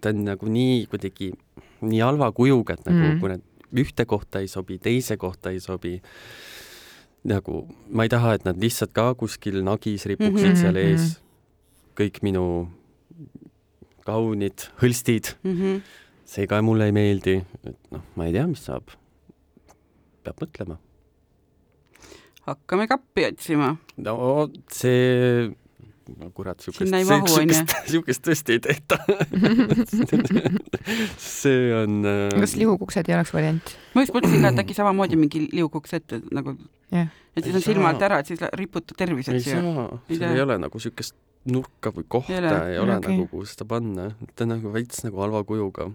ta 0.00 0.12
on 0.12 0.26
nagu 0.26 0.50
nii 0.50 0.84
kuidagi 0.90 1.32
nii 1.82 2.02
halva 2.02 2.30
kujuga, 2.34 2.76
et 2.76 2.86
nagu 2.86 3.00
mm. 3.00 3.18
kui 3.20 3.32
need 3.32 3.48
ühte 3.82 4.06
kohta 4.06 4.42
ei 4.42 4.50
sobi, 4.50 4.78
teise 4.82 5.16
kohta 5.20 5.50
ei 5.50 5.60
sobi 5.62 5.96
nagu 7.24 7.66
ma 7.90 8.06
ei 8.06 8.12
taha, 8.12 8.36
et 8.36 8.46
nad 8.46 8.58
lihtsalt 8.58 8.92
ka 8.96 9.12
kuskil 9.18 9.62
nagis 9.66 10.06
ripuksid 10.10 10.48
mm 10.48 10.54
-hmm, 10.54 10.62
seal 10.62 10.76
ees 10.76 11.00
mm. 11.00 11.10
-hmm. 11.10 11.96
kõik 11.98 12.22
minu 12.26 12.44
kaunid 14.06 14.66
hõlstid 14.82 15.34
mm. 15.42 15.56
-hmm. 15.58 15.82
see 16.24 16.46
ka 16.46 16.62
mulle 16.62 16.90
ei 16.90 16.96
meeldi, 16.96 17.36
et 17.64 17.78
noh, 17.94 18.02
ma 18.16 18.26
ei 18.26 18.32
tea, 18.32 18.46
mis 18.46 18.64
saab. 18.64 18.90
peab 20.24 20.38
mõtlema. 20.42 20.78
hakkame 22.46 22.86
kappi 22.86 23.26
otsima. 23.30 23.76
no 23.96 24.48
see 24.70 25.52
no 26.18 26.30
kurat, 26.34 26.60
siukest, 26.64 26.92
siukest, 26.92 27.74
siukest 27.94 28.24
tõesti 28.26 28.56
ei 28.56 28.62
tehta 28.64 28.98
see 31.22 31.72
on 31.76 32.02
äh.... 32.08 32.36
kas 32.42 32.56
liukuksed 32.60 33.10
ei 33.10 33.16
oleks 33.16 33.34
variant? 33.34 33.74
ma 33.96 34.04
just 34.06 34.14
mõtlesin 34.16 34.44
ka, 34.44 34.52
et 34.54 34.62
äkki 34.64 34.78
samamoodi 34.78 35.18
mingi 35.20 35.44
liukuks 35.52 35.98
ette 35.98 36.22
nagu 36.34 36.56
yeah., 36.92 37.10
et 37.36 37.46
siis 37.46 37.58
on 37.58 37.64
silma 37.64 37.92
alt 37.92 38.06
ära, 38.06 38.20
et 38.22 38.32
siis 38.32 38.42
riputad 38.58 38.98
terviseks. 38.98 39.48
ei 39.48 39.60
saa, 39.60 39.88
seal 40.10 40.34
ei 40.36 40.44
ole 40.44 40.58
nagu 40.60 40.82
siukest 40.82 41.16
nurka 41.52 41.90
või 41.94 42.06
kohta, 42.06 42.38
ei 42.70 42.78
ole 42.78 42.98
okay. 42.98 43.16
nagu, 43.16 43.28
kuhu 43.32 43.46
seda 43.50 43.66
panna, 43.68 44.12
ta 44.36 44.46
on 44.46 44.54
nagu 44.56 44.72
veits 44.74 45.02
nagu 45.06 45.22
halva 45.24 45.42
kujuga 45.46 45.90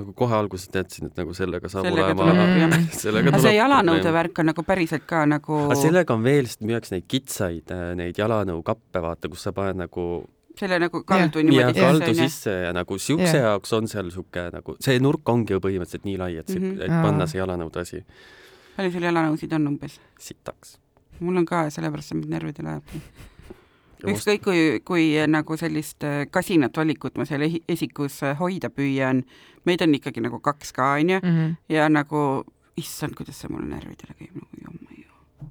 nagu 0.00 0.12
kohe 0.16 0.36
alguses 0.36 0.70
teadsin, 0.72 1.10
et 1.10 1.18
nagu 1.20 1.34
sellega 1.36 1.70
saab 1.72 1.88
sellega 1.88 2.14
olema. 2.14 2.46
aga 3.32 3.42
see 3.42 3.56
jalanõude 3.56 4.14
värk 4.14 4.40
on 4.42 4.50
nagu 4.52 4.64
päriselt 4.66 5.06
ka 5.08 5.24
nagu. 5.28 5.60
aga 5.66 5.78
sellega 5.80 6.16
on 6.16 6.24
veel, 6.26 6.48
sest 6.50 6.64
müüakse 6.66 6.96
neid 6.96 7.06
kitsaid, 7.10 7.74
äh, 7.74 7.92
neid 7.98 8.18
jalanõukappe, 8.20 9.02
vaata, 9.04 9.30
kus 9.32 9.46
sa 9.48 9.54
paned 9.56 9.80
nagu 9.82 10.06
selle 10.56 10.78
nagu 10.80 11.02
kaldu 11.04 11.42
yeah. 11.42 11.50
niimoodi. 11.50 11.80
ja 11.80 11.90
kaldu 11.90 12.14
sisse 12.16 12.52
ja 12.64 12.72
nagu 12.76 12.98
siukse 12.98 13.34
yeah. 13.34 13.50
jaoks 13.50 13.72
on 13.76 13.88
seal 13.92 14.10
siuke 14.14 14.48
nagu, 14.54 14.76
see 14.80 14.98
nurk 15.04 15.28
ongi 15.28 15.56
ju 15.56 15.60
põhimõtteliselt 15.64 16.08
nii 16.08 16.18
lai, 16.22 16.32
et 16.40 16.52
mm, 16.54 16.64
-hmm. 16.64 16.82
et 16.86 17.04
panna 17.04 17.28
see 17.28 17.42
jalanõude 17.42 17.84
asi. 17.84 18.02
palju 18.76 18.96
sul 18.96 19.08
jalanõusid 19.10 19.56
on 19.58 19.72
umbes? 19.74 20.00
sitaks. 20.18 20.78
mul 21.20 21.36
on 21.42 21.48
ka 21.48 21.66
ja 21.68 21.74
sellepärast 21.76 22.12
see 22.12 22.20
mind 22.20 22.36
närvidele 22.38 22.76
ajab 22.76 23.34
ükskõik 24.04 24.42
kui, 24.44 24.60
kui 24.84 25.06
nagu 25.30 25.56
sellist 25.56 26.04
äh, 26.04 26.24
kasinat 26.30 26.76
valikut 26.76 27.16
ma 27.18 27.26
seal 27.28 27.46
esikus 27.46 28.20
äh, 28.26 28.36
hoida 28.38 28.70
püüan, 28.72 29.22
meid 29.68 29.82
on 29.84 29.96
ikkagi 29.96 30.22
nagu 30.24 30.40
kaks 30.44 30.74
ka, 30.76 30.92
onju, 31.00 31.20
mhm. 31.22 31.56
ja 31.72 31.88
nagu 31.92 32.44
issand, 32.76 33.16
kuidas 33.16 33.40
see 33.40 33.52
mulle 33.52 33.68
närvidele 33.70 34.16
käib, 34.18 34.36
nagu 34.36 34.62
jumma 34.66 35.00
ju. 35.00 35.48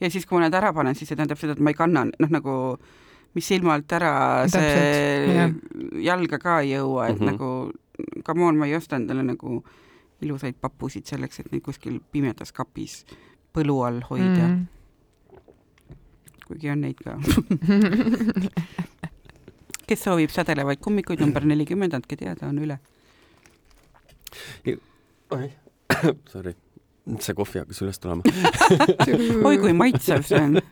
ja 0.00 0.10
siis, 0.10 0.26
kui 0.26 0.38
ma 0.38 0.46
need 0.46 0.56
ära 0.56 0.72
panen, 0.72 0.96
siis 0.96 1.10
see 1.10 1.18
tähendab 1.18 1.40
seda, 1.40 1.56
et 1.56 1.62
ma 1.62 1.72
ei 1.74 1.78
kanna, 1.78 2.06
noh 2.08 2.32
nagu 2.32 2.56
mis 3.36 3.46
silma 3.48 3.76
alt 3.76 3.92
ära, 3.96 4.14
see 4.52 5.36
ja. 5.36 5.46
jalga 6.12 6.40
ka 6.40 6.60
ei 6.64 6.74
jõua, 6.74 7.08
et 7.08 7.20
mm 7.20 7.28
-hmm. 7.28 7.32
nagu 7.32 8.24
come 8.24 8.44
on, 8.44 8.58
ma 8.58 8.66
ei 8.66 8.76
osta 8.76 8.96
endale 8.96 9.22
nagu 9.22 9.62
ilusaid 10.22 10.54
papusid 10.60 11.06
selleks, 11.06 11.40
et 11.40 11.52
neid 11.52 11.62
kuskil 11.62 12.00
pimedas 12.12 12.52
kapis 12.52 13.04
põlu 13.52 13.82
all 13.84 14.00
hoida 14.08 14.46
mm. 14.46 14.54
-hmm 14.54 14.81
kuigi 16.52 16.68
on 16.72 16.80
neid 16.84 16.98
ka. 17.00 17.16
Kes 19.88 20.04
soovib 20.06 20.30
sädelevaid 20.32 20.80
kummikuid, 20.84 21.20
number 21.24 21.42
nelikümmend, 21.48 21.92
andke 21.96 22.16
teada, 22.20 22.42
on 22.48 22.56
üle. 22.62 22.76
oi, 25.32 25.46
sorry, 26.32 26.52
see 27.18 27.34
kohvi 27.36 27.58
hakkas 27.62 27.82
üles 27.84 27.98
tulema. 28.02 28.22
Oi 29.48 29.56
kui 29.60 29.72
maitsev 29.76 30.20
see 30.28 30.42
on. 30.42 30.52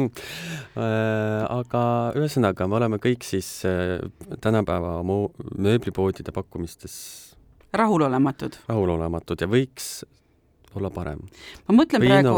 Äh, 0.00 1.42
aga 1.50 1.80
ühesõnaga, 2.16 2.64
me 2.70 2.76
oleme 2.78 2.96
kõik 3.02 3.26
siis 3.26 3.48
äh, 3.68 3.98
tänapäeva 4.40 5.02
mööblipoodide 5.04 6.32
pakkumistes 6.32 6.94
rahulolematud. 7.76 8.56
rahulolematud 8.70 9.42
ja 9.42 9.48
võiks 9.50 9.86
olla 10.74 10.90
parem. 10.90 11.22
ma 11.68 11.74
mõtlen 11.74 12.04
Või 12.04 12.10
praegu, 12.10 12.34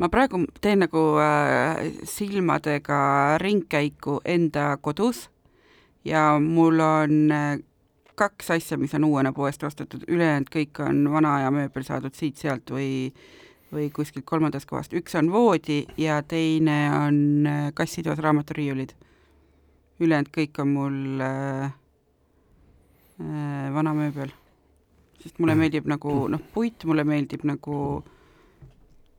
ma 0.00 0.08
praegu 0.12 0.42
teen 0.60 0.84
nagu 0.84 1.04
äh, 1.22 1.82
silmadega 2.08 3.00
ringkäiku 3.42 4.20
enda 4.24 4.76
kodus 4.80 5.28
ja 6.04 6.38
mul 6.42 6.80
on 6.80 7.18
äh, 7.32 7.58
kaks 8.18 8.50
asja, 8.50 8.78
mis 8.78 8.94
on 8.94 9.04
uuena 9.04 9.32
poest 9.32 9.62
ostetud, 9.62 10.06
ülejäänud 10.08 10.48
kõik 10.52 10.80
on 10.82 11.04
vana 11.12 11.36
aja 11.38 11.52
mööbel 11.54 11.84
saadud 11.86 12.16
siit-sealt 12.18 12.72
või 12.74 13.12
või 13.72 13.90
kuskilt 13.92 14.24
kolmandast 14.24 14.64
kohast, 14.68 14.94
üks 14.96 15.12
on 15.18 15.28
voodi 15.32 15.82
ja 16.00 16.22
teine 16.24 16.78
on 16.96 17.46
äh, 17.46 17.68
kassitoas 17.76 18.18
raamaturiiulid. 18.24 18.94
ülejäänud 20.00 20.30
kõik 20.32 20.60
on 20.62 20.68
mul 20.72 21.20
äh, 21.20 21.72
äh, 23.20 23.74
vana 23.74 23.94
mööbel 23.94 24.32
sest 25.22 25.40
mulle 25.42 25.56
meeldib 25.58 25.88
nagu 25.90 26.14
noh, 26.30 26.42
puit 26.54 26.86
mulle 26.88 27.04
meeldib 27.08 27.44
nagu 27.48 27.78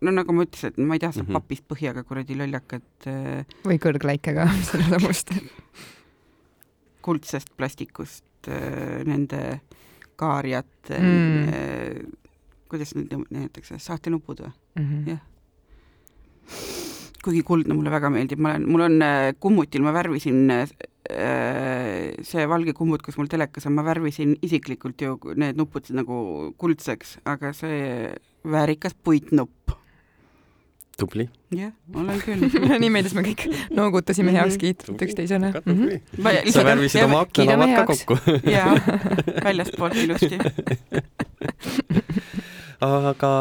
no 0.06 0.14
nagu 0.16 0.36
ma 0.36 0.46
ütlesin, 0.48 0.74
et 0.74 0.82
ma 0.84 0.96
ei 0.96 1.04
taha 1.04 1.18
seda 1.18 1.26
mm 1.26 1.30
-hmm. 1.30 1.42
papist 1.42 1.66
põhjaga 1.68 2.04
kuradi 2.08 2.38
lollakat 2.40 3.08
äh, 3.12 3.46
või 3.68 3.80
kõrgläikega 3.84 4.48
selle 4.72 5.00
must 5.04 5.34
kuldsest 7.06 7.52
plastikust 7.58 8.48
äh, 8.48 9.04
nende 9.06 9.62
kaarjad 10.20 10.94
mm., 10.96 11.48
äh, 11.48 12.04
kuidas 12.70 12.94
neid 12.96 13.12
nimetatakse, 13.12 13.80
saahtenupud 13.80 14.46
või 14.46 14.52
mm 14.76 14.86
-hmm.? 14.86 15.10
jah. 15.10 15.22
kuigi 17.24 17.44
kuldne 17.44 17.74
mulle 17.74 17.92
väga 17.92 18.10
meeldib, 18.10 18.40
ma 18.40 18.56
olen, 18.56 18.70
mul 18.70 18.82
on 18.82 19.04
kummutil, 19.40 19.82
ma 19.84 19.92
värvisin 19.94 20.48
Äh, 21.10 21.79
see 22.26 22.46
valge 22.50 22.74
kummut, 22.78 23.04
kus 23.06 23.18
mul 23.20 23.30
telekas 23.32 23.68
on, 23.70 23.76
ma 23.78 23.86
värvisin 23.88 24.36
isiklikult 24.46 25.02
ju 25.02 25.18
need 25.40 25.60
nupud 25.60 25.90
nagu 25.96 26.20
kuldseks, 26.60 27.20
aga 27.30 27.54
see 27.58 28.10
väärikas 28.46 28.96
puitnupp. 29.04 29.76
tubli. 31.00 31.30
jah, 31.56 31.72
olen 31.96 32.20
küll 32.20 32.44
nii 32.84 32.92
meeldis, 32.92 33.16
me 33.16 33.24
kõik 33.24 33.46
noogutasime 33.72 34.34
heakskiitvat 34.36 35.06
üksteisele. 35.08 35.52
sa 36.52 36.66
värvisid 36.68 37.06
oma 37.06 37.24
aknalavad 37.26 37.76
ka 37.78 37.86
kokku. 37.94 38.20
jaa, 38.56 38.76
väljastpoolt 39.48 40.00
ilusti. 40.04 40.40
aga 42.84 43.34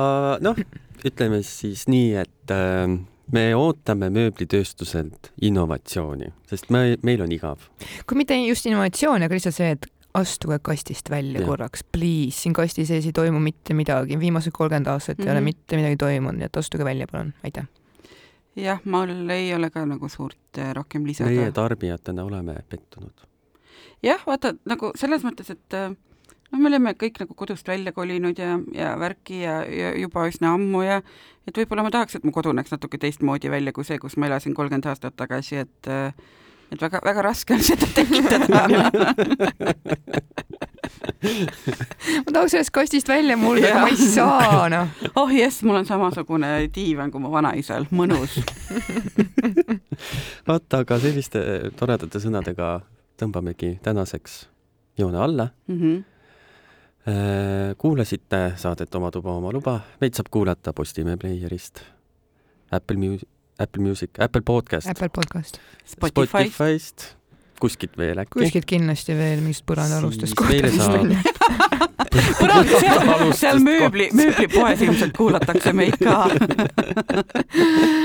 noh, 0.44 0.64
ütleme 1.07 1.42
siis 1.46 1.88
nii, 1.90 2.14
et 2.22 2.55
äh, 2.55 2.99
me 3.32 3.44
ootame 3.56 4.08
mööblitööstuselt 4.14 5.32
innovatsiooni, 5.44 6.32
sest 6.48 6.70
me, 6.74 6.96
meil 7.02 7.22
on 7.24 7.32
igav. 7.32 7.68
kui 8.06 8.18
mitte 8.18 8.36
just 8.40 8.66
innovatsiooni, 8.66 9.28
aga 9.28 9.38
lihtsalt 9.38 9.58
see, 9.58 9.70
et 9.76 9.88
astuge 10.18 10.58
kastist 10.64 11.10
välja 11.10 11.40
ja. 11.40 11.46
korraks, 11.46 11.84
please, 11.92 12.40
siin 12.40 12.56
kasti 12.56 12.86
sees 12.88 13.06
ei 13.06 13.12
toimu 13.12 13.40
mitte 13.42 13.76
midagi, 13.76 14.18
viimased 14.20 14.54
kolmkümmend 14.56 14.86
aastat 14.86 15.18
mm 15.18 15.22
-hmm. 15.22 15.28
ei 15.28 15.32
ole 15.32 15.40
mhm. 15.40 15.44
mitte 15.44 15.76
midagi 15.76 15.96
toimunud, 15.96 16.38
nii 16.38 16.46
et 16.46 16.56
astuge 16.56 16.84
välja, 16.84 17.06
palun, 17.12 17.34
aitäh. 17.44 17.68
jah, 18.56 18.80
mul 18.84 19.30
ei 19.30 19.54
ole 19.54 19.70
ka 19.70 19.86
nagu 19.86 20.08
suurt 20.08 20.58
äh, 20.58 20.74
rohkem 20.74 21.06
lisada. 21.06 21.30
meie 21.30 21.52
tarbijatena 21.52 22.24
oleme 22.24 22.54
pettunud. 22.68 23.26
jah, 24.02 24.26
vaata 24.26 24.54
nagu 24.64 24.92
selles 24.94 25.24
mõttes, 25.24 25.50
et 25.50 25.74
äh, 25.74 25.96
no 26.53 26.59
me 26.59 26.70
oleme 26.70 26.94
kõik 26.99 27.20
nagu 27.22 27.34
kodust 27.36 27.68
välja 27.68 27.92
kolinud 27.92 28.38
ja, 28.38 28.59
ja 28.74 28.94
värki 29.01 29.42
ja, 29.42 29.61
ja 29.64 29.92
juba 29.99 30.26
üsna 30.30 30.55
ammu 30.57 30.82
ja 30.86 31.01
et 31.49 31.57
võib-olla 31.57 31.84
ma 31.86 31.92
tahaks, 31.94 32.18
et 32.18 32.26
mu 32.26 32.32
kodu 32.34 32.53
näeks 32.57 32.72
natuke 32.74 33.01
teistmoodi 33.01 33.51
välja 33.53 33.72
kui 33.76 33.86
see, 33.88 33.99
kus 34.01 34.16
ma 34.16 34.28
elasin 34.30 34.57
kolmkümmend 34.57 34.88
aastat 34.90 35.16
tagasi, 35.16 35.64
et 35.64 35.92
et 36.68 36.82
väga, 36.82 37.01
väga 37.05 37.22
raske 37.24 37.55
on 37.57 37.62
seda 37.64 37.86
tekitada 37.96 38.64
ma 42.24 42.32
tahaks 42.32 42.53
sellest 42.53 42.74
kastist 42.74 43.09
välja 43.09 43.36
murda, 43.40 43.70
aga 43.70 43.84
ma 43.84 43.92
ei 43.92 43.96
saa, 43.96 44.68
noh. 44.72 44.92
oh 45.14 45.32
jess, 45.32 45.62
mul 45.66 45.80
on 45.80 45.88
samasugune 45.88 46.53
diivan 46.74 47.12
kui 47.12 47.20
mu 47.24 47.32
vanaisal, 47.32 47.88
mõnus 47.92 48.38
vot, 50.49 50.68
aga 50.80 51.01
selliste 51.03 51.40
toredate 51.80 52.20
sõnadega 52.22 52.78
tõmbamegi 53.18 53.78
tänaseks 53.82 54.46
joone 55.01 55.18
alla 55.24 55.51
mm. 55.66 55.80
-hmm 55.80 56.17
kuulasite 57.78 58.40
saadet 58.56 58.94
Oma 58.94 59.11
tuba, 59.14 59.32
oma 59.38 59.52
luba, 59.54 59.78
meid 60.00 60.16
saab 60.18 60.28
kuulata 60.30 60.72
Postimehe 60.76 61.16
Playerist, 61.16 61.80
Apple 62.72 62.96
Music, 62.96 63.28
Apple 63.59 63.82
Music, 63.82 64.11
Apple 64.18 64.42
Podcast. 64.42 64.88
Apple 64.88 65.09
Podcast. 65.09 65.59
Spotify'st, 65.84 67.06
kuskilt 67.61 67.96
veel 67.98 68.18
äkki? 68.24 68.40
kuskilt 68.40 68.68
kindlasti 68.68 69.16
veel 69.18 69.40
mingist 69.42 69.64
põrandaalustest 69.66 70.36
kohtadest 70.38 71.38
põrand, 72.38 72.70
seal, 72.80 73.32
seal 73.36 73.61
mööbli, 73.62 74.09
mööblipoes 74.16 74.82
ilmselt 74.86 75.16
kuulatakse 75.16 75.72
meid 75.76 75.96
ka. 76.00 76.28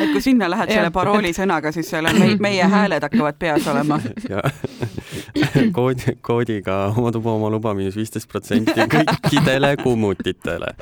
Et 0.04 0.12
kui 0.14 0.22
sinna 0.24 0.50
lähed 0.52 0.74
selle 0.74 0.92
paroolisõnaga, 0.96 1.74
siis 1.76 1.90
seal 1.94 2.10
on 2.10 2.20
meie, 2.20 2.38
meie 2.44 2.70
hääled 2.70 3.06
hakkavad 3.08 3.40
peas 3.40 3.68
olema. 3.72 4.00
koodi, 5.78 6.16
koodiga 6.22 6.78
oma 6.98 7.12
tuba, 7.12 7.34
oma 7.34 7.50
luba 7.54 7.74
miinus 7.78 7.98
viisteist 7.98 8.30
protsenti 8.30 8.88
kõikidele 8.96 9.76
kummutitele 9.84 10.74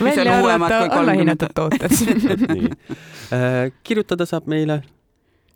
välja 0.00 0.38
arvata 0.38 0.82
allahinnatud 1.00 1.54
tooted 1.54 1.92
äh, 3.36 3.72
kirjutada 3.82 4.26
saab 4.28 4.50
meile 4.50 4.82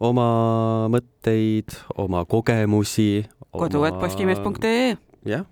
oma 0.00 0.88
mõtteid, 0.92 1.76
oma 1.96 2.24
kogemusi. 2.28 3.26
kodu.postimees.ee. 3.56 4.96
jah, 5.24 5.46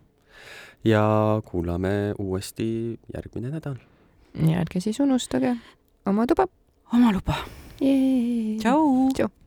ja 0.85 1.05
kuulame 1.45 2.15
uuesti 2.19 2.99
järgmine 3.15 3.55
nädal. 3.55 3.79
ja 4.35 4.61
ärge 4.61 4.81
siis 4.81 5.01
unustage 5.01 5.57
oma 6.07 6.27
tuba. 6.27 6.49
oma 6.93 7.13
luba. 7.13 7.39
tšau. 7.79 9.44